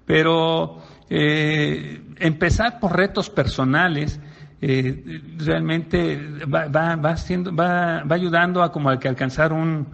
pero 0.06 0.80
eh, 1.10 2.02
empezar 2.20 2.80
por 2.80 2.96
retos 2.98 3.30
personales 3.30 4.20
eh, 4.65 5.21
realmente 5.39 6.17
va, 6.45 6.69
va, 6.69 6.95
va, 6.95 7.15
va, 7.15 8.04
va, 8.04 8.15
ayudando 8.15 8.63
a 8.63 8.71
como 8.71 8.89
a 8.89 8.97
que 8.97 9.10
alcanzar 9.10 9.52
un, 9.52 9.88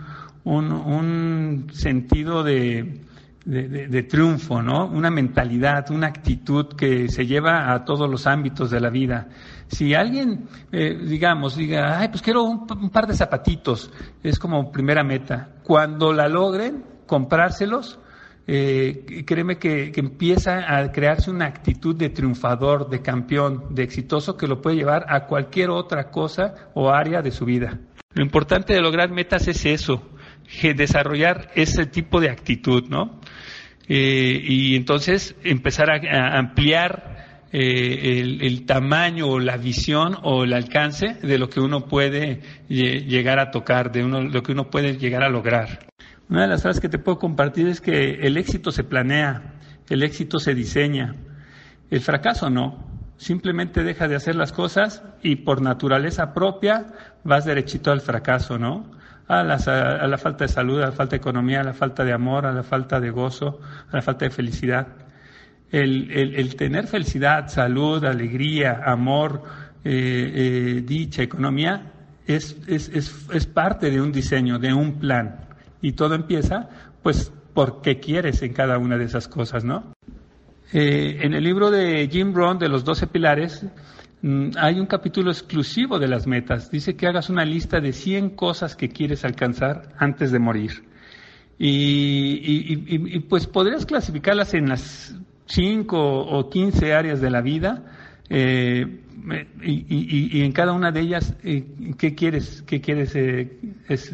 un, 0.44 0.72
un 0.72 1.68
sentido 1.72 2.44
de, 2.44 3.02
de, 3.46 3.88
de, 3.88 4.04
triunfo, 4.04 4.62
¿no? 4.62 4.86
Una 4.86 5.10
mentalidad, 5.10 5.90
una 5.90 6.06
actitud 6.06 6.68
que 6.76 7.08
se 7.08 7.26
lleva 7.26 7.74
a 7.74 7.84
todos 7.84 8.08
los 8.08 8.28
ámbitos 8.28 8.70
de 8.70 8.80
la 8.80 8.92
vida. 8.92 9.30
Si 9.70 9.96
alguien, 9.96 10.48
eh, 10.72 10.96
digamos, 11.04 11.56
diga, 11.56 12.00
ay, 12.00 12.10
pues 12.10 12.22
quiero 12.22 12.44
un, 12.44 12.68
un, 12.80 12.92
par 12.92 13.08
de 13.08 13.16
zapatitos, 13.16 13.92
es 14.22 14.38
como 14.38 14.72
primera 14.72 15.04
meta. 15.04 15.50
Cuando 15.64 16.14
la 16.14 16.28
logren, 16.28 16.86
comprárselos, 17.08 18.00
eh, 18.52 19.24
créeme 19.28 19.60
que, 19.60 19.92
que, 19.92 20.00
empieza 20.00 20.76
a 20.76 20.92
crearse 20.92 21.30
una 21.30 21.46
actitud 21.46 21.96
de 21.96 22.10
triunfador, 22.10 22.90
de 22.90 23.04
campeón, 23.04 23.76
de 23.76 23.84
exitoso 23.84 24.38
que 24.38 24.48
lo 24.48 24.60
puede 24.60 24.78
llevar 24.78 25.06
a 25.08 25.28
cualquier 25.28 25.70
otra 25.70 26.10
cosa 26.10 26.72
o 26.74 26.90
área 26.90 27.22
de 27.22 27.30
su 27.30 27.46
vida. 27.46 27.78
Lo 28.16 28.24
importante 28.24 28.74
de 28.74 28.82
lograr 28.82 29.12
metas 29.12 29.48
es 29.48 29.68
eso, 29.68 30.02
desarrollar 30.76 31.52
ese 31.54 31.86
tipo 31.86 32.20
de 32.20 32.32
actitud, 32.32 32.86
¿no? 32.90 33.20
Eh, 33.88 34.42
y 34.44 34.76
entonces 34.76 35.36
empezar 35.44 35.92
a, 35.92 36.40
ampliar 36.40 37.44
eh, 37.52 38.20
el, 38.20 38.42
el, 38.42 38.66
tamaño 38.66 39.28
o 39.28 39.40
la 39.40 39.58
visión 39.58 40.18
o 40.24 40.44
el 40.44 40.54
alcance 40.54 41.18
de 41.22 41.38
lo 41.38 41.50
que 41.52 41.60
uno 41.60 41.86
puede 41.86 42.42
llegar 42.68 43.38
a 43.38 43.52
tocar, 43.52 43.92
de 43.92 44.04
uno, 44.04 44.22
lo 44.22 44.42
que 44.42 44.54
uno 44.54 44.72
puede 44.72 44.98
llegar 44.98 45.22
a 45.22 45.30
lograr. 45.30 45.89
Una 46.30 46.44
de 46.44 46.48
las 46.48 46.62
frases 46.62 46.82
que 46.82 46.90
te 46.90 47.00
puedo 47.00 47.18
compartir 47.18 47.68
es 47.68 47.82
que 47.82 48.20
el 48.22 48.38
éxito 48.38 48.72
se 48.72 48.84
planea, 48.84 49.56
el 49.90 50.04
éxito 50.04 50.40
se 50.40 50.54
diseña, 50.54 51.16
el 51.90 52.02
fracaso 52.02 52.50
no. 52.50 52.88
Simplemente 53.18 53.84
deja 53.84 54.08
de 54.08 54.16
hacer 54.16 54.36
las 54.36 54.54
cosas 54.54 55.04
y 55.22 55.38
por 55.38 55.62
naturaleza 55.62 56.34
propia 56.34 56.86
vas 57.24 57.44
derechito 57.44 57.92
al 57.92 58.00
fracaso, 58.00 58.58
¿no? 58.58 59.00
a 59.30 59.44
la, 59.44 60.18
falta 60.18 60.46
de 60.46 60.48
salud, 60.48 60.82
a 60.82 60.88
la 60.88 60.92
falta 60.92 61.12
de 61.12 61.18
economía, 61.18 61.62
a 61.62 61.64
la 61.64 61.74
falta 61.74 62.04
de 62.04 62.12
amor, 62.12 62.48
a 62.48 62.52
la 62.52 62.64
falta 62.64 63.00
de 63.00 63.12
gozo, 63.12 63.60
a 63.92 63.98
la 63.98 64.02
falta 64.02 64.26
de 64.26 64.32
felicidad. 64.32 64.88
El, 65.70 66.56
tener 66.56 66.88
felicidad, 66.88 67.48
salud, 67.48 68.04
alegría, 68.04 68.82
amor, 68.84 69.44
eh, 69.84 70.32
eh, 70.34 70.84
dicha, 70.84 71.22
economía, 71.22 71.92
es, 72.26 72.56
parte 73.54 73.92
de 73.92 74.02
un 74.02 74.12
diseño, 74.12 74.58
de 74.58 74.74
un 74.74 74.98
plan. 74.98 75.49
Y 75.82 75.94
todo 75.94 76.16
empieza, 76.16 76.70
pues, 77.04 77.32
porque 77.54 78.00
quieres 78.00 78.42
en 78.42 78.54
cada 78.54 78.78
una 78.78 78.98
de 78.98 79.06
esas 79.06 79.28
cosas, 79.28 79.64
¿no? 79.64 79.94
Eh, 80.72 81.20
en 81.22 81.34
el 81.34 81.44
libro 81.44 81.72
de 81.72 82.08
Jim 82.12 82.34
Brown, 82.34 82.60
de 82.60 82.70
los 82.70 82.84
doce 82.84 83.08
pilares, 83.08 83.66
Mm, 84.22 84.50
hay 84.58 84.80
un 84.80 84.86
capítulo 84.86 85.32
exclusivo 85.32 85.98
de 85.98 86.08
las 86.08 86.28
metas. 86.28 86.70
Dice 86.70 86.96
que 86.96 87.08
hagas 87.08 87.30
una 87.30 87.46
lista 87.46 87.80
de 87.80 87.94
100 87.94 88.32
cosas 88.32 88.76
que 88.76 88.90
quieres 88.90 89.24
alcanzar 89.24 89.94
antes 89.98 90.32
de 90.32 90.40
morir. 90.40 90.84
Y 91.58 93.20
pues 93.22 93.46
podrías 93.46 93.86
clasificarlas 93.86 94.54
en 94.54 94.70
las 94.70 95.16
5 95.48 95.98
o 95.98 96.50
15 96.50 96.94
áreas 96.94 97.20
de 97.20 97.30
la 97.30 97.42
vida. 97.42 97.84
Eh, 98.30 99.02
y, 99.62 100.42
en 100.42 100.52
cada 100.52 100.74
una 100.74 100.92
de 100.92 101.02
ellas, 101.02 101.36
eh, 101.44 101.66
¿qué 101.98 102.16
quieres, 102.16 102.64
qué 102.64 102.82
quieres 102.82 103.16
eh, 103.16 103.60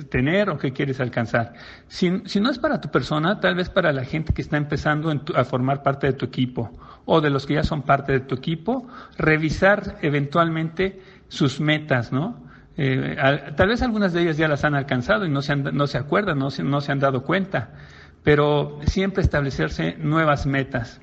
tener 0.10 0.50
o 0.50 0.58
qué 0.58 0.74
quieres 0.74 1.00
alcanzar? 1.00 1.54
Si, 1.88 2.22
si, 2.26 2.40
no 2.40 2.50
es 2.50 2.60
para 2.60 2.82
tu 2.82 2.90
persona, 2.90 3.40
tal 3.40 3.56
vez 3.56 3.70
para 3.70 3.92
la 3.92 4.04
gente 4.04 4.34
que 4.34 4.42
está 4.42 4.58
empezando 4.58 5.14
a 5.36 5.44
formar 5.44 5.84
parte 5.84 6.08
de 6.08 6.14
tu 6.14 6.26
equipo 6.26 6.72
o 7.06 7.22
de 7.22 7.30
los 7.30 7.46
que 7.46 7.56
ya 7.56 7.64
son 7.64 7.84
parte 7.84 8.14
de 8.14 8.20
tu 8.22 8.36
equipo, 8.36 8.88
revisar 9.18 9.98
eventualmente 10.02 11.00
sus 11.28 11.60
metas, 11.60 12.12
¿no? 12.12 12.44
Eh, 12.78 13.16
tal 13.56 13.70
vez 13.70 13.82
algunas 13.82 14.12
de 14.12 14.24
ellas 14.24 14.38
ya 14.38 14.48
las 14.48 14.66
han 14.66 14.76
alcanzado 14.76 15.26
y 15.26 15.30
no 15.30 15.42
se, 15.42 15.54
han, 15.54 15.64
no 15.64 15.88
se 15.88 15.98
acuerdan, 15.98 16.40
no 16.40 16.50
se, 16.50 16.64
no 16.64 16.82
se 16.82 16.92
han 16.92 17.00
dado 17.00 17.24
cuenta, 17.24 17.72
pero 18.24 18.80
siempre 18.86 19.24
establecerse 19.24 19.96
nuevas 19.98 20.46
metas. 20.46 21.02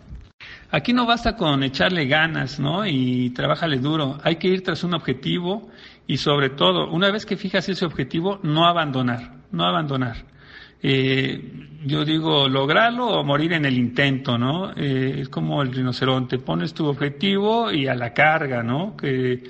Aquí 0.75 0.95
no 0.95 1.05
basta 1.05 1.37
con 1.37 1.63
echarle 1.63 2.07
ganas, 2.07 2.59
¿no? 2.59 2.87
Y 2.87 3.31
trabajale 3.31 3.79
duro. 3.79 4.19
Hay 4.25 4.37
que 4.37 4.49
ir 4.49 4.63
tras 4.63 4.83
un 4.85 4.95
objetivo 4.95 5.69
y 6.07 6.17
sobre 6.17 6.49
todo, 6.49 6.91
una 6.91 7.11
vez 7.11 7.27
que 7.27 7.37
fijas 7.37 7.69
ese 7.69 7.85
objetivo, 7.85 8.41
no 8.43 8.65
abandonar, 8.67 9.35
no 9.51 9.65
abandonar 9.65 10.32
eh, 10.83 11.41
yo 11.85 12.05
digo, 12.05 12.49
lograrlo 12.49 13.07
o 13.07 13.25
morir 13.25 13.53
en 13.53 13.65
el 13.65 13.77
intento, 13.77 14.39
¿no? 14.39 14.73
Eh, 14.77 15.21
es 15.21 15.29
como 15.29 15.63
el 15.63 15.73
rinoceronte, 15.73 16.39
pones 16.39 16.75
tu 16.75 16.87
objetivo 16.87 17.73
y 17.73 17.89
a 17.89 17.95
la 17.95 18.13
carga, 18.13 18.63
¿no? 18.63 18.97
Que, 18.97 19.43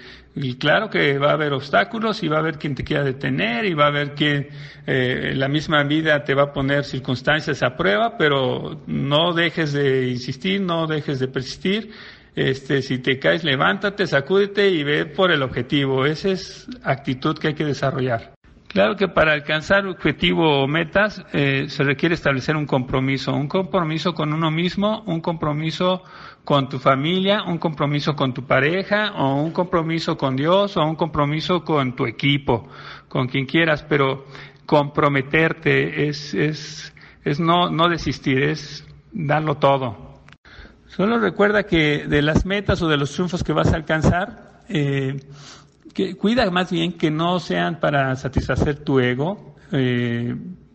claro 0.58 0.88
que 0.88 1.18
va 1.18 1.30
a 1.30 1.34
haber 1.34 1.52
obstáculos 1.52 2.22
y 2.22 2.28
va 2.28 2.36
a 2.36 2.40
haber 2.40 2.58
quien 2.58 2.74
te 2.74 2.84
quiera 2.84 3.04
detener 3.04 3.66
y 3.66 3.74
va 3.74 3.84
a 3.84 3.88
haber 3.88 4.14
quien 4.14 4.48
eh, 4.86 5.32
la 5.34 5.48
misma 5.48 5.82
vida 5.84 6.24
te 6.24 6.34
va 6.34 6.44
a 6.44 6.52
poner 6.52 6.84
circunstancias 6.84 7.62
a 7.62 7.76
prueba, 7.76 8.16
pero 8.16 8.82
no 8.86 9.34
dejes 9.34 9.72
de 9.72 10.08
insistir, 10.08 10.60
no 10.62 10.86
dejes 10.86 11.18
de 11.18 11.28
persistir. 11.28 11.90
Este, 12.34 12.80
si 12.80 12.98
te 12.98 13.18
caes, 13.18 13.44
levántate, 13.44 14.06
sacúdete 14.06 14.70
y 14.70 14.82
ve 14.84 15.04
por 15.04 15.30
el 15.32 15.42
objetivo. 15.42 16.06
Esa 16.06 16.30
es 16.30 16.66
actitud 16.82 17.38
que 17.38 17.48
hay 17.48 17.54
que 17.54 17.66
desarrollar. 17.66 18.31
Claro 18.72 18.96
que 18.96 19.06
para 19.06 19.35
alcanzar 19.35 19.87
objetivo 19.87 20.62
o 20.62 20.66
metas 20.66 21.22
eh, 21.35 21.66
se 21.68 21.85
requiere 21.85 22.14
establecer 22.14 22.56
un 22.56 22.64
compromiso, 22.64 23.35
un 23.35 23.46
compromiso 23.46 24.14
con 24.14 24.32
uno 24.32 24.50
mismo, 24.50 25.02
un 25.04 25.20
compromiso 25.20 26.02
con 26.42 26.70
tu 26.70 26.78
familia, 26.78 27.42
un 27.42 27.58
compromiso 27.58 28.16
con 28.16 28.32
tu 28.32 28.46
pareja 28.46 29.12
o 29.12 29.42
un 29.42 29.50
compromiso 29.52 30.16
con 30.16 30.37
Dios 30.37 30.78
o 30.78 30.87
un 30.87 30.96
compromiso 30.96 31.62
con 31.62 31.94
tu 31.94 32.06
equipo, 32.06 32.66
con 33.08 33.28
quien 33.28 33.44
quieras, 33.44 33.85
pero 33.87 34.24
comprometerte 34.64 36.08
es, 36.08 36.32
es, 36.32 36.94
es 37.24 37.40
no, 37.40 37.68
no 37.68 37.90
desistir, 37.90 38.42
es 38.42 38.88
darlo 39.12 39.58
todo. 39.58 40.22
Solo 40.87 41.18
recuerda 41.18 41.64
que 41.64 42.06
de 42.06 42.22
las 42.22 42.46
metas 42.46 42.80
o 42.80 42.88
de 42.88 42.96
los 42.96 43.12
triunfos 43.12 43.44
que 43.44 43.52
vas 43.52 43.70
a 43.70 43.76
alcanzar, 43.76 44.62
eh, 44.70 45.20
que 45.92 46.16
cuida 46.16 46.50
más 46.50 46.70
bien 46.70 46.92
que 46.92 47.11
no 47.11 47.38
sean 47.40 47.81
para 47.81 48.14
satisfacer 48.16 48.78
tu 48.85 49.00
ego 49.00 49.57
eh, 49.72 50.35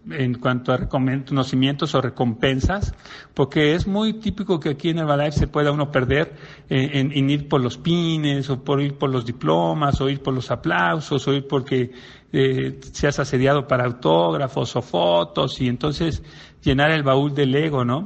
en 0.10 0.36
cuanto 0.36 0.71
a 0.71 0.77
reconocimientos 0.77 1.93
o 1.93 2.01
recompensas, 2.01 2.93
porque 3.34 3.75
es 3.75 3.88
muy 3.88 4.13
típico 4.13 4.60
que 4.60 4.69
aquí 4.69 4.89
en 4.89 4.99
Herbalife 4.99 5.34
se 5.34 5.47
pueda 5.47 5.71
uno 5.71 5.91
perder 5.91 6.34
eh, 6.69 6.91
en, 6.93 7.12
en, 7.12 7.30
ir 7.30 7.49
por 7.49 7.62
los 7.62 7.77
pines, 7.77 8.49
o 8.49 8.63
por 8.63 8.82
ir 8.82 8.97
por 8.97 9.10
los 9.10 9.25
diplomas, 9.25 9.99
o 9.99 10.10
ir 10.10 10.21
por 10.21 10.34
los 10.34 10.49
aplausos, 10.49 11.27
o 11.27 11.34
ir 11.34 11.45
porque 11.47 11.91
eh, 12.32 12.80
seas 12.93 13.19
asediado 13.19 13.67
para 13.67 13.86
autógrafos 13.86 14.75
o 14.75 14.82
fotos, 14.82 15.60
y 15.60 15.67
entonces 15.67 16.23
llenar 16.63 16.91
el 16.91 17.03
baúl 17.03 17.34
del 17.34 17.53
ego, 17.56 17.84
¿no? 17.84 18.06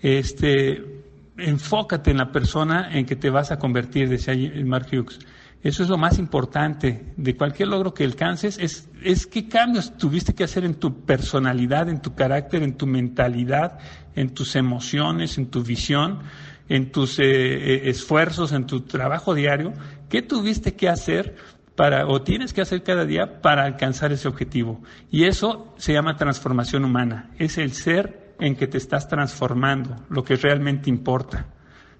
Este, 0.00 1.02
enfócate 1.38 2.10
en 2.10 2.18
la 2.18 2.30
persona 2.30 2.90
en 2.92 3.06
que 3.06 3.16
te 3.16 3.30
vas 3.30 3.50
a 3.50 3.58
convertir, 3.58 4.08
decía 4.08 4.34
Mark 4.64 4.88
Hughes. 4.92 5.18
Eso 5.62 5.82
es 5.82 5.88
lo 5.88 5.98
más 5.98 6.18
importante 6.18 7.12
de 7.16 7.36
cualquier 7.36 7.68
logro 7.68 7.92
que 7.92 8.04
alcances, 8.04 8.58
es, 8.58 8.88
es 9.02 9.26
qué 9.26 9.48
cambios 9.48 9.96
tuviste 9.96 10.32
que 10.32 10.44
hacer 10.44 10.64
en 10.64 10.74
tu 10.74 11.04
personalidad, 11.04 11.88
en 11.88 12.00
tu 12.00 12.14
carácter, 12.14 12.62
en 12.62 12.76
tu 12.76 12.86
mentalidad, 12.86 13.78
en 14.14 14.30
tus 14.30 14.54
emociones, 14.54 15.36
en 15.36 15.50
tu 15.50 15.64
visión, 15.64 16.20
en 16.68 16.92
tus 16.92 17.18
eh, 17.18 17.24
eh, 17.24 17.90
esfuerzos, 17.90 18.52
en 18.52 18.66
tu 18.66 18.82
trabajo 18.82 19.34
diario, 19.34 19.72
qué 20.08 20.22
tuviste 20.22 20.74
que 20.74 20.88
hacer 20.88 21.34
para, 21.74 22.06
o 22.06 22.22
tienes 22.22 22.52
que 22.52 22.60
hacer 22.60 22.84
cada 22.84 23.04
día 23.04 23.40
para 23.40 23.64
alcanzar 23.64 24.12
ese 24.12 24.28
objetivo. 24.28 24.80
Y 25.10 25.24
eso 25.24 25.74
se 25.76 25.92
llama 25.92 26.16
transformación 26.16 26.84
humana, 26.84 27.30
es 27.36 27.58
el 27.58 27.72
ser 27.72 28.34
en 28.38 28.54
que 28.54 28.68
te 28.68 28.78
estás 28.78 29.08
transformando, 29.08 29.96
lo 30.08 30.22
que 30.22 30.36
realmente 30.36 30.88
importa 30.88 31.46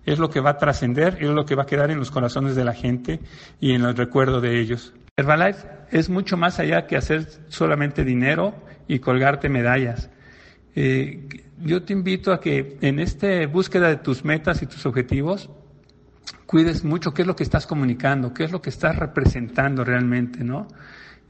es 0.07 0.19
lo 0.19 0.31
que 0.31 0.41
va 0.41 0.51
a 0.51 0.59
trascender, 0.59 1.19
es 1.21 1.29
lo 1.29 1.45
que 1.45 1.55
va 1.55 1.65
a 1.65 1.67
quedar 1.67 1.91
en 1.91 1.99
los 1.99 2.11
corazones 2.11 2.57
de 2.57 2.65
la 2.65 2.75
gente 2.75 3.21
y 3.61 3.73
en 3.75 3.83
el 3.83 3.97
recuerdo 3.97 4.41
de 4.41 4.59
ellos. 4.61 4.95
Herbalife 5.17 5.67
es 5.91 6.09
mucho 6.09 6.37
más 6.37 6.59
allá 6.59 6.87
que 6.87 6.97
hacer 6.97 7.27
solamente 7.49 8.05
dinero 8.05 8.55
y 8.87 9.01
colgarte 9.01 9.49
medallas. 9.49 10.11
Eh, 10.75 11.45
yo 11.61 11.83
te 11.83 11.93
invito 11.93 12.33
a 12.33 12.41
que 12.41 12.79
en 12.81 13.01
esta 13.01 13.47
búsqueda 13.47 13.89
de 13.89 13.97
tus 13.97 14.25
metas 14.25 14.63
y 14.63 14.67
tus 14.67 14.87
objetivos, 14.87 15.51
cuides 16.47 16.85
mucho 16.85 17.13
qué 17.13 17.23
es 17.23 17.29
lo 17.29 17.37
que 17.37 17.43
estás 17.43 17.67
comunicando, 17.67 18.33
qué 18.33 18.45
es 18.45 18.53
lo 18.53 18.63
que 18.63 18.71
estás 18.71 18.97
representando 18.97 19.85
realmente, 19.85 20.45
¿no? 20.45 20.69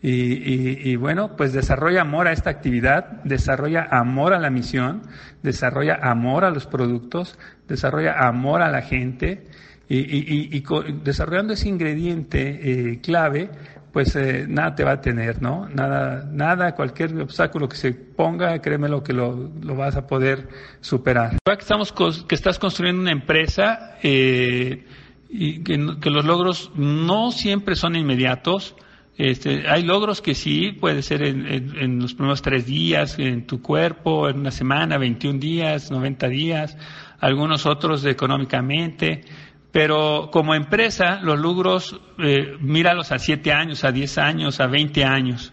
Y, 0.00 0.10
y, 0.10 0.80
y, 0.84 0.96
bueno, 0.96 1.36
pues 1.36 1.52
desarrolla 1.52 2.02
amor 2.02 2.28
a 2.28 2.32
esta 2.32 2.50
actividad, 2.50 3.22
desarrolla 3.24 3.88
amor 3.90 4.32
a 4.32 4.38
la 4.38 4.48
misión, 4.48 5.02
desarrolla 5.42 5.98
amor 6.00 6.44
a 6.44 6.50
los 6.50 6.66
productos, 6.66 7.36
desarrolla 7.66 8.12
amor 8.28 8.62
a 8.62 8.70
la 8.70 8.82
gente 8.82 9.46
y, 9.88 10.56
y 10.56 10.64
desarrollando 11.02 11.54
ese 11.54 11.68
ingrediente 11.68 12.92
eh, 12.92 13.00
clave 13.00 13.50
pues 13.92 14.14
eh, 14.16 14.46
nada 14.48 14.74
te 14.74 14.84
va 14.84 14.92
a 14.92 15.00
tener, 15.00 15.40
¿no? 15.42 15.68
Nada, 15.68 16.28
nada, 16.30 16.74
cualquier 16.74 17.18
obstáculo 17.20 17.68
que 17.68 17.76
se 17.76 17.92
ponga, 17.92 18.60
créemelo 18.60 19.02
que 19.02 19.12
lo, 19.12 19.50
lo 19.60 19.74
vas 19.74 19.96
a 19.96 20.06
poder 20.06 20.48
superar. 20.80 21.38
que 21.44 21.52
estamos, 21.52 21.92
que 21.92 22.34
estás 22.34 22.58
construyendo 22.58 23.02
una 23.02 23.12
empresa 23.12 23.96
eh, 24.02 24.84
y 25.28 25.62
que, 25.62 25.78
los 25.78 26.24
logros 26.24 26.70
no 26.74 27.32
siempre 27.32 27.76
son 27.76 27.96
inmediatos. 27.96 28.76
Este, 29.18 29.68
hay 29.68 29.82
logros 29.82 30.22
que 30.22 30.36
sí, 30.36 30.70
puede 30.70 31.02
ser 31.02 31.22
en, 31.24 31.44
en, 31.44 31.98
los 31.98 32.14
primeros 32.14 32.40
tres 32.40 32.66
días, 32.66 33.18
en 33.18 33.48
tu 33.48 33.60
cuerpo, 33.60 34.28
en 34.28 34.38
una 34.38 34.52
semana, 34.52 34.96
21 34.96 35.40
días, 35.40 35.90
90 35.90 36.28
días, 36.28 36.78
algunos 37.18 37.66
otros 37.66 38.04
económicamente. 38.06 39.24
Pero 39.72 40.30
como 40.32 40.54
empresa, 40.54 41.18
los 41.20 41.36
logros, 41.36 42.00
eh, 42.18 42.56
míralos 42.60 43.10
a 43.10 43.18
7 43.18 43.52
años, 43.52 43.82
a 43.82 43.90
10 43.90 44.18
años, 44.18 44.60
a 44.60 44.68
20 44.68 45.04
años. 45.04 45.52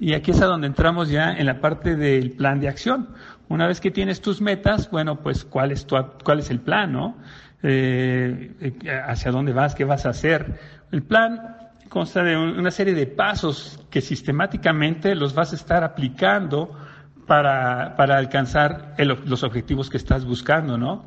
Y 0.00 0.14
aquí 0.14 0.32
es 0.32 0.42
a 0.42 0.46
donde 0.46 0.66
entramos 0.66 1.08
ya 1.08 1.30
en 1.30 1.46
la 1.46 1.60
parte 1.60 1.94
del 1.94 2.32
plan 2.32 2.58
de 2.58 2.68
acción. 2.68 3.10
Una 3.48 3.68
vez 3.68 3.80
que 3.80 3.92
tienes 3.92 4.22
tus 4.22 4.40
metas, 4.40 4.90
bueno, 4.90 5.22
pues 5.22 5.44
cuál 5.44 5.70
es, 5.70 5.86
tu, 5.86 5.96
cuál 6.24 6.40
es 6.40 6.50
el 6.50 6.58
plan, 6.58 6.92
¿no? 6.92 7.16
Eh, 7.62 8.52
eh, 8.60 9.00
hacia 9.06 9.30
dónde 9.30 9.52
vas, 9.52 9.76
qué 9.76 9.84
vas 9.84 10.04
a 10.04 10.10
hacer. 10.10 10.58
El 10.90 11.04
plan 11.04 11.63
consta 11.88 12.22
de 12.22 12.36
una 12.36 12.70
serie 12.70 12.94
de 12.94 13.06
pasos 13.06 13.80
que 13.90 14.00
sistemáticamente 14.00 15.14
los 15.14 15.34
vas 15.34 15.52
a 15.52 15.56
estar 15.56 15.84
aplicando 15.84 16.70
para, 17.26 17.96
para 17.96 18.18
alcanzar 18.18 18.94
los 18.98 19.42
objetivos 19.42 19.90
que 19.90 19.96
estás 19.96 20.24
buscando, 20.24 20.76
¿no? 20.76 21.04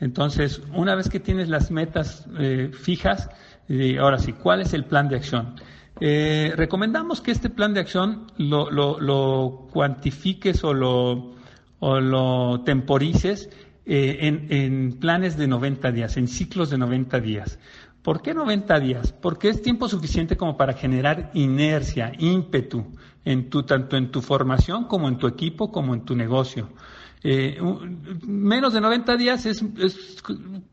Entonces, 0.00 0.62
una 0.74 0.94
vez 0.94 1.08
que 1.08 1.20
tienes 1.20 1.48
las 1.48 1.70
metas 1.70 2.26
eh, 2.38 2.70
fijas, 2.72 3.30
ahora 3.98 4.18
sí, 4.18 4.32
¿cuál 4.32 4.60
es 4.60 4.74
el 4.74 4.84
plan 4.84 5.08
de 5.08 5.16
acción? 5.16 5.54
Eh, 5.98 6.52
recomendamos 6.56 7.22
que 7.22 7.30
este 7.30 7.48
plan 7.48 7.72
de 7.72 7.80
acción 7.80 8.26
lo, 8.36 8.70
lo, 8.70 9.68
cuantifiques 9.72 10.62
o 10.62 10.74
lo, 10.74 11.34
o 11.78 12.00
lo 12.00 12.60
temporices 12.64 13.48
eh, 13.86 14.18
en, 14.20 14.46
en, 14.50 14.92
planes 14.98 15.38
de 15.38 15.46
90 15.46 15.92
días, 15.92 16.16
en 16.18 16.28
ciclos 16.28 16.68
de 16.68 16.76
90 16.76 17.20
días. 17.20 17.58
¿Por 18.06 18.22
qué 18.22 18.34
90 18.34 18.78
días? 18.78 19.12
Porque 19.20 19.48
es 19.48 19.60
tiempo 19.60 19.88
suficiente 19.88 20.36
como 20.36 20.56
para 20.56 20.74
generar 20.74 21.32
inercia, 21.34 22.12
ímpetu, 22.16 22.86
en 23.24 23.50
tu, 23.50 23.64
tanto 23.64 23.96
en 23.96 24.12
tu 24.12 24.22
formación 24.22 24.84
como 24.84 25.08
en 25.08 25.18
tu 25.18 25.26
equipo, 25.26 25.72
como 25.72 25.92
en 25.92 26.04
tu 26.04 26.14
negocio. 26.14 26.68
Eh, 27.24 27.58
menos 28.24 28.74
de 28.74 28.80
90 28.80 29.16
días 29.16 29.44
es, 29.46 29.64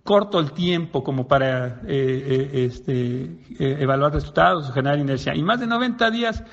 corto 0.03 0.39
el 0.39 0.51
tiempo 0.51 1.03
como 1.03 1.27
para 1.27 1.81
eh, 1.87 2.51
eh, 2.53 2.65
este, 2.67 3.81
evaluar 3.81 4.13
resultados, 4.13 4.71
generar 4.71 4.99
inercia. 4.99 5.33
Y 5.33 5.41
más 5.41 5.59
de 5.59 5.65
90 5.65 6.11
días, 6.11 6.43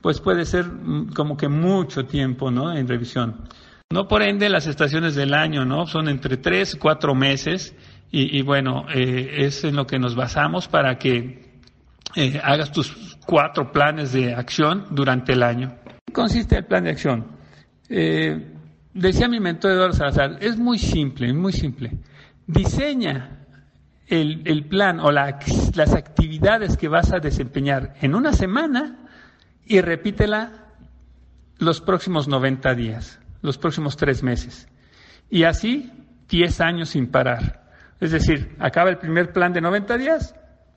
pues 0.00 0.20
puede 0.20 0.44
ser 0.44 0.66
mm, 0.66 1.14
como 1.14 1.36
que 1.36 1.48
mucho 1.48 2.06
tiempo, 2.06 2.52
¿no? 2.52 2.72
En 2.72 2.86
revisión. 2.86 3.48
No 3.90 4.06
por 4.06 4.22
ende 4.22 4.48
las 4.48 4.68
estaciones 4.68 5.16
del 5.16 5.34
año, 5.34 5.64
¿no? 5.64 5.88
Son 5.88 6.08
entre 6.08 6.36
3 6.36 6.74
y 6.74 6.78
4 6.78 7.14
meses. 7.16 7.74
Y, 8.10 8.40
bueno, 8.40 8.86
es 8.88 9.64
en 9.64 9.76
lo 9.76 9.86
que 9.86 9.98
nos 9.98 10.14
basamos 10.14 10.66
para 10.66 10.98
que 10.98 11.60
hagas 12.42 12.72
tus 12.72 13.18
cuatro 13.26 13.70
planes 13.70 14.12
de 14.12 14.34
acción 14.34 14.86
durante 14.90 15.34
el 15.34 15.42
año. 15.42 15.74
¿Qué 16.06 16.12
consiste 16.12 16.56
el 16.56 16.64
plan 16.64 16.84
de 16.84 16.90
acción? 16.90 17.26
Eh, 17.90 18.54
decía 18.94 19.28
mi 19.28 19.40
mentor 19.40 19.72
Eduardo 19.72 19.92
Salazar, 19.92 20.38
es 20.40 20.56
muy 20.56 20.78
simple, 20.78 21.32
muy 21.34 21.52
simple. 21.52 21.92
Diseña 22.46 23.46
el, 24.06 24.64
plan 24.64 25.00
o 25.00 25.12
las 25.12 25.94
actividades 25.94 26.78
que 26.78 26.88
vas 26.88 27.12
a 27.12 27.18
desempeñar 27.18 27.94
en 28.00 28.14
una 28.14 28.32
semana 28.32 28.96
y 29.66 29.82
repítela 29.82 30.68
los 31.58 31.82
próximos 31.82 32.26
90 32.28 32.74
días, 32.74 33.20
los 33.42 33.58
próximos 33.58 33.96
tres 33.96 34.22
meses. 34.22 34.66
Y 35.28 35.42
así 35.42 35.92
10 36.30 36.60
años 36.62 36.88
sin 36.90 37.08
parar. 37.08 37.67
Es 38.00 38.12
decir, 38.12 38.54
acaba 38.58 38.90
el 38.90 38.98
primer 38.98 39.32
plan 39.32 39.52
de 39.52 39.60
90 39.60 39.98
días 39.98 40.34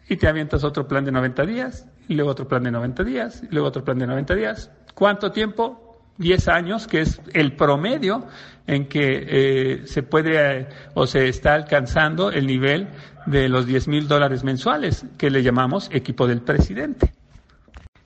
y 0.10 0.18
te 0.18 0.28
avientas 0.28 0.64
otro 0.64 0.88
plan 0.88 1.06
de 1.06 1.12
90 1.12 1.46
días, 1.46 1.88
y 2.08 2.16
luego 2.16 2.32
otro 2.32 2.48
plan 2.48 2.64
de 2.64 2.72
90 2.72 3.04
días, 3.04 3.44
y 3.44 3.54
luego 3.54 3.68
otro 3.70 3.84
plan 3.84 3.98
de 3.98 4.08
90 4.08 4.36
días. 4.36 4.72
¿Cuánto 4.94 5.32
tiempo? 5.32 5.88
10 6.18 6.48
años, 6.50 6.88
que 6.88 7.02
es 7.02 7.22
el 7.34 7.56
promedio 7.56 8.28
en 8.68 8.88
que 8.88 9.26
eh, 9.28 9.82
se 9.86 10.04
puede 10.04 10.60
eh, 10.60 10.68
o 10.94 11.08
se 11.08 11.30
está 11.30 11.54
alcanzando 11.54 12.32
el 12.32 12.46
nivel 12.46 12.90
de 13.26 13.50
los 13.50 13.66
10 13.66 13.88
mil 13.88 14.08
dólares 14.08 14.44
mensuales, 14.44 15.06
que 15.18 15.30
le 15.30 15.44
llamamos 15.44 15.90
equipo 15.92 16.28
del 16.28 16.42
presidente. 16.42 17.14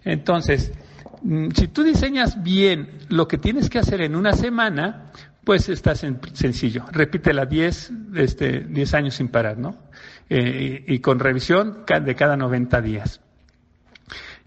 Entonces, 0.03 0.71
mm, 1.23 1.49
si 1.55 1.67
tú 1.67 1.83
diseñas 1.83 2.41
bien 2.43 2.89
lo 3.09 3.27
que 3.27 3.37
tienes 3.37 3.69
que 3.69 3.79
hacer 3.79 4.01
en 4.01 4.15
una 4.15 4.33
semana, 4.33 5.11
pues 5.45 5.69
está 5.69 5.95
sencillo. 5.95 6.85
Repítela 6.91 7.45
10, 7.45 7.91
este, 8.15 8.61
10 8.61 8.93
años 8.93 9.15
sin 9.15 9.29
parar, 9.29 9.57
¿no? 9.57 9.77
Eh, 10.29 10.83
y 10.87 10.99
con 10.99 11.19
revisión 11.19 11.85
de 11.85 12.15
cada 12.15 12.35
90 12.35 12.81
días. 12.81 13.21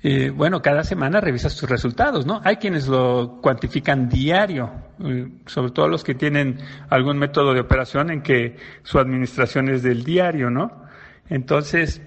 Eh, 0.00 0.30
bueno, 0.30 0.62
cada 0.62 0.84
semana 0.84 1.20
revisas 1.20 1.56
tus 1.56 1.68
resultados, 1.68 2.24
¿no? 2.24 2.40
Hay 2.44 2.56
quienes 2.56 2.86
lo 2.86 3.40
cuantifican 3.42 4.08
diario, 4.08 4.70
eh, 5.04 5.28
sobre 5.46 5.72
todo 5.72 5.88
los 5.88 6.04
que 6.04 6.14
tienen 6.14 6.58
algún 6.88 7.18
método 7.18 7.52
de 7.52 7.60
operación 7.60 8.10
en 8.10 8.22
que 8.22 8.56
su 8.84 9.00
administración 9.00 9.68
es 9.68 9.82
del 9.82 10.04
diario, 10.04 10.50
¿no? 10.50 10.84
Entonces, 11.28 12.00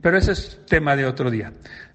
pero 0.00 0.16
ese 0.16 0.32
es 0.32 0.60
tema 0.66 0.96
de 0.96 1.04
otro 1.04 1.30
día. 1.30 1.52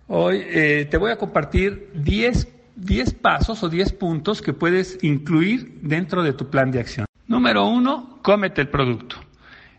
Hoy 0.07 0.43
eh, 0.45 0.88
te 0.89 0.97
voy 0.97 1.12
a 1.12 1.17
compartir 1.17 1.91
10, 1.95 2.47
10 2.79 3.13
pasos 3.15 3.63
o 3.63 3.69
10 3.69 3.93
puntos 3.93 4.41
que 4.41 4.53
puedes 4.53 4.97
incluir 5.03 5.79
dentro 5.81 6.23
de 6.23 6.33
tu 6.33 6.49
plan 6.49 6.71
de 6.71 6.79
acción. 6.79 7.05
Número 7.27 7.67
uno, 7.67 8.19
cómete 8.21 8.61
el 8.61 8.69
producto. 8.69 9.17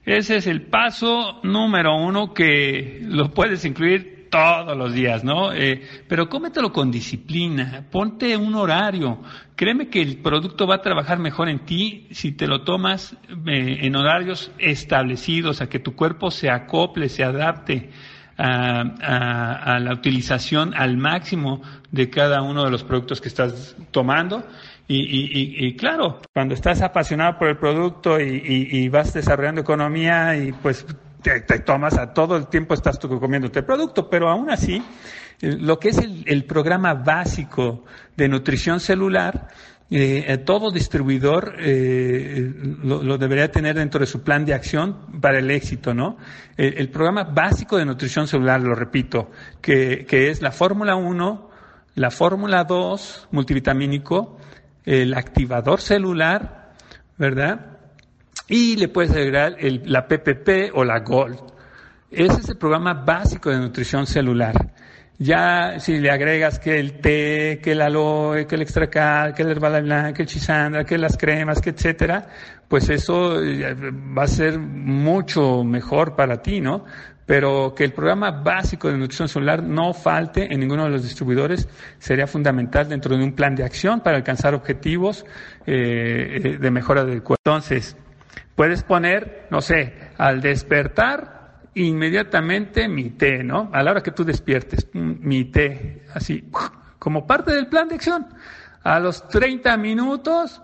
Ese 0.05 0.37
es 0.37 0.47
el 0.47 0.63
paso 0.63 1.41
número 1.43 1.97
uno 1.97 2.33
que 2.33 3.01
lo 3.03 3.31
puedes 3.31 3.65
incluir 3.65 4.29
todos 4.31 4.77
los 4.77 4.95
días, 4.95 5.25
¿no? 5.25 5.53
Eh, 5.53 5.83
pero 6.09 6.29
cómetelo 6.29 6.73
con 6.73 6.91
disciplina, 6.91 7.85
ponte 7.91 8.37
un 8.37 8.55
horario. 8.55 9.19
Créeme 9.57 9.89
que 9.89 10.01
el 10.01 10.19
producto 10.19 10.67
va 10.67 10.77
a 10.77 10.83
trabajar 10.83 11.19
mejor 11.19 11.49
en 11.49 11.61
ti 11.61 12.07
si 12.13 12.33
te 12.33 12.47
lo 12.47 12.63
tomas 12.63 13.17
eh, 13.47 13.79
en 13.83 13.97
horarios 13.97 14.53
establecidos, 14.59 15.61
a 15.61 15.69
que 15.69 15.81
tu 15.81 15.95
cuerpo 15.97 16.31
se 16.31 16.49
acople, 16.49 17.09
se 17.09 17.25
adapte 17.25 17.91
a, 18.41 19.79
la 19.81 19.93
utilización 19.93 20.75
al 20.75 20.97
máximo 20.97 21.63
de 21.91 22.09
cada 22.09 22.43
uno 22.43 22.65
de 22.65 22.71
los 22.71 22.85
productos 22.85 23.21
que 23.21 23.29
estás 23.29 23.77
tomando. 23.91 24.45
Y, 24.93 25.77
claro, 25.77 26.21
cuando 26.33 26.55
estás 26.55 26.83
apasionado 26.83 27.39
por 27.39 27.49
el 27.49 27.57
producto 27.59 28.19
y, 28.19 28.89
vas 28.89 29.13
desarrollando 29.13 29.61
economía 29.61 30.37
y 30.37 30.53
pues 30.53 30.85
te, 31.23 31.61
tomas 31.61 31.97
a 31.99 32.13
todo 32.13 32.37
el 32.37 32.49
tiempo 32.49 32.75
estás 32.75 32.99
tú 32.99 33.09
comiéndote 33.21 33.61
el 33.61 33.65
producto, 33.65 34.09
pero 34.09 34.29
aún 34.29 34.51
así, 34.51 34.83
eh, 35.41 35.57
lo 35.61 35.79
que 35.79 35.91
es 35.91 35.99
el, 35.99 36.45
programa 36.45 36.95
básico 36.95 37.85
de 38.17 38.29
nutrición 38.29 38.81
celular, 38.81 39.49
eh, 39.91 40.39
todo 40.39 40.71
distribuidor 40.71 41.57
eh, 41.59 42.53
lo, 42.83 43.19
debería 43.19 43.51
tener 43.51 43.77
dentro 43.77 44.01
de 44.01 44.07
su 44.07 44.23
plan 44.23 44.45
de 44.45 44.55
acción 44.55 45.21
para 45.21 45.39
el 45.39 45.51
éxito, 45.51 45.95
¿no? 45.95 46.17
El, 46.57 46.89
programa 46.91 47.25
básico 47.25 47.77
de 47.77 47.85
nutrición 47.85 48.29
celular, 48.29 48.61
lo 48.61 48.75
repito, 48.75 49.31
que, 49.61 50.07
que 50.07 50.31
es 50.31 50.43
la 50.43 50.53
Fórmula 50.53 50.95
1, 50.95 51.51
la 51.97 52.11
Fórmula 52.11 52.65
2 52.65 53.29
multivitamínico, 53.33 54.39
el 54.85 55.15
activador 55.15 55.81
celular, 55.81 56.73
¿verdad? 57.19 57.71
y 58.51 58.77
le 58.77 58.89
puedes 58.89 59.13
agregar 59.13 59.57
la 59.61 60.09
PPP 60.09 60.75
o 60.75 60.85
la 60.85 60.99
Gold. 60.99 61.39
Ese 62.11 62.41
es 62.41 62.49
el 62.49 62.57
programa 62.57 62.93
básico 62.95 63.49
de 63.49 63.59
nutrición 63.61 64.07
celular. 64.07 64.75
Ya 65.23 65.79
si 65.81 65.99
le 65.99 66.11
agregas 66.11 66.59
que 66.59 66.81
el 66.81 66.95
té, 66.95 67.61
que 67.63 67.73
el 67.73 67.83
aloe, 67.83 68.47
que 68.47 68.55
el 68.55 68.63
extracal, 68.63 69.35
que 69.35 69.43
el 69.43 69.51
herbal 69.51 70.15
que 70.15 70.23
el 70.23 70.29
chisandra, 70.29 70.85
que 70.85 70.97
las 70.97 71.19
cremas, 71.19 71.61
que 71.61 71.71
etcétera, 71.71 72.27
pues 72.67 72.89
eso 72.89 73.39
eh, 73.43 73.77
va 74.17 74.23
a 74.23 74.27
ser 74.27 74.59
mucho 74.59 75.63
mejor 75.63 76.17
para 76.17 76.41
ti, 76.41 76.63
¿no? 76.63 76.87
Pero 77.27 77.75
que 77.77 77.85
el 77.85 77.93
programa 77.93 78.31
básico 78.31 78.89
de 78.89 78.97
nutrición 78.97 79.29
celular 79.29 79.63
no 79.63 79.93
falte 79.93 80.51
en 80.51 80.59
ninguno 80.59 80.85
de 80.85 80.91
los 80.91 81.03
distribuidores 81.03 81.69
sería 81.99 82.27
fundamental 82.27 82.89
dentro 82.89 83.15
de 83.15 83.23
un 83.23 83.35
plan 83.35 83.55
de 83.55 83.63
acción 83.63 84.01
para 84.01 84.17
alcanzar 84.17 84.55
objetivos 84.55 85.27
eh, 85.67 86.41
eh 86.43 86.59
de 86.59 86.71
mejora 86.71 87.05
del 87.05 87.23
cuerpo. 87.23 87.43
Entonces, 87.45 87.95
Puedes 88.61 88.83
poner, 88.83 89.47
no 89.51 89.63
sé, 89.63 89.95
al 90.19 90.43
despertar, 90.43 91.40
inmediatamente 91.75 92.89
mi 92.89 93.11
té, 93.11 93.43
¿no? 93.45 93.71
A 93.73 93.83
la 93.83 93.93
hora 93.93 94.03
que 94.03 94.11
tú 94.11 94.25
despiertes, 94.25 94.89
mm, 94.93 95.13
mi 95.21 95.45
té, 95.45 96.05
así, 96.15 96.45
como 96.99 97.27
parte 97.27 97.53
del 97.53 97.69
plan 97.69 97.89
de 97.89 97.97
acción. 97.97 98.27
A 98.83 98.99
los 98.99 99.29
30 99.29 99.77
minutos, 99.77 100.61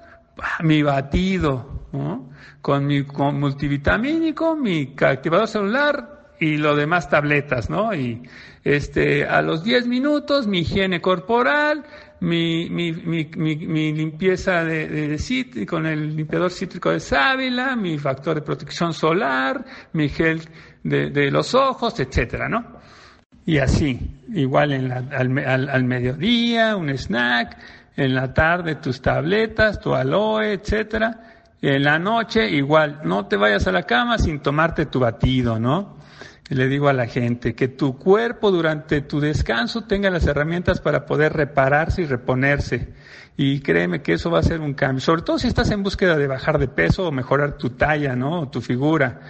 mi 0.62 0.83
batido, 0.83 1.88
¿no? 1.92 2.31
Con 2.61 2.87
mi 2.87 3.02
multivitamínico, 3.02 4.57
mi 4.57 4.94
activador 5.00 5.48
celular 5.48 6.17
y 6.38 6.57
lo 6.57 6.77
demás 6.77 7.09
tabletas, 7.09 7.71
¿no? 7.71 7.94
Y 7.94 8.23
este, 8.65 9.27
a 9.27 9.42
los 9.42 9.63
10 9.63 9.87
minutos 9.87 10.46
mi 10.46 10.61
higiene 10.61 11.00
corporal, 11.00 11.85
mi, 12.21 12.69
limpieza 12.69 14.65
de, 14.65 14.88
de, 14.88 15.67
con 15.67 15.87
el 15.87 16.17
limpiador 16.17 16.50
cítrico 16.50 16.90
de 16.90 17.00
sábila, 17.00 17.77
mi 17.77 17.98
factor 17.98 18.35
de 18.37 18.42
protección 18.42 18.92
solar, 18.92 19.65
mi 19.92 20.09
gel 20.09 20.40
de, 20.89 21.11
de 21.11 21.31
los 21.31 21.55
ojos, 21.55 21.99
etcétera, 22.01 22.49
¿no? 22.49 22.65
Y 23.45 23.59
así, 23.59 24.23
igual 24.35 24.73
en 24.73 24.89
la, 24.89 24.97
al, 24.97 25.39
al, 25.39 25.69
al, 25.69 25.85
mediodía, 25.85 26.77
un 26.77 26.91
snack, 26.91 27.57
en 27.97 28.15
la 28.15 28.35
tarde 28.35 28.77
tus 28.77 29.01
tabletas, 29.01 29.81
tu 29.81 29.95
aloe, 29.95 30.53
etcétera. 30.53 31.21
En 31.63 31.85
la 31.85 31.99
noche, 31.99 32.51
igual, 32.51 33.01
no 33.05 33.27
te 33.27 33.37
vayas 33.37 33.67
a 33.67 33.73
la 33.73 33.85
cama 33.85 34.19
sin 34.19 34.41
tomarte 34.41 34.87
tu 34.87 35.01
batido, 35.01 35.59
¿no? 35.59 35.97
le 36.49 36.69
digo 36.69 36.89
a 36.89 36.93
la 36.93 37.07
gente, 37.07 37.55
que 37.55 37.69
tu 37.69 37.99
cuerpo 37.99 38.53
durante 38.53 39.01
tu 39.01 39.19
descanso 39.21 39.83
tenga 39.83 40.11
las 40.11 40.27
herramientas 40.27 40.81
para 40.81 41.05
poder 41.05 41.33
repararse 41.33 42.03
y 42.03 42.07
reponerse. 42.07 42.93
Y 43.37 43.61
créeme 43.61 44.01
que 44.01 44.15
eso 44.15 44.31
va 44.31 44.39
a 44.39 44.43
ser 44.43 44.61
un 44.61 44.75
cambio, 44.75 45.01
sobre 45.01 45.23
todo 45.23 45.39
si 45.39 45.49
estás 45.49 45.71
en 45.71 45.83
búsqueda 45.83 46.17
de 46.17 46.27
bajar 46.27 46.59
de 46.59 46.69
peso 46.69 47.09
o 47.09 47.13
mejorar 47.13 47.59
tu 47.59 47.71
talla, 47.71 48.15
¿no? 48.15 48.43
O 48.43 48.49
tu 48.49 48.61
figura. 48.61 49.21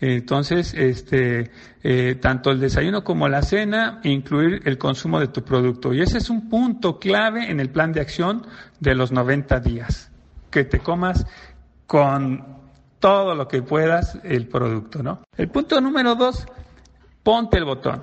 Entonces, 0.00 0.74
este, 0.74 1.50
eh, 1.82 2.16
tanto 2.20 2.50
el 2.50 2.60
desayuno 2.60 3.02
como 3.02 3.28
la 3.28 3.42
cena, 3.42 4.00
incluir 4.04 4.60
el 4.64 4.76
consumo 4.76 5.20
de 5.20 5.28
tu 5.28 5.42
producto. 5.42 5.94
Y 5.94 6.02
ese 6.02 6.18
es 6.18 6.28
un 6.28 6.48
punto 6.48 6.98
clave 6.98 7.50
en 7.50 7.60
el 7.60 7.70
plan 7.70 7.92
de 7.92 8.00
acción 8.00 8.46
de 8.78 8.94
los 8.94 9.10
90 9.10 9.60
días. 9.60 10.10
Que 10.50 10.64
te 10.64 10.80
comas 10.80 11.26
con 11.86 12.44
todo 12.98 13.34
lo 13.34 13.48
que 13.48 13.62
puedas 13.62 14.18
el 14.24 14.48
producto, 14.48 15.02
¿no? 15.02 15.22
El 15.36 15.48
punto 15.48 15.80
número 15.80 16.14
dos, 16.14 16.46
ponte 17.22 17.56
el 17.58 17.64
botón, 17.64 18.02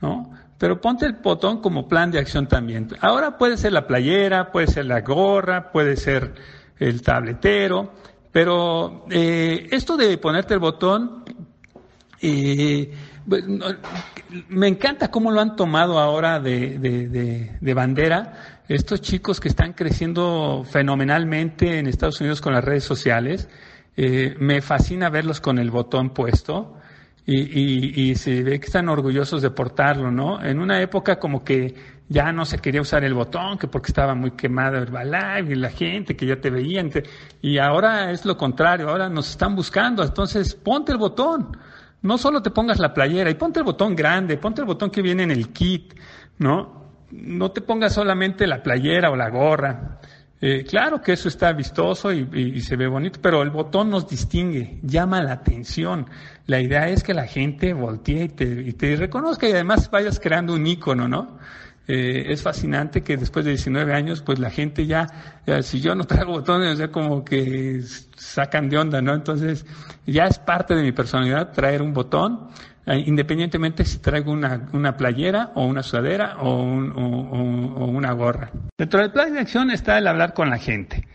¿no? 0.00 0.30
Pero 0.58 0.80
ponte 0.80 1.06
el 1.06 1.14
botón 1.14 1.60
como 1.60 1.88
plan 1.88 2.10
de 2.10 2.18
acción 2.18 2.46
también. 2.46 2.88
Ahora 3.00 3.36
puede 3.36 3.56
ser 3.56 3.72
la 3.72 3.86
playera, 3.86 4.52
puede 4.52 4.68
ser 4.68 4.86
la 4.86 5.00
gorra, 5.00 5.72
puede 5.72 5.96
ser 5.96 6.34
el 6.78 7.02
tabletero, 7.02 7.92
pero 8.32 9.04
eh, 9.10 9.68
esto 9.70 9.96
de 9.96 10.16
ponerte 10.16 10.54
el 10.54 10.60
botón, 10.60 11.22
eh, 12.20 12.90
me 14.48 14.68
encanta 14.68 15.10
cómo 15.10 15.30
lo 15.30 15.40
han 15.40 15.54
tomado 15.54 15.98
ahora 15.98 16.40
de, 16.40 16.78
de, 16.78 17.50
de, 17.60 17.74
bandera 17.74 18.62
estos 18.68 19.00
chicos 19.00 19.38
que 19.38 19.48
están 19.48 19.74
creciendo 19.74 20.64
fenomenalmente 20.64 21.78
en 21.78 21.86
Estados 21.86 22.20
Unidos 22.20 22.40
con 22.40 22.54
las 22.54 22.64
redes 22.64 22.84
sociales. 22.84 23.48
Eh, 23.96 24.34
me 24.38 24.62
fascina 24.62 25.10
verlos 25.10 25.40
con 25.40 25.58
el 25.58 25.70
botón 25.70 26.10
puesto 26.10 26.78
y, 27.26 27.36
y, 27.36 28.10
y, 28.10 28.14
se 28.14 28.42
ve 28.42 28.58
que 28.58 28.66
están 28.66 28.88
orgullosos 28.88 29.42
de 29.42 29.50
portarlo, 29.50 30.10
¿no? 30.10 30.42
En 30.42 30.58
una 30.58 30.80
época 30.80 31.18
como 31.18 31.44
que 31.44 31.74
ya 32.12 32.30
no 32.30 32.44
se 32.44 32.58
quería 32.58 32.82
usar 32.82 33.04
el 33.04 33.14
botón, 33.14 33.58
que 33.58 33.66
porque 33.66 33.88
estaba 33.88 34.14
muy 34.14 34.32
quemado 34.32 34.76
Herbalife 34.76 35.52
y 35.52 35.56
la 35.56 35.70
gente 35.70 36.14
que 36.14 36.26
ya 36.26 36.36
te 36.36 36.50
veían, 36.50 36.90
y 37.40 37.58
ahora 37.58 38.10
es 38.10 38.24
lo 38.24 38.36
contrario, 38.36 38.90
ahora 38.90 39.08
nos 39.08 39.30
están 39.30 39.56
buscando, 39.56 40.02
entonces 40.02 40.54
ponte 40.54 40.92
el 40.92 40.98
botón, 40.98 41.56
no 42.02 42.18
solo 42.18 42.42
te 42.42 42.50
pongas 42.50 42.78
la 42.78 42.92
playera, 42.92 43.30
y 43.30 43.34
ponte 43.34 43.60
el 43.60 43.64
botón 43.64 43.96
grande, 43.96 44.36
ponte 44.36 44.60
el 44.60 44.66
botón 44.66 44.90
que 44.90 45.00
viene 45.00 45.22
en 45.22 45.30
el 45.30 45.48
kit, 45.52 45.94
¿no? 46.38 46.82
No 47.10 47.50
te 47.50 47.62
pongas 47.62 47.94
solamente 47.94 48.46
la 48.46 48.62
playera 48.62 49.10
o 49.10 49.16
la 49.16 49.30
gorra. 49.30 49.98
Eh, 50.44 50.64
claro 50.64 51.00
que 51.00 51.12
eso 51.12 51.28
está 51.28 51.52
vistoso 51.52 52.12
y, 52.12 52.60
se 52.62 52.74
ve 52.74 52.88
bonito, 52.88 53.20
pero 53.22 53.42
el 53.42 53.50
botón 53.50 53.90
nos 53.90 54.08
distingue, 54.08 54.80
llama 54.82 55.22
la 55.22 55.34
atención. 55.34 56.06
La 56.46 56.60
idea 56.60 56.88
es 56.88 57.04
que 57.04 57.14
la 57.14 57.28
gente 57.28 57.72
voltee 57.72 58.24
y 58.24 58.72
te, 58.72 58.96
reconozca 58.96 59.48
y 59.48 59.52
además 59.52 59.88
vayas 59.88 60.18
creando 60.18 60.54
un 60.54 60.66
icono, 60.66 61.06
¿no? 61.06 61.38
Eh, 61.88 62.32
es 62.32 62.42
fascinante 62.42 63.02
que 63.02 63.16
después 63.16 63.44
de 63.44 63.50
19 63.52 63.92
años, 63.92 64.22
pues 64.22 64.38
la 64.38 64.50
gente 64.50 64.86
ya, 64.86 65.06
si 65.62 65.80
yo 65.80 65.94
no 65.94 66.04
traigo 66.04 66.32
botones, 66.32 66.78
ya 66.78 66.88
como 66.88 67.24
que 67.24 67.82
sacan 68.16 68.68
de 68.68 68.78
onda, 68.78 69.02
¿no? 69.02 69.14
Entonces, 69.14 69.66
ya 70.06 70.24
es 70.24 70.38
parte 70.38 70.74
de 70.74 70.82
mi 70.82 70.92
personalidad 70.92 71.52
traer 71.52 71.82
un 71.82 71.92
botón. 71.92 72.48
Eh, 72.84 73.04
independientemente 73.06 73.84
si 73.84 73.98
traigo 73.98 74.32
una, 74.32 74.68
una 74.72 74.96
playera 74.96 75.52
o 75.54 75.66
una 75.66 75.84
sudadera 75.84 76.38
o, 76.40 76.60
un, 76.60 76.90
o, 76.90 77.84
o, 77.84 77.86
una 77.86 78.12
gorra. 78.12 78.50
Dentro 78.76 79.00
del 79.00 79.12
plan 79.12 79.32
de 79.32 79.38
acción 79.38 79.70
está 79.70 79.98
el 79.98 80.06
hablar 80.08 80.34
con 80.34 80.50
la 80.50 80.58
gente, 80.58 81.06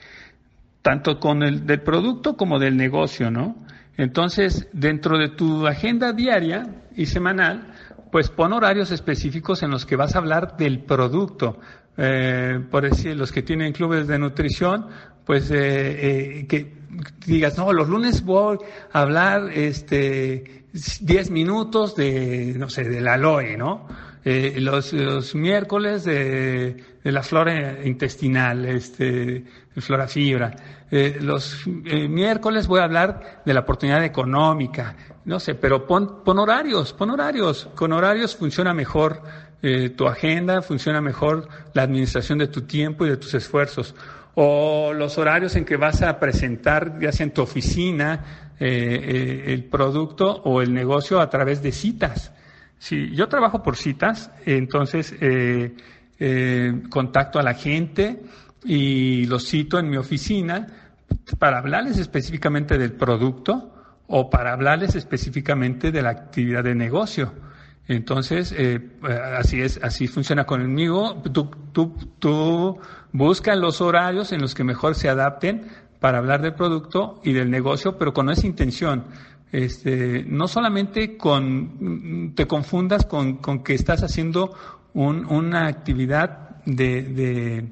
tanto 0.82 1.20
con 1.20 1.44
el 1.44 1.66
del 1.66 1.82
producto 1.82 2.38
como 2.38 2.58
del 2.58 2.78
negocio, 2.78 3.32
¿no? 3.32 3.58
Entonces, 3.98 4.70
dentro 4.72 5.18
de 5.18 5.28
tu 5.30 5.68
agenda 5.68 6.14
diaria 6.14 6.68
y 6.96 7.08
semanal, 7.08 7.74
pues 8.12 8.30
pon 8.30 8.54
horarios 8.54 8.92
específicos 8.92 9.64
en 9.64 9.72
los 9.72 9.86
que 9.86 9.96
vas 9.96 10.16
a 10.16 10.20
hablar 10.20 10.58
del 10.58 10.80
producto. 10.80 11.60
Eh, 11.98 12.60
por 12.70 12.84
decir, 12.84 13.16
los 13.16 13.32
que 13.32 13.42
tienen 13.42 13.74
clubes 13.74 14.08
de 14.08 14.20
nutrición, 14.20 14.88
pues 15.26 15.52
eh, 15.52 16.40
eh, 16.40 16.48
que 16.48 16.74
digas, 17.26 17.58
no, 17.58 17.74
los 17.74 17.90
lunes 17.90 18.24
voy 18.24 18.58
a 18.94 19.02
hablar 19.02 19.52
este 19.52 20.66
10 21.02 21.32
minutos 21.32 21.96
de, 21.96 22.54
no 22.58 22.70
sé, 22.70 22.84
del 22.84 23.08
aloe, 23.08 23.58
¿no? 23.58 23.88
Eh, 24.24 24.56
los, 24.60 24.94
los, 24.94 25.36
miércoles 25.36 26.04
de, 26.04 26.84
de, 27.04 27.12
la 27.12 27.24
flora 27.24 27.86
intestinal, 27.86 28.66
este, 28.66 29.46
flora 29.78 30.08
fibra. 30.08 30.54
Eh, 30.90 31.18
los 31.22 31.66
eh, 31.86 32.08
miércoles 32.08 32.68
voy 32.68 32.80
a 32.80 32.86
hablar 32.86 33.42
de 33.46 33.54
la 33.54 33.62
oportunidad 33.62 34.04
económica, 34.06 34.96
no 35.26 35.40
sé, 35.40 35.54
pero 35.56 35.86
pon, 35.86 36.24
pon 36.24 36.40
horarios, 36.40 36.94
pon 36.94 37.10
horarios. 37.10 37.70
Con 37.76 37.92
horarios 37.92 38.36
funciona 38.36 38.74
mejor 38.74 39.22
eh, 39.62 39.90
tu 39.90 40.08
agenda, 40.08 40.62
funciona 40.62 41.02
mejor 41.02 41.50
la 41.74 41.84
administración 41.84 42.38
de 42.38 42.48
tu 42.48 42.62
tiempo 42.62 43.06
y 43.06 43.10
de 43.10 43.18
tus 43.18 43.34
esfuerzos. 43.34 43.96
O 44.36 44.94
los 44.94 45.18
horarios 45.18 45.56
en 45.56 45.66
que 45.66 45.78
vas 45.78 46.04
a 46.04 46.20
presentar, 46.20 47.00
ya 47.02 47.12
sea 47.12 47.26
en 47.26 47.34
tu 47.34 47.42
oficina, 47.42 48.48
eh, 48.60 48.66
eh, 48.70 49.54
el 49.54 49.66
producto 49.66 50.42
o 50.44 50.64
el 50.64 50.74
negocio 50.74 51.20
a 51.20 51.30
través 51.30 51.62
de 51.62 51.72
citas. 51.72 52.32
Si 52.80 53.16
yo 53.16 53.28
trabajo 53.28 53.62
por 53.62 53.78
citas, 53.78 54.32
entonces 54.48 55.14
eh, 55.20 55.76
contacto 56.90 57.38
a 57.38 57.44
la 57.44 57.54
gente 57.54 58.24
y 58.64 59.26
los 59.26 59.48
cito 59.48 59.80
en 59.80 59.90
mi 59.90 59.98
oficina 59.98 60.68
para 61.40 61.60
hablarles 61.60 61.98
específicamente 61.98 62.78
del 62.78 62.94
producto 62.94 63.74
o 64.08 64.30
para 64.30 64.54
hablarles 64.54 64.96
específicamente 64.96 65.92
de 65.92 66.02
la 66.02 66.10
actividad 66.10 66.64
de 66.64 66.76
negocio. 66.76 67.34
Entonces, 67.88 68.54
eh, 68.58 68.82
así 69.38 69.62
es, 69.62 69.80
así 69.82 70.08
funciona 70.08 70.46
conmigo. 70.46 71.22
Tú, 71.34 71.50
tú, 71.72 71.96
tú 72.20 72.78
buscas 73.14 73.58
los 73.58 73.80
horarios 73.80 74.32
en 74.34 74.42
los 74.42 74.54
que 74.54 74.64
mejor 74.64 74.96
se 74.96 75.10
adapten 75.10 75.68
para 76.00 76.18
hablar 76.18 76.42
del 76.42 76.54
producto 76.54 77.22
y 77.24 77.34
del 77.34 77.50
negocio, 77.50 77.98
pero 77.98 78.14
con 78.14 78.30
esa 78.30 78.46
intención. 78.46 79.06
Este, 79.52 80.26
no 80.28 80.50
solamente 80.50 81.16
con, 81.16 82.34
te 82.36 82.46
confundas 82.48 83.06
con, 83.06 83.38
con 83.38 83.64
que 83.64 83.74
estás 83.74 84.04
haciendo 84.04 84.54
un, 84.94 85.26
una 85.26 85.68
actividad 85.68 86.64
de, 86.66 87.04
de, 87.04 87.72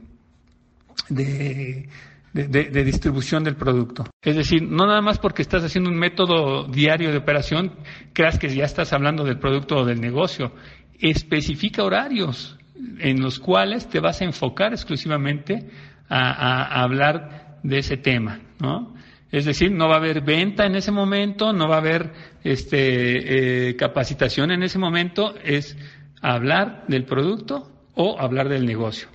de 1.09 1.89
de, 2.35 2.83
distribución 2.83 3.45
del 3.45 3.55
producto. 3.55 4.03
Es 4.21 4.35
decir, 4.35 4.61
no 4.61 4.85
nada 4.85 5.01
más 5.01 5.19
porque 5.19 5.41
estás 5.41 5.63
haciendo 5.63 5.89
un 5.89 5.97
método 5.97 6.67
diario 6.67 7.11
de 7.11 7.17
operación, 7.17 7.71
creas 8.11 8.37
que 8.37 8.53
ya 8.53 8.65
estás 8.65 8.91
hablando 8.91 9.23
del 9.23 9.39
producto 9.39 9.77
o 9.77 9.85
del 9.85 10.01
negocio. 10.01 10.51
Especifica 10.99 11.83
horarios 11.83 12.57
en 12.99 13.21
los 13.21 13.39
cuales 13.39 13.87
te 13.87 14.01
vas 14.01 14.21
a 14.21 14.25
enfocar 14.25 14.73
exclusivamente 14.73 15.69
a 16.09 16.83
hablar 16.83 17.59
de 17.63 17.79
ese 17.79 17.97
tema, 17.97 18.41
¿no? 18.59 18.93
Es 19.31 19.45
decir, 19.45 19.71
no 19.71 19.87
va 19.87 19.95
a 19.95 19.97
haber 19.97 20.21
venta 20.21 20.65
en 20.65 20.75
ese 20.75 20.91
momento, 20.91 21.51
no 21.51 21.67
va 21.67 21.75
a 21.75 21.79
haber 21.79 22.11
este, 22.43 23.69
eh, 23.69 23.75
capacitación 23.75 24.51
en 24.51 24.61
ese 24.61 24.77
momento, 24.77 25.33
es 25.43 25.77
hablar 26.21 26.85
del 26.87 27.05
producto 27.05 27.71
o 27.95 28.19
hablar 28.19 28.49
del 28.49 28.65
negocio. 28.65 29.14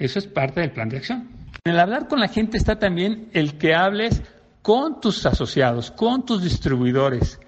Eso 0.00 0.18
es 0.18 0.26
parte 0.26 0.60
del 0.60 0.72
plan 0.72 0.88
de 0.88 0.96
acción. 0.96 1.28
En 1.62 1.74
el 1.74 1.78
hablar 1.78 2.08
con 2.08 2.20
la 2.20 2.28
gente 2.28 2.56
está 2.56 2.78
también 2.78 3.28
el 3.34 3.58
que 3.58 3.74
hables 3.74 4.22
con 4.62 5.00
tus 5.00 5.26
asociados, 5.26 5.90
con 5.90 6.24
tus 6.24 6.42
distribuidores. 6.42 7.38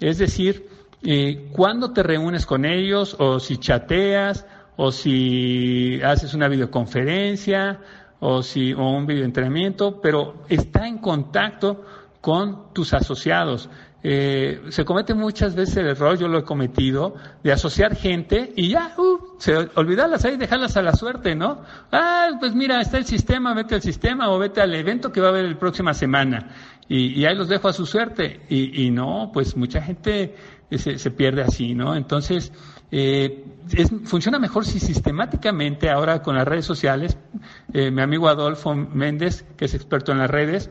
Es 0.00 0.18
decir, 0.18 0.66
eh, 1.04 1.48
cuando 1.52 1.92
te 1.92 2.02
reúnes 2.02 2.44
con 2.44 2.64
ellos 2.64 3.16
o 3.20 3.38
si 3.38 3.56
chateas 3.58 4.46
o 4.76 4.90
si 4.90 6.00
haces 6.02 6.34
una 6.34 6.48
videoconferencia 6.48 7.80
o, 8.18 8.42
si, 8.42 8.72
o 8.72 8.88
un 8.90 9.06
videoentrenamiento, 9.06 10.00
pero 10.00 10.42
está 10.48 10.88
en 10.88 10.98
contacto 10.98 11.84
con 12.20 12.72
tus 12.72 12.94
asociados. 12.94 13.70
Eh, 14.04 14.60
se 14.70 14.84
comete 14.84 15.14
muchas 15.14 15.54
veces 15.54 15.76
el 15.76 15.86
error, 15.86 16.18
yo 16.18 16.26
lo 16.26 16.38
he 16.38 16.44
cometido, 16.44 17.14
de 17.44 17.52
asociar 17.52 17.94
gente 17.94 18.52
y 18.56 18.70
ya, 18.70 18.94
uh, 18.98 19.38
se, 19.38 19.56
olvidarlas 19.76 20.24
ahí, 20.24 20.36
dejarlas 20.36 20.76
a 20.76 20.82
la 20.82 20.94
suerte, 20.94 21.36
¿no? 21.36 21.62
Ah, 21.92 22.30
pues 22.40 22.54
mira, 22.54 22.80
está 22.80 22.98
el 22.98 23.04
sistema, 23.04 23.54
vete 23.54 23.76
al 23.76 23.82
sistema 23.82 24.30
o 24.30 24.38
vete 24.38 24.60
al 24.60 24.74
evento 24.74 25.12
que 25.12 25.20
va 25.20 25.28
a 25.28 25.30
haber 25.30 25.44
la 25.44 25.58
próxima 25.58 25.94
semana. 25.94 26.50
Y, 26.88 27.20
y 27.20 27.26
ahí 27.26 27.36
los 27.36 27.48
dejo 27.48 27.68
a 27.68 27.72
su 27.72 27.86
suerte. 27.86 28.40
Y, 28.48 28.86
y 28.86 28.90
no, 28.90 29.30
pues 29.32 29.56
mucha 29.56 29.80
gente 29.80 30.34
se, 30.70 30.98
se 30.98 31.10
pierde 31.10 31.42
así, 31.42 31.74
¿no? 31.74 31.94
Entonces, 31.94 32.52
eh, 32.94 33.44
funciona 34.04 34.38
mejor 34.38 34.66
si 34.66 34.78
sistemáticamente, 34.78 35.88
ahora 35.88 36.22
con 36.22 36.34
las 36.34 36.46
redes 36.46 36.66
sociales, 36.66 37.16
eh, 37.72 37.90
mi 37.90 38.02
amigo 38.02 38.28
Adolfo 38.28 38.74
Méndez, 38.74 39.46
que 39.56 39.64
es 39.64 39.74
experto 39.74 40.12
en 40.12 40.18
las 40.18 40.30
redes, 40.30 40.70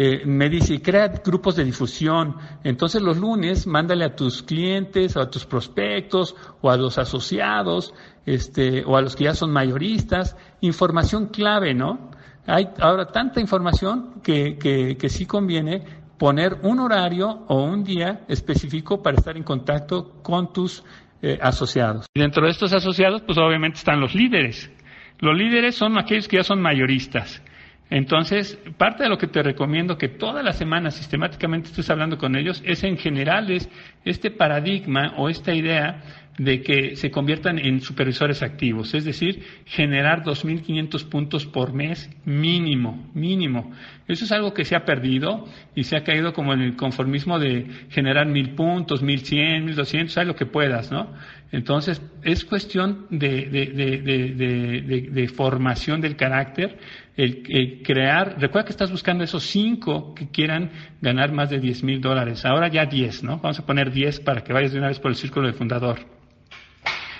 eh, 0.00 0.22
me 0.24 0.48
dice, 0.48 0.80
crea 0.80 1.08
grupos 1.08 1.56
de 1.56 1.64
difusión. 1.64 2.36
Entonces 2.62 3.02
los 3.02 3.16
lunes, 3.16 3.66
mándale 3.66 4.04
a 4.04 4.14
tus 4.14 4.44
clientes, 4.44 5.16
o 5.16 5.20
a 5.20 5.28
tus 5.28 5.44
prospectos, 5.44 6.36
o 6.60 6.70
a 6.70 6.76
los 6.76 6.98
asociados, 6.98 7.92
este, 8.24 8.84
o 8.84 8.96
a 8.96 9.02
los 9.02 9.16
que 9.16 9.24
ya 9.24 9.34
son 9.34 9.50
mayoristas, 9.50 10.36
información 10.60 11.26
clave, 11.26 11.74
¿no? 11.74 12.12
Hay 12.46 12.68
ahora 12.78 13.06
tanta 13.06 13.40
información 13.40 14.20
que, 14.22 14.56
que, 14.56 14.96
que 14.96 15.08
sí 15.08 15.26
conviene 15.26 15.82
poner 16.16 16.58
un 16.62 16.78
horario 16.78 17.44
o 17.48 17.64
un 17.64 17.82
día 17.82 18.20
específico 18.28 19.02
para 19.02 19.16
estar 19.16 19.36
en 19.36 19.42
contacto 19.42 20.22
con 20.22 20.52
tus 20.52 20.84
eh, 21.22 21.40
asociados. 21.42 22.06
Dentro 22.14 22.44
de 22.44 22.50
estos 22.52 22.72
asociados, 22.72 23.22
pues 23.22 23.36
obviamente 23.36 23.78
están 23.78 24.00
los 24.00 24.14
líderes. 24.14 24.70
Los 25.18 25.36
líderes 25.36 25.74
son 25.74 25.98
aquellos 25.98 26.28
que 26.28 26.36
ya 26.36 26.44
son 26.44 26.62
mayoristas. 26.62 27.42
Entonces, 27.90 28.58
parte 28.76 29.04
de 29.04 29.08
lo 29.08 29.16
que 29.16 29.28
te 29.28 29.42
recomiendo 29.42 29.96
que 29.96 30.08
toda 30.08 30.42
la 30.42 30.52
semana 30.52 30.90
sistemáticamente 30.90 31.68
estés 31.68 31.88
hablando 31.88 32.18
con 32.18 32.36
ellos 32.36 32.62
es 32.66 32.84
en 32.84 32.98
general 32.98 33.50
es 33.50 33.68
este 34.04 34.30
paradigma 34.30 35.14
o 35.16 35.28
esta 35.28 35.54
idea 35.54 36.02
de 36.38 36.62
que 36.62 36.96
se 36.96 37.10
conviertan 37.10 37.58
en 37.58 37.80
supervisores 37.80 38.42
activos, 38.42 38.94
es 38.94 39.04
decir, 39.04 39.42
generar 39.66 40.22
2.500 40.22 41.08
puntos 41.08 41.46
por 41.46 41.72
mes 41.72 42.08
mínimo, 42.24 43.10
mínimo. 43.12 43.72
Eso 44.06 44.24
es 44.24 44.32
algo 44.32 44.54
que 44.54 44.64
se 44.64 44.76
ha 44.76 44.84
perdido 44.84 45.46
y 45.74 45.84
se 45.84 45.96
ha 45.96 46.04
caído 46.04 46.32
como 46.32 46.54
en 46.54 46.60
el 46.60 46.76
conformismo 46.76 47.40
de 47.40 47.66
generar 47.90 48.28
1.000 48.28 48.54
puntos, 48.54 49.02
1.100, 49.02 49.74
1.200, 49.74 50.16
haz 50.16 50.26
lo 50.26 50.36
que 50.36 50.46
puedas, 50.46 50.92
¿no? 50.92 51.12
Entonces, 51.50 52.02
es 52.22 52.44
cuestión 52.44 53.06
de, 53.08 53.46
de, 53.46 55.08
de, 55.10 55.28
formación 55.28 56.00
del 56.00 56.14
carácter, 56.14 56.78
el, 57.16 57.82
crear, 57.82 58.36
recuerda 58.38 58.66
que 58.66 58.72
estás 58.72 58.90
buscando 58.90 59.24
esos 59.24 59.44
cinco 59.44 60.14
que 60.14 60.28
quieran 60.28 60.70
ganar 61.00 61.32
más 61.32 61.48
de 61.48 61.60
10.000 61.60 62.00
dólares, 62.00 62.44
ahora 62.44 62.68
ya 62.68 62.84
10, 62.84 63.22
¿no? 63.22 63.38
Vamos 63.38 63.58
a 63.58 63.64
poner 63.64 63.90
10 63.90 64.20
para 64.20 64.44
que 64.44 64.52
vayas 64.52 64.72
de 64.72 64.78
una 64.78 64.88
vez 64.88 64.98
por 64.98 65.10
el 65.10 65.16
círculo 65.16 65.46
de 65.46 65.54
fundador. 65.54 66.00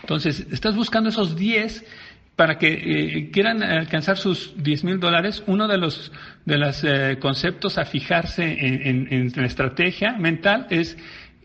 Entonces, 0.02 0.46
estás 0.50 0.76
buscando 0.76 1.08
esos 1.08 1.34
10 1.34 1.84
para 2.38 2.56
que 2.56 2.68
eh, 2.68 3.30
quieran 3.32 3.64
alcanzar 3.64 4.16
sus 4.16 4.54
10 4.62 4.84
mil 4.84 5.00
dólares. 5.00 5.42
Uno 5.46 5.66
de 5.66 5.76
los 5.76 6.12
de 6.44 6.56
los 6.56 6.84
eh, 6.84 7.18
conceptos 7.20 7.78
a 7.78 7.84
fijarse 7.84 8.44
en, 8.44 9.32
la 9.34 9.46
estrategia 9.46 10.12
mental 10.12 10.68
es 10.70 10.96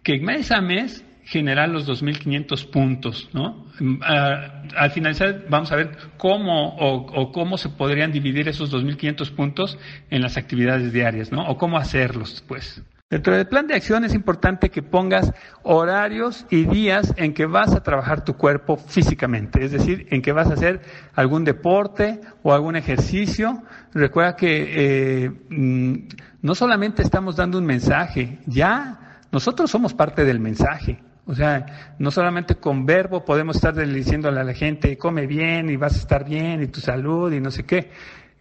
que 0.04 0.20
mes 0.20 0.52
a 0.52 0.62
mes 0.62 1.04
generar 1.26 1.70
los 1.70 1.88
2.500 1.88 2.70
puntos, 2.70 3.30
¿no? 3.34 3.66
Mm, 3.80 4.02
al 4.04 4.92
finalizar 4.92 5.46
vamos 5.50 5.72
a 5.72 5.76
ver 5.76 5.98
cómo 6.18 6.76
o, 6.76 6.96
o 7.22 7.32
cómo 7.32 7.58
se 7.58 7.70
podrían 7.70 8.12
dividir 8.12 8.48
esos 8.48 8.72
2.500 8.72 9.32
puntos 9.32 9.78
en 10.10 10.22
las 10.22 10.38
actividades 10.38 10.92
diarias, 10.94 11.32
¿no? 11.32 11.48
O 11.48 11.58
cómo 11.58 11.78
hacerlos, 11.78 12.44
pues. 12.48 12.84
Dentro 13.14 13.36
del 13.36 13.46
plan 13.46 13.68
de 13.68 13.76
acción 13.76 14.04
es 14.06 14.16
importante 14.16 14.72
que 14.72 14.82
pongas 14.82 15.32
horarios 15.62 16.48
y 16.50 16.66
días 16.66 17.14
en 17.16 17.36
que 17.36 17.46
vas 17.46 17.72
a 17.76 17.84
trabajar 17.84 18.26
tu 18.26 18.34
cuerpo 18.34 18.76
físicamente, 18.76 19.64
es 19.64 19.72
decir, 19.72 20.08
en 20.10 20.24
que 20.24 20.32
vas 20.32 20.50
a 20.50 20.54
hacer 20.54 20.82
algún 21.14 21.44
deporte 21.44 22.22
o 22.42 22.54
algún 22.54 22.76
ejercicio. 22.76 23.62
Recuerda 23.94 24.36
que 24.36 25.26
eh, 25.26 25.30
mm, 25.30 26.08
no 26.42 26.56
solamente 26.56 27.04
estamos 27.04 27.36
dando 27.36 27.60
un 27.60 27.66
mensaje, 27.68 28.40
ya 28.48 29.20
nosotros 29.32 29.70
somos 29.70 29.94
parte 29.94 30.26
del 30.26 30.40
mensaje. 30.40 30.98
O 31.26 31.34
sea, 31.34 31.96
no 32.00 32.12
solamente 32.12 32.56
con 32.56 32.86
verbo 32.86 33.24
podemos 33.24 33.56
estar 33.56 33.74
diciéndole 33.74 34.40
a 34.40 34.44
la 34.44 34.54
gente, 34.54 34.98
come 34.98 35.26
bien 35.26 35.70
y 35.70 35.78
vas 35.78 35.96
a 35.96 36.00
estar 36.00 36.26
bien 36.26 36.62
y 36.62 36.68
tu 36.68 36.82
salud 36.82 37.32
y 37.32 37.40
no 37.40 37.50
sé 37.50 37.64
qué. 37.64 37.92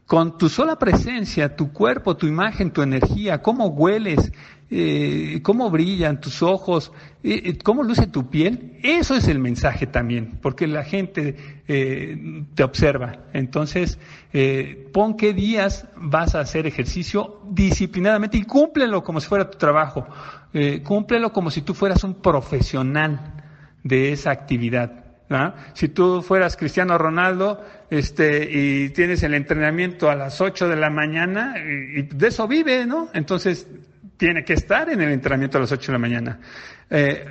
Con 0.07 0.37
tu 0.37 0.49
sola 0.49 0.77
presencia, 0.77 1.55
tu 1.55 1.73
cuerpo, 1.73 2.17
tu 2.17 2.27
imagen, 2.27 2.73
tu 2.73 2.83
energía, 2.83 3.41
cómo 3.41 3.69
hueles, 3.69 4.33
eh, 4.75 5.41
cómo 5.43 5.69
brillan 5.71 6.19
tus 6.19 6.43
ojos, 6.43 6.93
eh, 7.23 7.43
eh, 7.45 7.59
cómo 7.63 7.83
luce 7.83 8.07
tu 8.07 8.31
piel, 8.31 8.79
eso 8.83 9.15
es 9.15 9.29
el 9.29 9.39
mensaje 9.39 9.87
también, 9.87 10.39
porque 10.41 10.67
la 10.67 10.83
gente 10.83 11.37
te 11.67 12.63
observa. 12.63 13.19
Entonces, 13.33 13.99
pon 14.93 15.17
qué 15.17 15.35
días 15.35 15.87
vas 15.97 16.35
a 16.35 16.41
hacer 16.41 16.67
ejercicio 16.67 17.41
disciplinadamente 17.51 18.39
y 18.39 18.43
cúmplelo 18.43 19.05
como 19.05 19.21
si 19.21 19.29
fuera 19.29 19.51
tu 19.51 19.59
trabajo. 19.59 20.07
Cúmplelo 20.85 21.33
como 21.33 21.51
si 21.51 21.63
tú 21.63 21.75
fueras 21.75 22.05
un 22.05 22.15
profesional 22.15 23.43
de 23.83 24.13
esa 24.13 24.31
actividad. 24.31 25.03
Si 25.75 25.89
tú 25.89 26.23
fueras 26.23 26.57
Cristiano 26.57 26.99
Ronaldo 26.99 27.65
este, 27.91 28.49
y 28.51 28.91
tienes 28.91 29.23
el 29.23 29.35
entrenamiento 29.35 30.11
a 30.11 30.15
las 30.15 30.41
8 30.41 30.69
de 30.69 30.77
la 30.77 30.91
mañana, 30.91 31.55
y, 31.59 32.03
de 32.03 32.29
eso 32.29 32.47
vive, 32.47 32.87
¿no? 32.87 33.09
Entonces, 33.15 33.67
tiene 34.17 34.45
que 34.45 34.53
estar 34.53 34.91
en 34.91 35.01
el 35.01 35.11
entrenamiento 35.11 35.59
a 35.59 35.63
las 35.63 35.73
8 35.73 35.93
de 35.93 35.93
la 35.93 35.99
mañana. 35.99 36.41
Eh, 36.91 37.25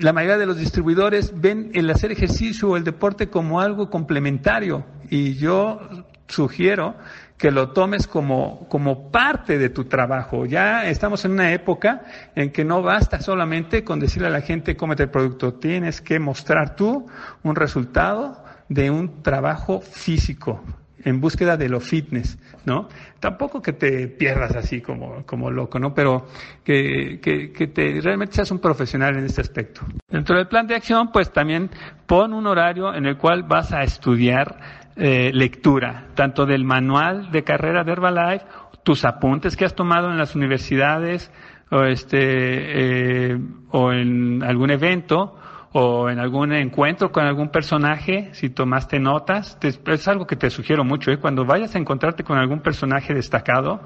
la 0.00 0.12
mayoría 0.12 0.38
de 0.38 0.46
los 0.46 0.56
distribuidores 0.56 1.38
ven 1.38 1.70
el 1.74 1.90
hacer 1.90 2.12
ejercicio 2.12 2.70
o 2.70 2.76
el 2.76 2.84
deporte 2.84 3.28
como 3.28 3.60
algo 3.60 3.90
complementario 3.90 4.86
y 5.10 5.34
yo 5.34 6.06
sugiero 6.28 6.96
que 7.38 7.52
lo 7.52 7.70
tomes 7.70 8.06
como, 8.08 8.68
como 8.68 9.10
parte 9.10 9.58
de 9.58 9.70
tu 9.70 9.84
trabajo. 9.84 10.44
Ya 10.44 10.88
estamos 10.88 11.24
en 11.24 11.32
una 11.32 11.52
época 11.52 12.02
en 12.34 12.50
que 12.50 12.64
no 12.64 12.82
basta 12.82 13.20
solamente 13.20 13.84
con 13.84 14.00
decirle 14.00 14.26
a 14.28 14.30
la 14.32 14.40
gente 14.40 14.76
cómete 14.76 15.04
el 15.04 15.10
producto, 15.10 15.54
tienes 15.54 16.00
que 16.02 16.18
mostrar 16.18 16.74
tú 16.74 17.06
un 17.44 17.54
resultado 17.54 18.44
de 18.68 18.90
un 18.90 19.22
trabajo 19.22 19.80
físico 19.80 20.62
en 21.04 21.20
búsqueda 21.20 21.56
de 21.56 21.68
lo 21.68 21.80
fitness, 21.80 22.38
¿no? 22.64 22.88
Tampoco 23.20 23.62
que 23.62 23.72
te 23.72 24.08
pierdas 24.08 24.56
así 24.56 24.80
como, 24.80 25.24
como 25.26 25.50
loco, 25.50 25.78
¿no? 25.78 25.94
Pero 25.94 26.26
que, 26.64 27.20
que, 27.22 27.52
que 27.52 27.66
te, 27.68 28.00
realmente 28.00 28.34
seas 28.34 28.50
un 28.50 28.58
profesional 28.58 29.16
en 29.16 29.24
este 29.24 29.40
aspecto. 29.40 29.82
Dentro 30.08 30.36
del 30.36 30.48
plan 30.48 30.66
de 30.66 30.74
acción, 30.74 31.10
pues 31.12 31.32
también 31.32 31.70
pon 32.06 32.32
un 32.32 32.46
horario 32.46 32.94
en 32.94 33.06
el 33.06 33.16
cual 33.16 33.44
vas 33.44 33.72
a 33.72 33.82
estudiar 33.82 34.58
eh, 34.98 35.30
lectura, 35.32 36.08
tanto 36.14 36.44
del 36.44 36.64
manual 36.64 37.30
de 37.30 37.44
carrera 37.44 37.84
de 37.84 37.92
Herbalife, 37.92 38.44
tus 38.82 39.04
apuntes 39.04 39.56
que 39.56 39.64
has 39.64 39.74
tomado 39.74 40.10
en 40.10 40.18
las 40.18 40.34
universidades, 40.34 41.30
o 41.70 41.84
este, 41.84 42.18
eh, 42.20 43.38
o 43.70 43.92
en 43.92 44.42
algún 44.42 44.70
evento, 44.70 45.36
o 45.72 46.08
en 46.08 46.18
algún 46.18 46.52
encuentro 46.52 47.12
con 47.12 47.24
algún 47.24 47.50
personaje, 47.50 48.30
si 48.32 48.50
tomaste 48.50 48.98
notas, 48.98 49.58
es 49.62 50.08
algo 50.08 50.26
que 50.26 50.36
te 50.36 50.50
sugiero 50.50 50.84
mucho, 50.84 51.10
¿eh? 51.10 51.18
cuando 51.18 51.44
vayas 51.44 51.74
a 51.74 51.78
encontrarte 51.78 52.24
con 52.24 52.38
algún 52.38 52.60
personaje 52.60 53.14
destacado, 53.14 53.80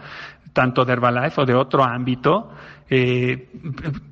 tanto 0.53 0.85
de 0.85 0.93
Herbalife 0.93 1.41
o 1.41 1.45
de 1.45 1.55
otro 1.55 1.83
ámbito, 1.83 2.51
eh, 2.95 3.49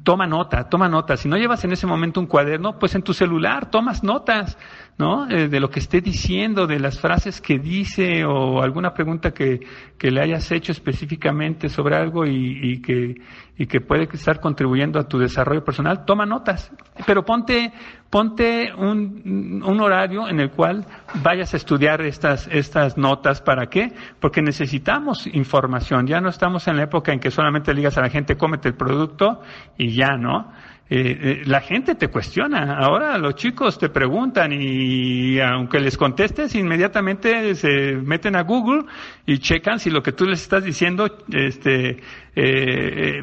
toma 0.03 0.27
nota, 0.27 0.67
toma 0.71 0.89
nota. 0.89 1.15
Si 1.19 1.29
no 1.29 1.37
llevas 1.37 1.63
en 1.65 1.73
ese 1.73 1.87
momento 1.87 2.19
un 2.19 2.27
cuaderno, 2.27 2.79
pues 2.79 2.95
en 2.95 3.03
tu 3.03 3.13
celular 3.13 3.71
tomas 3.71 4.03
notas. 4.03 4.57
¿no? 5.01 5.27
Eh, 5.31 5.49
de 5.49 5.61
lo 5.61 5.71
que 5.71 5.81
esté 5.81 6.03
diciendo, 6.03 6.67
de 6.67 6.79
las 6.79 7.01
frases 7.01 7.41
que 7.41 7.59
dice 7.59 8.23
o 8.27 8.61
alguna 8.61 8.93
pregunta 8.93 9.31
que, 9.31 9.61
que 9.97 10.11
le 10.11 10.21
hayas 10.21 10.53
hecho 10.53 10.73
específicamente 10.73 11.71
sobre 11.71 11.97
algo 11.97 12.27
y, 12.27 12.61
y, 12.63 12.83
que, 12.83 13.15
y 13.57 13.67
que 13.67 13.81
puede 13.81 14.07
estar 14.13 14.41
contribuyendo 14.41 15.01
a 15.01 15.09
tu 15.09 15.19
desarrollo 15.19 15.65
personal, 15.65 16.05
toma 16.05 16.27
notas. 16.27 16.71
Pero 17.07 17.25
ponte, 17.25 17.73
ponte 18.11 18.75
un, 18.77 19.63
un 19.65 19.81
horario 19.81 20.29
en 20.29 20.39
el 20.39 20.51
cual 20.51 20.85
vayas 21.23 21.55
a 21.55 21.57
estudiar 21.57 22.03
estas, 22.03 22.47
estas 22.53 22.99
notas. 22.99 23.41
¿Para 23.41 23.69
qué? 23.69 23.95
Porque 24.21 24.43
necesitamos 24.43 25.27
información. 25.29 26.07
Ya 26.07 26.21
no 26.21 26.29
estamos 26.29 26.69
en 26.69 26.77
la 26.77 26.83
época 26.83 27.11
en 27.11 27.21
que 27.21 27.31
solamente 27.31 27.73
le 27.73 27.79
digas 27.79 27.97
a 27.97 28.03
la 28.03 28.11
gente, 28.11 28.37
cómete 28.37 28.70
el 28.71 28.77
producto 28.77 29.43
y 29.77 29.95
ya, 29.95 30.17
¿no? 30.17 30.53
Eh, 30.93 31.19
eh, 31.23 31.43
la 31.47 31.61
gente 31.61 31.95
te 31.95 32.09
cuestiona. 32.09 32.75
Ahora 32.77 33.17
los 33.17 33.37
chicos 33.37 33.79
te 33.79 33.91
preguntan 33.91 34.51
y 34.53 35.39
aunque 35.39 35.79
les 35.79 35.97
contestes, 35.97 36.57
inmediatamente 36.57 37.55
se 37.55 37.95
meten 37.95 38.35
a 38.35 38.43
Google 38.43 38.87
y 39.25 39.39
checan 39.39 39.79
si 39.79 39.89
lo 39.89 40.03
que 40.03 40.11
tú 40.11 40.25
les 40.25 40.43
estás 40.43 40.65
diciendo 40.65 41.07
este, 41.33 41.99
eh, 42.35 43.23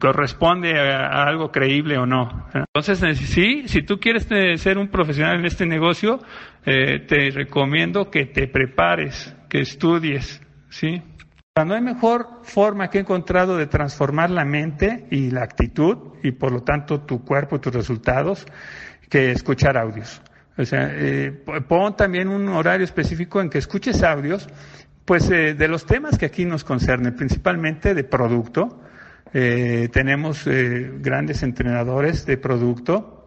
corresponde 0.00 0.80
a, 0.80 1.24
algo 1.24 1.52
creíble 1.52 1.98
o 1.98 2.06
no. 2.06 2.46
Entonces, 2.54 3.18
sí, 3.18 3.64
si 3.66 3.82
tú 3.82 4.00
quieres 4.00 4.26
ser 4.58 4.78
un 4.78 4.88
profesional 4.88 5.40
en 5.40 5.44
este 5.44 5.66
negocio, 5.66 6.20
te 6.64 7.30
recomiendo 7.34 8.10
que 8.10 8.24
te 8.24 8.48
prepares, 8.48 9.36
que 9.50 9.60
estudies, 9.60 10.42
¿sí? 10.70 11.02
No 11.64 11.74
hay 11.74 11.80
mejor 11.80 12.40
forma 12.42 12.88
que 12.88 12.98
he 12.98 13.00
encontrado 13.00 13.56
de 13.56 13.66
transformar 13.66 14.30
la 14.30 14.44
mente 14.44 15.06
y 15.10 15.30
la 15.30 15.42
actitud 15.42 16.14
y 16.22 16.32
por 16.32 16.52
lo 16.52 16.62
tanto 16.62 17.00
tu 17.00 17.24
cuerpo 17.24 17.56
y 17.56 17.58
tus 17.60 17.74
resultados 17.74 18.46
que 19.08 19.32
escuchar 19.32 19.76
audios. 19.76 20.20
O 20.56 20.64
sea, 20.64 20.90
eh, 20.90 21.30
pon 21.68 21.96
también 21.96 22.28
un 22.28 22.48
horario 22.48 22.84
específico 22.84 23.40
en 23.40 23.48
que 23.48 23.58
escuches 23.58 24.02
audios, 24.02 24.48
pues 25.04 25.30
eh, 25.30 25.54
de 25.54 25.68
los 25.68 25.86
temas 25.86 26.18
que 26.18 26.26
aquí 26.26 26.44
nos 26.44 26.64
concernen, 26.64 27.14
principalmente 27.14 27.94
de 27.94 28.04
producto, 28.04 28.80
eh, 29.32 29.88
tenemos 29.92 30.44
grandes 30.46 31.42
entrenadores 31.42 32.26
de 32.26 32.38
producto. 32.38 33.17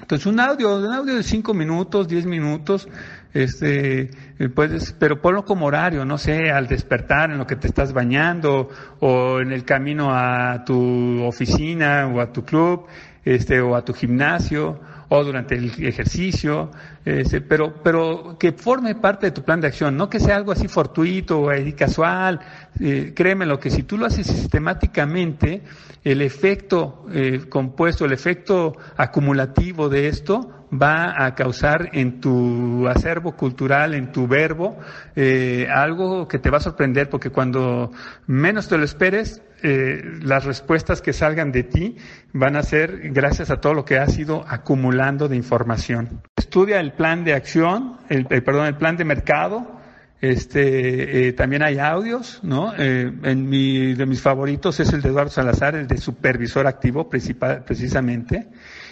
Entonces 0.00 0.26
un 0.26 0.38
audio, 0.40 0.76
un 0.76 0.92
audio 0.92 1.16
de 1.16 1.22
5 1.22 1.54
minutos, 1.54 2.06
10 2.06 2.26
minutos, 2.26 2.86
este, 3.32 4.10
eh, 4.38 4.48
puedes, 4.54 4.92
pero 4.92 5.20
ponlo 5.20 5.44
como 5.44 5.66
horario, 5.66 6.04
no 6.04 6.18
sé, 6.18 6.50
al 6.50 6.68
despertar, 6.68 7.30
en 7.30 7.38
lo 7.38 7.46
que 7.46 7.56
te 7.56 7.66
estás 7.66 7.92
bañando, 7.92 8.68
o 9.00 9.40
en 9.40 9.52
el 9.52 9.64
camino 9.64 10.14
a 10.14 10.64
tu 10.64 11.22
oficina, 11.22 12.06
o 12.06 12.20
a 12.20 12.32
tu 12.32 12.44
club, 12.44 12.86
este, 13.24 13.60
o 13.60 13.74
a 13.74 13.84
tu 13.84 13.94
gimnasio, 13.94 14.80
o 15.08 15.22
durante 15.22 15.54
el 15.54 15.72
ejercicio, 15.84 16.70
este, 17.04 17.40
pero, 17.40 17.74
pero 17.82 18.36
que 18.38 18.52
forme 18.52 18.94
parte 18.96 19.26
de 19.26 19.32
tu 19.32 19.42
plan 19.42 19.60
de 19.60 19.68
acción, 19.68 19.96
no 19.96 20.10
que 20.10 20.18
sea 20.18 20.36
algo 20.36 20.52
así 20.52 20.66
fortuito 20.68 21.40
o 21.40 21.50
casual. 21.76 22.40
Eh, 22.80 23.12
créeme 23.14 23.46
lo 23.46 23.60
que 23.60 23.70
si 23.70 23.84
tú 23.84 23.96
lo 23.96 24.06
haces 24.06 24.26
sistemáticamente, 24.26 25.62
el 26.02 26.22
efecto 26.22 27.06
eh, 27.12 27.46
compuesto, 27.48 28.04
el 28.04 28.12
efecto 28.12 28.76
acumulativo 28.96 29.88
de 29.88 30.08
esto 30.08 30.56
va 30.72 31.24
a 31.24 31.34
causar 31.34 31.90
en 31.92 32.20
tu 32.20 32.88
acervo 32.88 33.36
cultural, 33.36 33.94
en 33.94 34.10
tu 34.10 34.26
verbo, 34.26 34.78
eh, 35.14 35.68
algo 35.72 36.26
que 36.26 36.38
te 36.38 36.50
va 36.50 36.58
a 36.58 36.60
sorprender, 36.60 37.08
porque 37.08 37.30
cuando 37.30 37.92
menos 38.26 38.68
te 38.68 38.76
lo 38.76 38.84
esperes, 38.84 39.42
eh, 39.68 40.00
las 40.22 40.44
respuestas 40.44 41.02
que 41.02 41.12
salgan 41.12 41.50
de 41.50 41.64
ti 41.64 41.96
van 42.32 42.54
a 42.54 42.62
ser 42.62 43.10
gracias 43.10 43.50
a 43.50 43.60
todo 43.60 43.74
lo 43.74 43.84
que 43.84 43.98
has 43.98 44.16
ido 44.16 44.44
acumulando 44.46 45.26
de 45.26 45.34
información. 45.34 46.22
Estudia 46.36 46.78
el 46.78 46.92
plan 46.92 47.24
de 47.24 47.34
acción, 47.34 47.96
el, 48.08 48.26
perdón, 48.26 48.66
el 48.66 48.76
plan 48.76 48.96
de 48.96 49.04
mercado. 49.04 49.80
Este, 50.20 51.26
eh, 51.26 51.32
también 51.32 51.64
hay 51.64 51.80
audios, 51.80 52.38
¿no? 52.44 52.74
Eh, 52.78 53.12
en 53.24 53.48
mi, 53.48 53.94
de 53.94 54.06
mis 54.06 54.20
favoritos 54.20 54.78
es 54.78 54.92
el 54.92 55.02
de 55.02 55.08
Eduardo 55.08 55.32
Salazar, 55.32 55.74
el 55.74 55.88
de 55.88 55.98
supervisor 55.98 56.68
activo, 56.68 57.08
precisamente, 57.08 58.46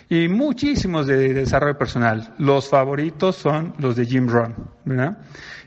y 0.08 0.28
muchísimos 0.28 1.06
de, 1.06 1.16
de 1.16 1.34
desarrollo 1.34 1.78
personal. 1.78 2.34
Los 2.38 2.68
favoritos 2.68 3.36
son 3.36 3.74
los 3.78 3.96
de 3.96 4.06
Jim 4.06 4.28
Rohn. 4.28 4.54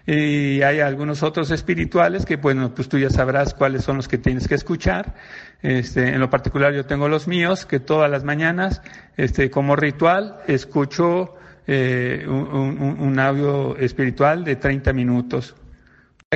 Y 0.06 0.62
hay 0.62 0.80
algunos 0.80 1.22
otros 1.22 1.52
espirituales 1.52 2.26
que, 2.26 2.38
bueno, 2.38 2.74
pues 2.74 2.88
tú 2.88 2.98
ya 2.98 3.10
sabrás 3.10 3.54
cuáles 3.54 3.84
son 3.84 3.98
los 3.98 4.08
que 4.08 4.18
tienes 4.18 4.48
que 4.48 4.56
escuchar. 4.56 5.16
Este, 5.62 6.08
en 6.10 6.20
lo 6.20 6.30
particular 6.30 6.74
yo 6.74 6.86
tengo 6.86 7.10
los 7.10 7.28
míos, 7.28 7.66
que 7.66 7.82
todas 7.82 8.10
las 8.10 8.24
mañanas, 8.24 8.82
este, 9.18 9.52
como 9.52 9.76
ritual, 9.76 10.38
escucho 10.48 11.36
eh, 11.68 12.26
un, 12.26 13.20
audio 13.20 13.76
espiritual 13.78 14.46
de 14.46 14.56
30 14.56 14.94
minutos. 14.94 15.56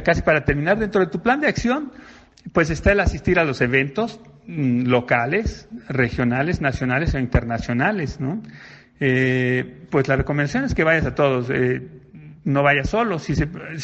Casi 0.03 0.21
para 0.21 0.43
terminar, 0.43 0.77
dentro 0.77 0.99
de 0.99 1.07
tu 1.07 1.21
plan 1.21 1.39
de 1.39 1.47
acción, 1.47 1.93
pues 2.51 2.69
está 2.69 2.91
el 2.91 2.99
asistir 2.99 3.39
a 3.39 3.45
los 3.45 3.61
eventos 3.61 4.19
locales, 4.47 5.67
regionales, 5.87 6.61
nacionales 6.61 7.13
o 7.13 7.19
internacionales, 7.19 8.19
¿no? 8.19 8.41
Eh, 8.99 9.85
pues 9.89 10.07
la 10.07 10.15
recomendación 10.15 10.63
es 10.63 10.75
que 10.75 10.83
vayas 10.83 11.05
a 11.05 11.15
todos. 11.15 11.49
Eh, 11.49 11.87
no 12.43 12.63
vaya 12.63 12.83
solo. 12.83 13.19
Si, 13.19 13.33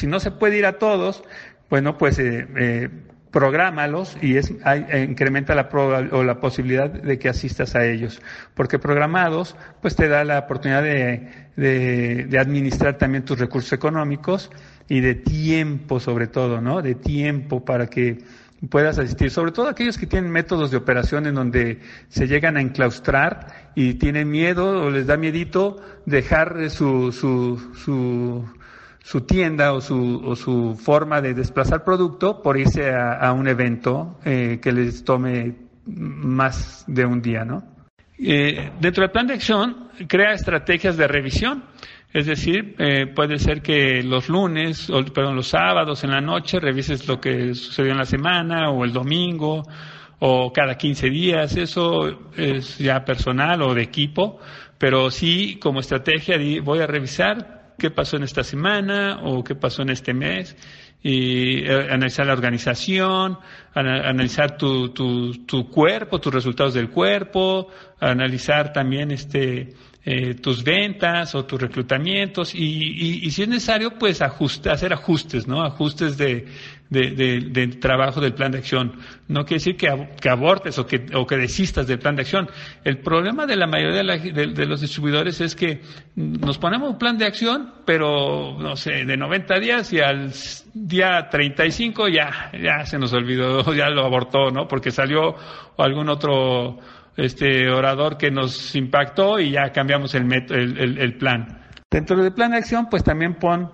no 0.08 0.20
se 0.20 0.32
puede 0.32 0.58
ir 0.58 0.66
a 0.66 0.74
todos, 0.74 1.24
bueno, 1.70 1.98
pues 1.98 2.18
eh, 2.20 2.48
eh, 2.56 2.90
prográmalos 3.32 4.18
y 4.22 4.38
es, 4.38 4.52
incrementa 5.08 5.54
la 5.54 5.70
o 6.12 6.24
la 6.24 6.40
posibilidad 6.40 6.90
de 6.90 7.20
que 7.20 7.30
asistas 7.30 7.76
a 7.76 7.86
ellos. 7.86 8.22
Porque 8.54 8.80
programados, 8.80 9.56
pues 9.82 9.96
te 9.96 10.08
da 10.08 10.24
la 10.24 10.40
oportunidad 10.40 10.84
de 10.84 12.40
administrar 12.40 12.98
también 12.98 13.26
tus 13.26 13.38
recursos 13.38 13.74
económicos 13.74 14.50
y 14.90 15.02
de 15.02 15.16
tiempo 15.16 16.00
sobre 16.00 16.28
todo, 16.28 16.62
¿no? 16.62 16.82
De 16.82 16.96
tiempo 16.96 17.64
para 17.64 17.88
que 17.88 18.20
puedas 18.70 18.98
asistir, 18.98 19.30
sobre 19.30 19.52
todo 19.52 19.68
aquellos 19.68 19.98
que 19.98 20.08
tienen 20.08 20.32
métodos 20.32 20.72
de 20.72 20.78
operación 20.78 21.28
en 21.28 21.36
donde 21.36 21.80
se 22.10 22.28
llegan 22.28 22.58
a 22.58 22.62
enclaustrar 22.62 23.72
y 23.76 23.96
tienen 23.96 24.30
miedo 24.30 24.84
o 24.84 24.90
les 24.90 25.06
da 25.08 25.18
miedito 25.18 25.78
dejar 26.06 26.70
su, 26.70 27.12
su, 27.12 27.72
su, 27.76 28.46
su 29.04 29.22
tienda 29.22 29.74
o 29.74 29.82
su, 29.82 30.22
o 30.26 30.36
su 30.36 30.76
forma 30.76 31.22
de 31.22 31.34
desplazar 31.34 31.84
producto 31.84 32.42
por 32.42 32.58
irse 32.58 32.94
a, 32.94 33.32
un 33.32 33.48
evento 33.48 34.20
eh, 34.26 34.60
que 34.62 34.72
les 34.72 35.04
tome 35.04 35.56
más 35.86 36.84
de 36.88 37.06
un 37.06 37.22
día, 37.22 37.46
¿no? 37.46 37.64
Eh, 38.20 38.72
dentro 38.82 39.04
del 39.04 39.12
plan 39.12 39.28
de 39.28 39.36
acción, 39.36 39.90
crea 40.08 40.34
estrategias 40.34 40.98
de 40.98 41.08
revisión. 41.08 41.64
Es 42.14 42.26
decir, 42.26 42.76
eh, 42.80 43.08
puede 43.08 43.38
ser 43.38 43.62
que 43.62 44.02
los 44.02 44.30
lunes, 44.30 44.90
o, 44.90 45.04
perdón, 45.06 45.36
los 45.36 45.48
sábados 45.48 46.04
en 46.04 46.12
la 46.12 46.22
noche 46.22 46.60
revises 46.60 47.08
lo 47.08 47.20
que 47.20 47.54
sucedió 47.54 47.92
en 47.92 47.98
la 47.98 48.06
semana 48.06 48.70
o 48.70 48.86
el 48.86 48.94
domingo 48.94 49.64
o 50.20 50.52
cada 50.54 50.76
15 50.76 51.10
días. 51.10 51.58
Eso 51.58 52.32
es 52.36 52.78
ya 52.78 53.04
personal 53.04 53.62
o 53.62 53.74
de 53.74 53.84
equipo, 53.84 54.40
pero 54.78 55.12
sí 55.12 55.60
como 55.62 55.82
estrategia 55.82 56.38
voy 56.64 56.80
a 56.80 56.88
revisar 56.88 57.74
qué 57.78 57.92
pasó 57.92 58.18
en 58.18 58.24
esta 58.24 58.44
semana 58.44 59.20
o 59.24 59.44
qué 59.44 59.56
pasó 59.56 59.82
en 59.82 59.90
este 59.90 60.14
mes 60.14 60.56
y 61.04 61.60
eh, 61.60 61.88
analizar 61.92 62.26
la 62.26 62.34
organización, 62.34 63.38
analizar 63.74 64.58
tu, 64.58 64.90
tu, 64.90 65.46
tu 65.46 65.70
cuerpo, 65.70 66.20
tus 66.20 66.34
resultados 66.34 66.74
del 66.74 66.90
cuerpo, 66.90 67.68
analizar 68.00 68.74
también 68.74 69.12
este 69.12 69.74
eh, 70.10 70.36
tus 70.36 70.64
ventas 70.64 71.36
o 71.36 71.44
tus 71.44 71.60
reclutamientos 71.60 72.56
y, 72.56 73.26
y, 73.26 73.30
si 73.30 73.44
es 73.44 73.50
necesario, 73.50 73.92
pues 74.00 74.22
ajuste, 74.22 74.70
hacer 74.70 74.94
ajustes, 74.94 75.50
¿no? 75.50 75.62
Ajustes 75.66 76.16
de, 76.16 76.48
de, 76.90 77.50
de, 77.52 77.68
trabajo 77.76 78.22
del 78.22 78.34
plan 78.34 78.54
de 78.54 78.60
acción. 78.60 78.94
No 79.28 79.44
quiere 79.44 79.60
decir 79.60 79.76
que, 79.76 80.12
que 80.22 80.30
abortes 80.30 80.80
o 80.80 80.88
que, 80.88 81.08
o 81.14 81.28
que 81.28 81.36
desistas 81.36 81.88
del 81.88 82.00
plan 82.00 82.16
de 82.16 82.22
acción. 82.22 82.50
El 82.86 83.00
problema 83.00 83.46
de 83.46 83.58
la 83.58 83.68
mayoría 83.68 84.02
de, 84.02 84.48
de, 84.48 84.66
los 84.66 84.80
distribuidores 84.80 85.42
es 85.42 85.58
que 85.58 85.82
nos 86.16 86.58
ponemos 86.58 86.90
un 86.90 86.98
plan 86.98 87.18
de 87.18 87.26
acción, 87.26 87.74
pero, 87.86 88.56
no 88.58 88.78
sé, 88.78 89.04
de 89.04 89.18
90 89.18 89.60
días 89.60 89.92
y 89.92 90.00
al 90.00 90.32
día 90.74 91.28
35 91.30 92.08
ya, 92.08 92.50
ya 92.54 92.86
se 92.86 92.98
nos 92.98 93.12
olvidó, 93.12 93.74
ya 93.76 93.90
lo 93.90 94.06
abortó, 94.06 94.52
¿no? 94.52 94.70
Porque 94.70 94.90
salió 94.90 95.36
algún 95.78 96.08
otro 96.08 96.80
este 97.18 97.70
orador 97.70 98.18
que 98.18 98.32
nos 98.32 98.76
impactó 98.76 99.40
y 99.40 99.52
ya 99.52 99.72
cambiamos 99.72 100.16
el, 100.16 100.32
el, 100.32 100.98
el, 101.00 101.18
plan. 101.18 101.62
Dentro 101.92 102.22
del 102.22 102.34
plan 102.34 102.52
de 102.52 102.58
acción, 102.58 102.88
pues 102.90 103.04
también 103.04 103.36
pon 103.36 103.72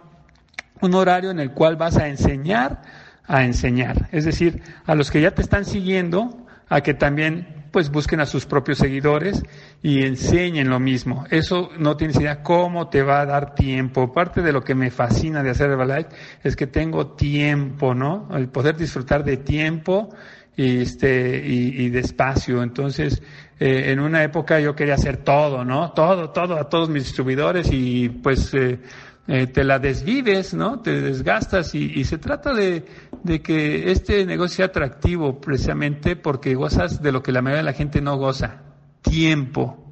un 0.82 0.94
horario 0.96 1.32
en 1.32 1.40
el 1.40 1.52
cual 1.52 1.76
vas 1.76 1.98
a 1.98 2.08
enseñar 2.08 2.82
a 3.26 3.46
enseñar. 3.46 4.10
Es 4.12 4.26
decir, 4.26 4.62
a 4.86 4.96
los 4.96 5.12
que 5.12 5.22
ya 5.22 5.32
te 5.32 5.42
están 5.42 5.66
siguiendo, 5.66 6.46
a 6.70 6.82
que 6.82 6.94
también 6.94 7.64
pues 7.72 7.90
busquen 7.90 8.20
a 8.20 8.28
sus 8.28 8.46
propios 8.46 8.78
seguidores 8.78 9.42
y 9.82 10.04
enseñen 10.04 10.70
lo 10.70 10.80
mismo. 10.80 11.26
Eso 11.32 11.72
no 11.80 11.98
tienes 11.98 12.18
idea 12.18 12.44
cómo 12.44 12.90
te 12.90 13.02
va 13.02 13.22
a 13.22 13.26
dar 13.26 13.56
tiempo. 13.56 14.14
Parte 14.14 14.44
de 14.44 14.54
lo 14.54 14.64
que 14.64 14.76
me 14.76 14.92
fascina 14.92 15.42
de 15.42 15.50
hacer 15.50 15.72
Herbalife 15.72 16.10
es 16.44 16.56
que 16.56 16.68
tengo 16.68 17.16
tiempo, 17.16 17.96
¿no? 17.96 18.30
El 18.36 18.50
poder 18.50 18.78
disfrutar 18.78 19.24
de 19.24 19.38
tiempo 19.38 20.10
y 20.56 20.82
este 20.82 21.44
y, 21.46 21.84
y 21.84 21.90
despacio. 21.90 22.62
Entonces 22.62 23.22
eh, 23.60 23.92
en 23.92 24.00
una 24.00 24.24
época 24.24 24.60
yo 24.60 24.76
quería 24.76 24.96
hacer 24.96 25.18
todo 25.18 25.64
no 25.64 25.92
todo 25.92 26.30
todo 26.32 26.58
a 26.58 26.70
todos 26.70 26.90
mis 26.90 27.04
distribuidores 27.04 27.70
y 27.72 28.10
pues 28.10 28.54
eh, 28.54 28.80
eh, 29.28 29.48
te 29.48 29.64
la 29.64 29.80
desvives 29.80 30.54
no 30.54 30.82
te 30.82 31.00
desgastas 31.00 31.74
y, 31.76 32.00
y 32.00 32.04
se 32.04 32.18
trata 32.18 32.54
de, 32.54 32.84
de, 33.24 33.42
que 33.42 33.92
este 33.92 34.26
negocio 34.26 34.58
sea 34.58 34.66
atractivo 34.66 35.40
precisamente 35.40 36.16
porque 36.16 36.56
gozas 36.56 37.02
de 37.02 37.12
lo 37.12 37.24
que 37.24 37.32
la 37.32 37.42
mayoría 37.42 37.64
de 37.64 37.72
la 37.72 37.74
gente 37.74 38.02
no 38.02 38.18
goza. 38.18 38.64
Tiempo 39.02 39.84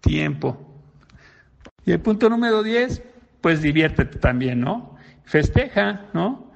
tiempo. 0.00 0.80
Y 1.84 1.92
el 1.92 2.00
punto 2.00 2.28
número 2.28 2.62
10 2.62 3.02
pues 3.40 3.62
diviértete 3.62 4.18
también 4.18 4.60
no 4.60 4.96
festeja 5.24 6.06
no 6.12 6.47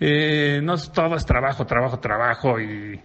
eh, 0.00 0.60
no 0.62 0.76
todo 0.76 1.16
es 1.16 1.26
trabajo, 1.26 1.66
trabajo, 1.66 1.98
trabajo 1.98 2.60
y, 2.60 3.00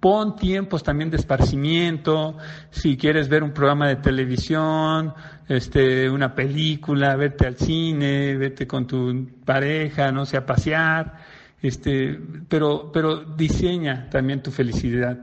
pon 0.00 0.34
tiempos 0.36 0.82
también 0.82 1.10
de 1.10 1.16
esparcimiento, 1.16 2.36
si 2.70 2.96
quieres 2.96 3.28
ver 3.28 3.42
un 3.42 3.52
programa 3.52 3.88
de 3.88 3.96
televisión, 3.96 5.14
este, 5.48 6.10
una 6.10 6.34
película, 6.34 7.14
vete 7.16 7.46
al 7.46 7.56
cine, 7.56 8.36
vete 8.36 8.66
con 8.66 8.86
tu 8.86 9.28
pareja, 9.44 10.10
no 10.10 10.26
sé, 10.26 10.36
a 10.36 10.46
pasear, 10.46 11.18
este, 11.62 12.18
pero, 12.48 12.90
pero 12.92 13.16
diseña 13.24 14.08
también 14.10 14.42
tu 14.42 14.50
felicidad. 14.50 15.18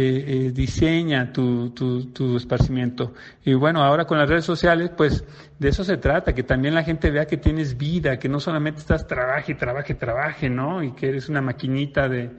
Eh, 0.00 0.46
eh, 0.46 0.52
diseña 0.52 1.32
tu, 1.32 1.70
tu, 1.70 2.12
tu, 2.12 2.36
esparcimiento. 2.36 3.14
Y 3.44 3.54
bueno, 3.54 3.82
ahora 3.82 4.04
con 4.04 4.16
las 4.16 4.28
redes 4.28 4.44
sociales, 4.44 4.92
pues 4.96 5.24
de 5.58 5.70
eso 5.70 5.82
se 5.82 5.96
trata, 5.96 6.36
que 6.36 6.44
también 6.44 6.76
la 6.76 6.84
gente 6.84 7.10
vea 7.10 7.26
que 7.26 7.36
tienes 7.36 7.76
vida, 7.76 8.16
que 8.16 8.28
no 8.28 8.38
solamente 8.38 8.78
estás 8.78 9.08
trabaje, 9.08 9.56
trabaje, 9.56 9.94
trabaje, 9.94 10.48
¿no? 10.48 10.84
Y 10.84 10.92
que 10.92 11.08
eres 11.08 11.28
una 11.28 11.40
maquinita 11.40 12.08
de 12.08 12.30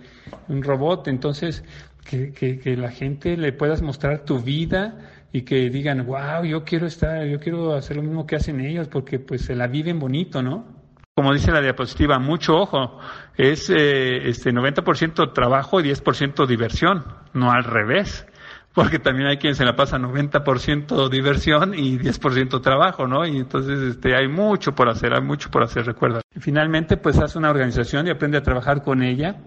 un 0.48 0.64
robot. 0.64 1.10
Entonces, 1.10 1.66
que, 2.06 2.32
que, 2.32 2.60
que 2.60 2.78
la 2.78 2.92
gente 2.92 3.36
le 3.36 3.52
puedas 3.52 3.82
mostrar 3.82 4.24
tu 4.24 4.40
vida 4.40 4.98
y 5.34 5.42
que 5.42 5.70
digan, 5.70 6.06
wow, 6.06 6.46
yo 6.46 6.64
quiero 6.64 6.88
estar, 6.88 7.26
yo 7.26 7.42
quiero 7.42 7.74
hacer 7.74 7.98
lo 7.98 8.04
mismo 8.04 8.26
que 8.26 8.38
hacen 8.38 8.62
ellos, 8.62 8.88
porque 8.88 9.20
pues 9.20 9.42
se 9.42 9.54
la 9.54 9.68
viven 9.68 10.00
bonito, 10.00 10.42
¿no? 10.42 10.79
Como 11.20 11.34
dice 11.34 11.52
la 11.52 11.60
diapositiva, 11.60 12.18
mucho 12.18 12.56
ojo, 12.56 12.98
es 13.36 13.70
eh, 13.70 14.30
este 14.30 14.54
90% 14.54 15.34
trabajo 15.34 15.82
y 15.82 15.84
10% 15.84 16.48
diversión, 16.48 17.04
no 17.34 17.52
al 17.52 17.66
revés, 17.66 18.26
porque 18.74 19.00
también 19.00 19.28
hay 19.28 19.36
quien 19.36 19.54
se 19.54 19.66
la 19.66 19.76
pasa 19.76 19.98
90% 19.98 21.10
diversión 21.10 21.74
y 21.74 22.00
10% 22.00 22.62
trabajo, 22.62 23.06
¿no? 23.06 23.28
Y 23.28 23.36
entonces 23.36 23.80
este, 23.80 24.16
hay 24.16 24.30
mucho 24.30 24.74
por 24.76 24.88
hacer, 24.88 25.14
hay 25.14 25.22
mucho 25.22 25.52
por 25.52 25.62
hacer, 25.62 25.86
recuerda. 25.86 26.22
Finalmente, 26.40 26.96
pues 26.96 27.20
hace 27.20 27.38
una 27.38 27.50
organización 27.50 28.08
y 28.08 28.12
aprende 28.12 28.38
a 28.38 28.42
trabajar 28.42 28.82
con 28.82 29.04
ella, 29.04 29.42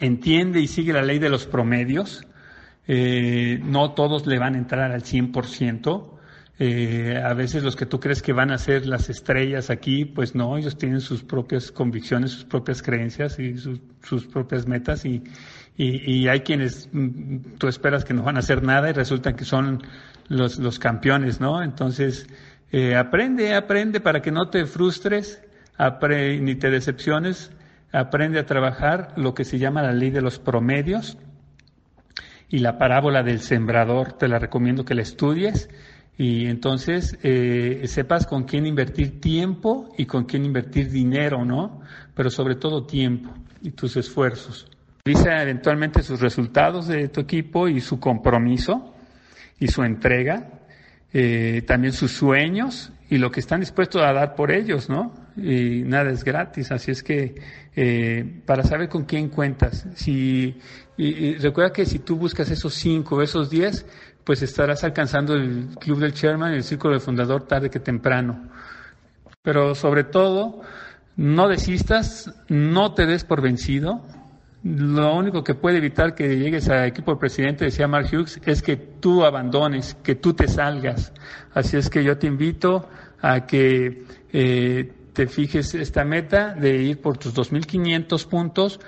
entiende 0.00 0.62
y 0.62 0.66
sigue 0.66 0.94
la 0.94 1.02
ley 1.02 1.18
de 1.18 1.28
los 1.28 1.46
promedios, 1.46 2.26
eh, 2.86 3.60
no 3.62 3.92
todos 3.92 4.26
le 4.26 4.38
van 4.38 4.54
a 4.54 4.56
entrar 4.56 4.92
al 4.92 5.02
100%, 5.02 6.17
eh, 6.60 7.22
a 7.24 7.34
veces 7.34 7.62
los 7.62 7.76
que 7.76 7.86
tú 7.86 8.00
crees 8.00 8.20
que 8.20 8.32
van 8.32 8.50
a 8.50 8.58
ser 8.58 8.84
las 8.84 9.08
estrellas 9.08 9.70
aquí, 9.70 10.04
pues 10.04 10.34
no, 10.34 10.58
ellos 10.58 10.76
tienen 10.76 11.00
sus 11.00 11.22
propias 11.22 11.70
convicciones, 11.70 12.32
sus 12.32 12.44
propias 12.44 12.82
creencias 12.82 13.38
y 13.38 13.56
sus, 13.58 14.26
propias 14.26 14.66
metas 14.66 15.04
y, 15.04 15.22
hay 15.78 16.40
quienes 16.40 16.88
mm, 16.92 17.56
tú 17.58 17.68
esperas 17.68 18.04
que 18.04 18.12
no 18.12 18.24
van 18.24 18.34
a 18.34 18.40
hacer 18.40 18.64
nada 18.64 18.90
y 18.90 18.92
resultan 18.92 19.36
que 19.36 19.44
son 19.44 19.80
los, 20.26 20.58
los 20.58 20.80
campeones, 20.80 21.40
¿no? 21.40 21.62
Entonces, 21.62 22.26
eh, 22.72 22.96
aprende, 22.96 23.54
aprende 23.54 24.00
para 24.00 24.20
que 24.20 24.32
no 24.32 24.50
te 24.50 24.66
frustres 24.66 25.40
ni 26.10 26.56
te 26.56 26.70
decepciones, 26.70 27.52
aprende 27.92 28.40
a 28.40 28.46
trabajar 28.46 29.12
lo 29.16 29.32
que 29.32 29.44
se 29.44 29.60
llama 29.60 29.82
la 29.82 29.92
ley 29.92 30.10
de 30.10 30.22
los 30.22 30.40
promedios 30.40 31.18
y 32.48 32.58
la 32.58 32.78
parábola 32.78 33.22
del 33.22 33.40
sembrador, 33.40 34.14
te 34.14 34.26
la 34.26 34.40
recomiendo 34.40 34.84
que 34.84 34.94
la 34.94 35.02
estudies 35.02 35.68
y 36.18 36.46
entonces 36.46 37.16
eh, 37.22 37.84
sepas 37.86 38.26
con 38.26 38.42
quién 38.42 38.66
invertir 38.66 39.20
tiempo 39.20 39.94
y 39.96 40.04
con 40.04 40.24
quién 40.24 40.44
invertir 40.44 40.90
dinero, 40.90 41.44
¿no? 41.44 41.80
Pero 42.12 42.28
sobre 42.28 42.56
todo 42.56 42.84
tiempo 42.84 43.32
y 43.62 43.70
tus 43.70 43.96
esfuerzos. 43.96 44.66
Revisa 45.04 45.40
eventualmente 45.40 46.02
sus 46.02 46.20
resultados 46.20 46.88
de 46.88 47.08
tu 47.08 47.20
equipo 47.20 47.68
y 47.68 47.80
su 47.80 48.00
compromiso 48.00 48.94
y 49.60 49.68
su 49.68 49.84
entrega, 49.84 50.50
eh, 51.12 51.62
también 51.64 51.92
sus 51.92 52.10
sueños 52.10 52.90
y 53.10 53.18
lo 53.18 53.30
que 53.30 53.40
están 53.40 53.60
dispuestos 53.60 54.02
a 54.02 54.12
dar 54.12 54.34
por 54.34 54.50
ellos, 54.50 54.88
¿no? 54.88 55.14
Y 55.36 55.82
nada 55.84 56.10
es 56.10 56.24
gratis, 56.24 56.70
así 56.72 56.90
es 56.90 57.02
que 57.02 57.34
eh, 57.74 58.42
para 58.44 58.62
saber 58.62 58.88
con 58.88 59.04
quién 59.04 59.28
cuentas, 59.28 59.86
si 59.94 60.58
y, 60.98 61.36
recuerda 61.36 61.72
que 61.72 61.86
si 61.86 62.00
tú 62.00 62.16
buscas 62.16 62.50
esos 62.50 62.74
cinco, 62.74 63.22
esos 63.22 63.48
diez, 63.48 63.86
pues 64.24 64.42
estarás 64.42 64.82
alcanzando 64.82 65.34
el 65.34 65.68
club 65.78 66.00
del 66.00 66.12
chairman 66.12 66.52
y 66.52 66.56
el 66.56 66.64
círculo 66.64 66.94
del 66.94 67.00
fundador 67.00 67.46
tarde 67.46 67.70
que 67.70 67.78
temprano. 67.78 68.48
Pero 69.40 69.76
sobre 69.76 70.02
todo, 70.02 70.60
no 71.16 71.48
desistas, 71.48 72.34
no 72.48 72.94
te 72.94 73.06
des 73.06 73.24
por 73.24 73.40
vencido. 73.40 74.02
Lo 74.64 75.14
único 75.14 75.44
que 75.44 75.54
puede 75.54 75.78
evitar 75.78 76.14
que 76.14 76.36
llegues 76.36 76.68
al 76.68 76.86
equipo 76.86 77.12
del 77.12 77.18
presidente, 77.18 77.66
decía 77.66 77.86
Mark 77.86 78.08
Hughes, 78.12 78.40
es 78.44 78.60
que 78.60 78.76
tú 78.76 79.24
abandones, 79.24 79.96
que 80.02 80.16
tú 80.16 80.34
te 80.34 80.48
salgas. 80.48 81.12
Así 81.52 81.76
es 81.76 81.88
que 81.88 82.02
yo 82.02 82.18
te 82.18 82.26
invito 82.26 82.88
a 83.20 83.46
que 83.46 84.04
eh, 84.32 84.92
te 85.12 85.26
fijes 85.28 85.74
esta 85.74 86.04
meta 86.04 86.54
de 86.54 86.76
ir 86.76 87.00
por 87.00 87.18
tus 87.18 87.34
2.500 87.34 88.26
puntos, 88.26 88.80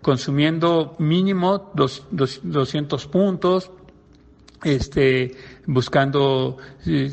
consumiendo 0.00 0.96
mínimo 0.98 1.70
dos, 1.74 2.06
200 2.10 3.06
puntos, 3.06 3.70
este, 4.64 5.36
buscando 5.66 6.56
eh, 6.84 7.12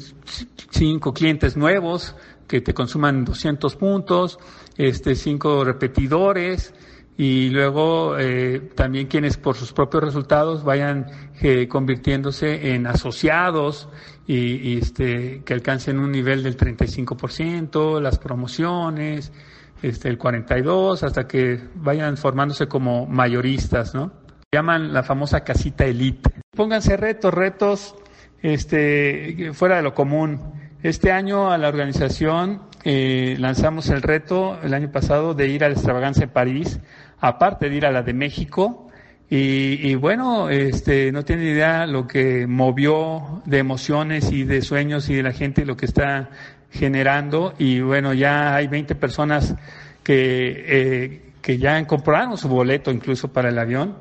cinco 0.72 1.14
clientes 1.14 1.56
nuevos 1.56 2.16
que 2.48 2.62
te 2.62 2.74
consuman 2.74 3.24
200 3.24 3.76
puntos, 3.76 4.40
este, 4.78 5.14
cinco 5.14 5.64
repetidores 5.64 6.74
y 7.20 7.50
luego 7.50 8.18
eh, 8.18 8.62
también 8.76 9.08
quienes 9.08 9.36
por 9.36 9.58
sus 9.58 9.74
propios 9.74 10.06
resultados 10.06 10.64
vayan 10.64 11.08
eh, 11.42 11.68
convirtiéndose 11.68 12.74
en 12.74 12.88
asociados 12.88 13.90
y, 14.26 14.78
este, 14.78 15.44
que 15.44 15.54
alcancen 15.54 16.00
un 16.00 16.14
nivel 16.14 16.44
del 16.44 16.56
35%, 16.56 18.00
las 18.00 18.20
promociones, 18.20 19.34
este, 19.82 20.08
el 20.08 20.18
42, 20.18 21.04
hasta 21.04 21.28
que 21.28 21.60
vayan 21.76 22.16
formándose 22.16 22.68
como 22.68 23.06
mayoristas, 23.06 23.94
¿no? 23.94 24.14
llaman 24.50 24.94
la 24.94 25.04
famosa 25.04 25.42
casita 25.42 25.84
elite. 25.86 26.32
Pónganse 26.56 26.96
retos, 26.96 27.34
retos 27.34 27.96
este, 28.42 29.52
fuera 29.52 29.76
de 29.76 29.82
lo 29.82 29.94
común. 29.94 30.54
Este 30.84 31.12
año 31.12 31.52
a 31.52 31.58
la 31.58 31.68
organización 31.68 32.62
eh, 32.86 33.36
lanzamos 33.40 33.90
el 33.90 34.02
reto 34.02 34.58
el 34.64 34.74
año 34.74 34.90
pasado 34.90 35.34
de 35.34 35.50
ir 35.50 35.66
a 35.66 35.68
la 35.68 35.74
extravaganza 35.74 36.24
en 36.24 36.30
París, 36.30 36.80
aparte 37.20 37.70
de 37.70 37.76
ir 37.76 37.86
a 37.86 37.92
la 37.92 38.04
de 38.04 38.14
México. 38.14 38.90
Y, 39.30 39.88
y, 39.88 39.96
bueno, 39.96 40.50
este, 40.50 41.12
no 41.12 41.24
tiene 41.24 41.44
idea 41.44 41.86
lo 41.86 42.08
que 42.08 42.48
movió 42.48 43.44
de 43.46 43.60
emociones 43.60 44.32
y 44.32 44.44
de 44.44 44.62
sueños 44.62 45.08
y 45.10 45.16
de 45.16 45.24
la 45.24 45.32
gente 45.32 45.66
lo 45.66 45.78
que 45.78 45.86
está 45.86 46.30
generando. 46.72 47.54
Y 47.60 47.82
bueno, 47.82 48.14
ya 48.14 48.56
hay 48.56 48.68
20 48.68 48.96
personas 48.96 49.56
que, 50.04 50.66
eh, 50.68 51.22
que 51.42 51.58
ya 51.58 51.86
compraron 51.86 52.38
su 52.38 52.48
boleto 52.48 52.92
incluso 52.92 53.32
para 53.32 53.50
el 53.50 53.60
avión 53.60 53.98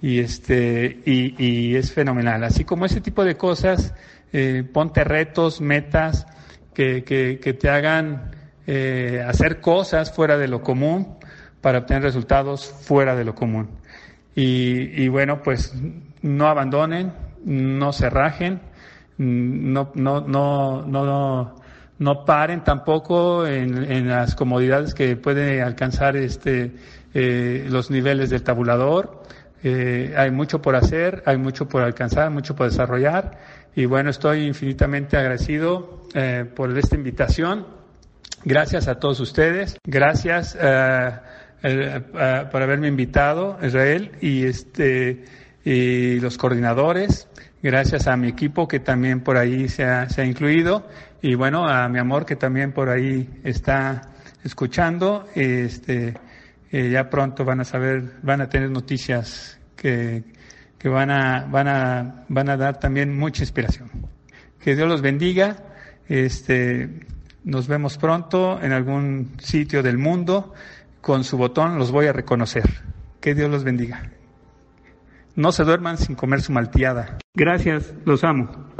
y 0.00 0.18
este 0.18 1.00
y, 1.04 1.34
y, 1.42 1.76
es 1.76 1.92
fenomenal. 1.92 2.42
Así 2.44 2.64
como 2.64 2.86
ese 2.86 3.00
tipo 3.00 3.24
de 3.24 3.36
cosas, 3.36 3.94
eh, 4.32 4.64
ponte 4.70 5.04
retos, 5.04 5.60
metas 5.60 6.26
que, 6.74 7.04
que, 7.04 7.38
que 7.38 7.52
te 7.54 7.68
hagan 7.68 8.32
eh, 8.66 9.24
hacer 9.26 9.60
cosas 9.60 10.12
fuera 10.12 10.36
de 10.36 10.48
lo 10.48 10.62
común 10.62 11.16
para 11.62 11.78
obtener 11.78 12.02
resultados 12.02 12.66
fuera 12.66 13.16
de 13.16 13.24
lo 13.24 13.34
común. 13.34 13.70
Y, 14.34 15.02
y 15.02 15.08
bueno, 15.08 15.42
pues 15.42 15.74
no 16.20 16.48
abandonen, 16.48 17.12
no 17.44 17.92
se 17.92 18.10
rajen, 18.10 18.60
no, 19.16 19.90
no, 19.94 20.20
no, 20.20 20.82
no, 20.82 21.56
no 21.98 22.24
paren 22.26 22.64
tampoco 22.64 23.46
en, 23.46 23.90
en 23.90 24.08
las 24.08 24.34
comodidades 24.34 24.92
que 24.92 25.16
puede 25.16 25.62
alcanzar 25.62 26.16
este, 26.16 26.72
eh, 27.14 27.66
los 27.70 27.90
niveles 27.90 28.28
del 28.28 28.42
tabulador 28.42 29.22
eh, 29.64 30.12
hay 30.16 30.30
mucho 30.30 30.60
por 30.60 30.74
hacer, 30.74 31.22
hay 31.24 31.36
mucho 31.36 31.68
por 31.68 31.82
alcanzar, 31.82 32.30
mucho 32.30 32.56
por 32.56 32.68
desarrollar. 32.68 33.38
Y 33.74 33.86
bueno, 33.86 34.10
estoy 34.10 34.46
infinitamente 34.46 35.16
agradecido 35.16 36.02
eh, 36.14 36.44
por 36.54 36.76
esta 36.76 36.96
invitación. 36.96 37.66
Gracias 38.44 38.88
a 38.88 38.98
todos 38.98 39.20
ustedes. 39.20 39.76
Gracias 39.86 40.58
eh, 40.60 41.10
eh, 41.62 42.02
eh 42.14 42.44
por 42.50 42.62
haberme 42.62 42.88
invitado, 42.88 43.58
Israel, 43.62 44.12
y 44.20 44.44
este 44.44 45.24
y 45.64 46.20
los 46.20 46.38
coordinadores. 46.38 47.28
Gracias 47.62 48.08
a 48.08 48.16
mi 48.16 48.28
equipo 48.28 48.66
que 48.66 48.80
también 48.80 49.20
por 49.20 49.36
ahí 49.36 49.68
se 49.68 49.84
ha, 49.84 50.08
se 50.08 50.22
ha 50.22 50.24
incluido. 50.24 50.88
Y 51.20 51.36
bueno, 51.36 51.68
a 51.68 51.88
mi 51.88 51.98
amor 52.00 52.26
que 52.26 52.34
también 52.34 52.72
por 52.72 52.88
ahí 52.88 53.28
está 53.44 54.10
escuchando. 54.42 55.28
Este, 55.34 56.14
eh, 56.72 56.90
ya 56.90 57.08
pronto 57.08 57.44
van 57.44 57.60
a 57.60 57.64
saber, 57.64 58.14
van 58.22 58.40
a 58.40 58.48
tener 58.48 58.70
noticias 58.70 59.58
que, 59.76 60.24
que 60.78 60.88
van, 60.88 61.10
a, 61.10 61.46
van, 61.48 61.68
a, 61.68 62.24
van 62.28 62.48
a 62.48 62.56
dar 62.56 62.80
también 62.80 63.16
mucha 63.16 63.44
inspiración. 63.44 63.90
Que 64.58 64.74
Dios 64.74 64.88
los 64.88 65.00
bendiga. 65.00 65.56
Este, 66.08 66.88
nos 67.44 67.68
vemos 67.68 67.98
pronto 67.98 68.60
en 68.60 68.72
algún 68.72 69.36
sitio 69.38 69.82
del 69.84 69.98
mundo. 69.98 70.54
Con 71.02 71.24
su 71.24 71.36
botón 71.36 71.80
los 71.80 71.90
voy 71.90 72.06
a 72.06 72.12
reconocer. 72.12 72.62
Que 73.20 73.34
Dios 73.34 73.50
los 73.50 73.64
bendiga. 73.64 74.12
No 75.34 75.50
se 75.50 75.64
duerman 75.64 75.98
sin 75.98 76.14
comer 76.14 76.42
su 76.42 76.52
malteada. 76.52 77.18
Gracias, 77.34 77.92
los 78.04 78.22
amo. 78.22 78.72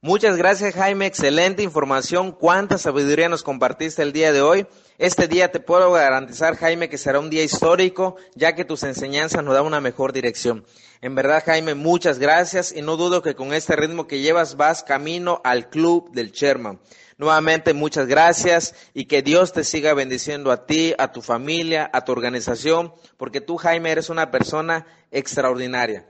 Muchas 0.00 0.36
gracias 0.36 0.74
Jaime, 0.74 1.06
excelente 1.06 1.62
información. 1.62 2.32
Cuánta 2.32 2.76
sabiduría 2.76 3.28
nos 3.28 3.44
compartiste 3.44 4.02
el 4.02 4.12
día 4.12 4.32
de 4.32 4.42
hoy. 4.42 4.66
Este 4.98 5.28
día 5.28 5.52
te 5.52 5.60
puedo 5.60 5.92
garantizar 5.92 6.56
Jaime 6.56 6.88
que 6.88 6.98
será 6.98 7.20
un 7.20 7.30
día 7.30 7.44
histórico 7.44 8.16
ya 8.34 8.56
que 8.56 8.64
tus 8.64 8.82
enseñanzas 8.82 9.44
nos 9.44 9.54
dan 9.54 9.66
una 9.66 9.80
mejor 9.80 10.12
dirección. 10.12 10.64
En 11.02 11.14
verdad 11.14 11.44
Jaime, 11.46 11.76
muchas 11.76 12.18
gracias 12.18 12.72
y 12.74 12.82
no 12.82 12.96
dudo 12.96 13.22
que 13.22 13.36
con 13.36 13.52
este 13.52 13.76
ritmo 13.76 14.08
que 14.08 14.20
llevas 14.20 14.56
vas 14.56 14.82
camino 14.82 15.40
al 15.44 15.68
club 15.68 16.10
del 16.10 16.32
Sherman. 16.32 16.80
Nuevamente 17.18 17.74
muchas 17.74 18.06
gracias 18.06 18.76
y 18.94 19.06
que 19.06 19.22
Dios 19.22 19.52
te 19.52 19.64
siga 19.64 19.92
bendiciendo 19.92 20.52
a 20.52 20.66
ti, 20.66 20.94
a 20.98 21.10
tu 21.10 21.20
familia, 21.20 21.90
a 21.92 22.04
tu 22.04 22.12
organización, 22.12 22.94
porque 23.16 23.40
tú 23.40 23.56
Jaime 23.56 23.90
eres 23.90 24.08
una 24.08 24.30
persona 24.30 24.86
extraordinaria. 25.10 26.06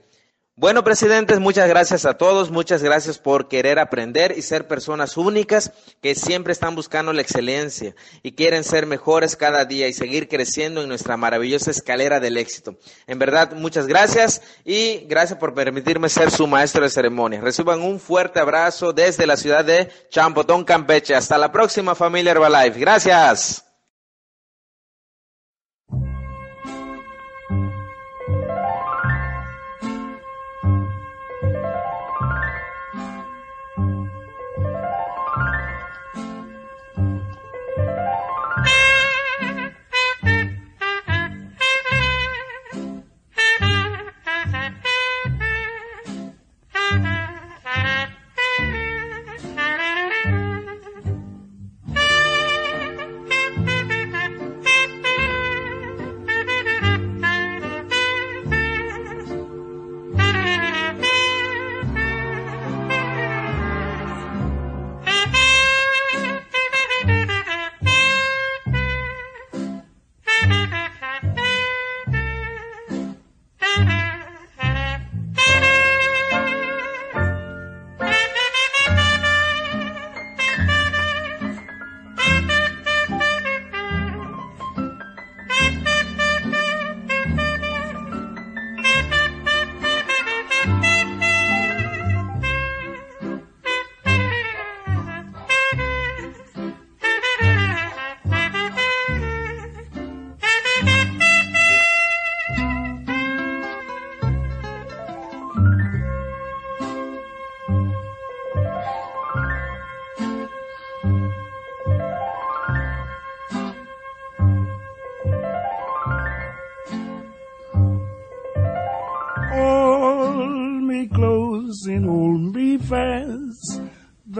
Bueno, 0.59 0.83
presidentes, 0.83 1.39
muchas 1.39 1.69
gracias 1.69 2.05
a 2.05 2.15
todos, 2.15 2.51
muchas 2.51 2.83
gracias 2.83 3.17
por 3.17 3.47
querer 3.47 3.79
aprender 3.79 4.33
y 4.37 4.41
ser 4.41 4.67
personas 4.67 5.15
únicas 5.15 5.71
que 6.01 6.15
siempre 6.15 6.51
están 6.51 6.75
buscando 6.75 7.13
la 7.13 7.21
excelencia 7.21 7.95
y 8.23 8.33
quieren 8.33 8.65
ser 8.65 8.85
mejores 8.85 9.37
cada 9.37 9.63
día 9.63 9.87
y 9.87 9.93
seguir 9.93 10.27
creciendo 10.27 10.81
en 10.81 10.89
nuestra 10.89 11.15
maravillosa 11.15 11.71
escalera 11.71 12.19
del 12.19 12.35
éxito. 12.35 12.75
En 13.07 13.19
verdad, 13.19 13.53
muchas 13.53 13.87
gracias 13.87 14.41
y 14.65 15.05
gracias 15.07 15.39
por 15.39 15.53
permitirme 15.53 16.09
ser 16.09 16.29
su 16.29 16.45
maestro 16.45 16.83
de 16.83 16.89
ceremonia. 16.89 17.39
Reciban 17.39 17.81
un 17.81 17.97
fuerte 17.97 18.41
abrazo 18.41 18.91
desde 18.91 19.25
la 19.25 19.37
ciudad 19.37 19.63
de 19.63 19.89
Champotón, 20.09 20.65
Campeche. 20.65 21.15
Hasta 21.15 21.37
la 21.37 21.53
próxima 21.53 21.95
familia 21.95 22.31
Herbalife. 22.31 22.81
Gracias. 22.81 23.68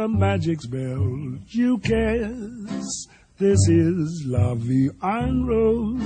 Magic 0.08 0.62
spell 0.62 1.38
you 1.50 1.78
cast. 1.80 3.10
This 3.38 3.60
is 3.68 4.24
Vie 4.26 4.89
en 5.04 5.45
Rose. 5.45 6.02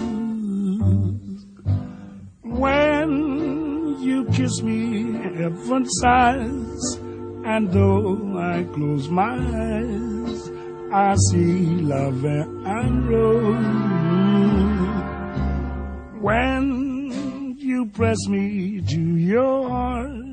When 2.41 3.98
you 4.02 4.26
kiss 4.34 4.62
me, 4.62 5.14
heaven 5.14 5.86
sighs, 5.89 7.00
and 7.46 7.72
though 7.72 8.38
I 8.38 8.66
close 8.74 9.08
my 9.10 9.38
eyes, 9.38 10.52
I 10.91 11.16
see 11.32 11.82
Vie 11.82 12.46
en 12.66 13.08
Rose. 13.08 13.64
When 16.22 17.56
you 17.58 17.86
press 17.86 18.28
me 18.28 18.82
to 18.82 19.00
your 19.00 19.70
heart, 19.70 20.33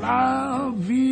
La 0.00 0.70
vie. 0.76 1.08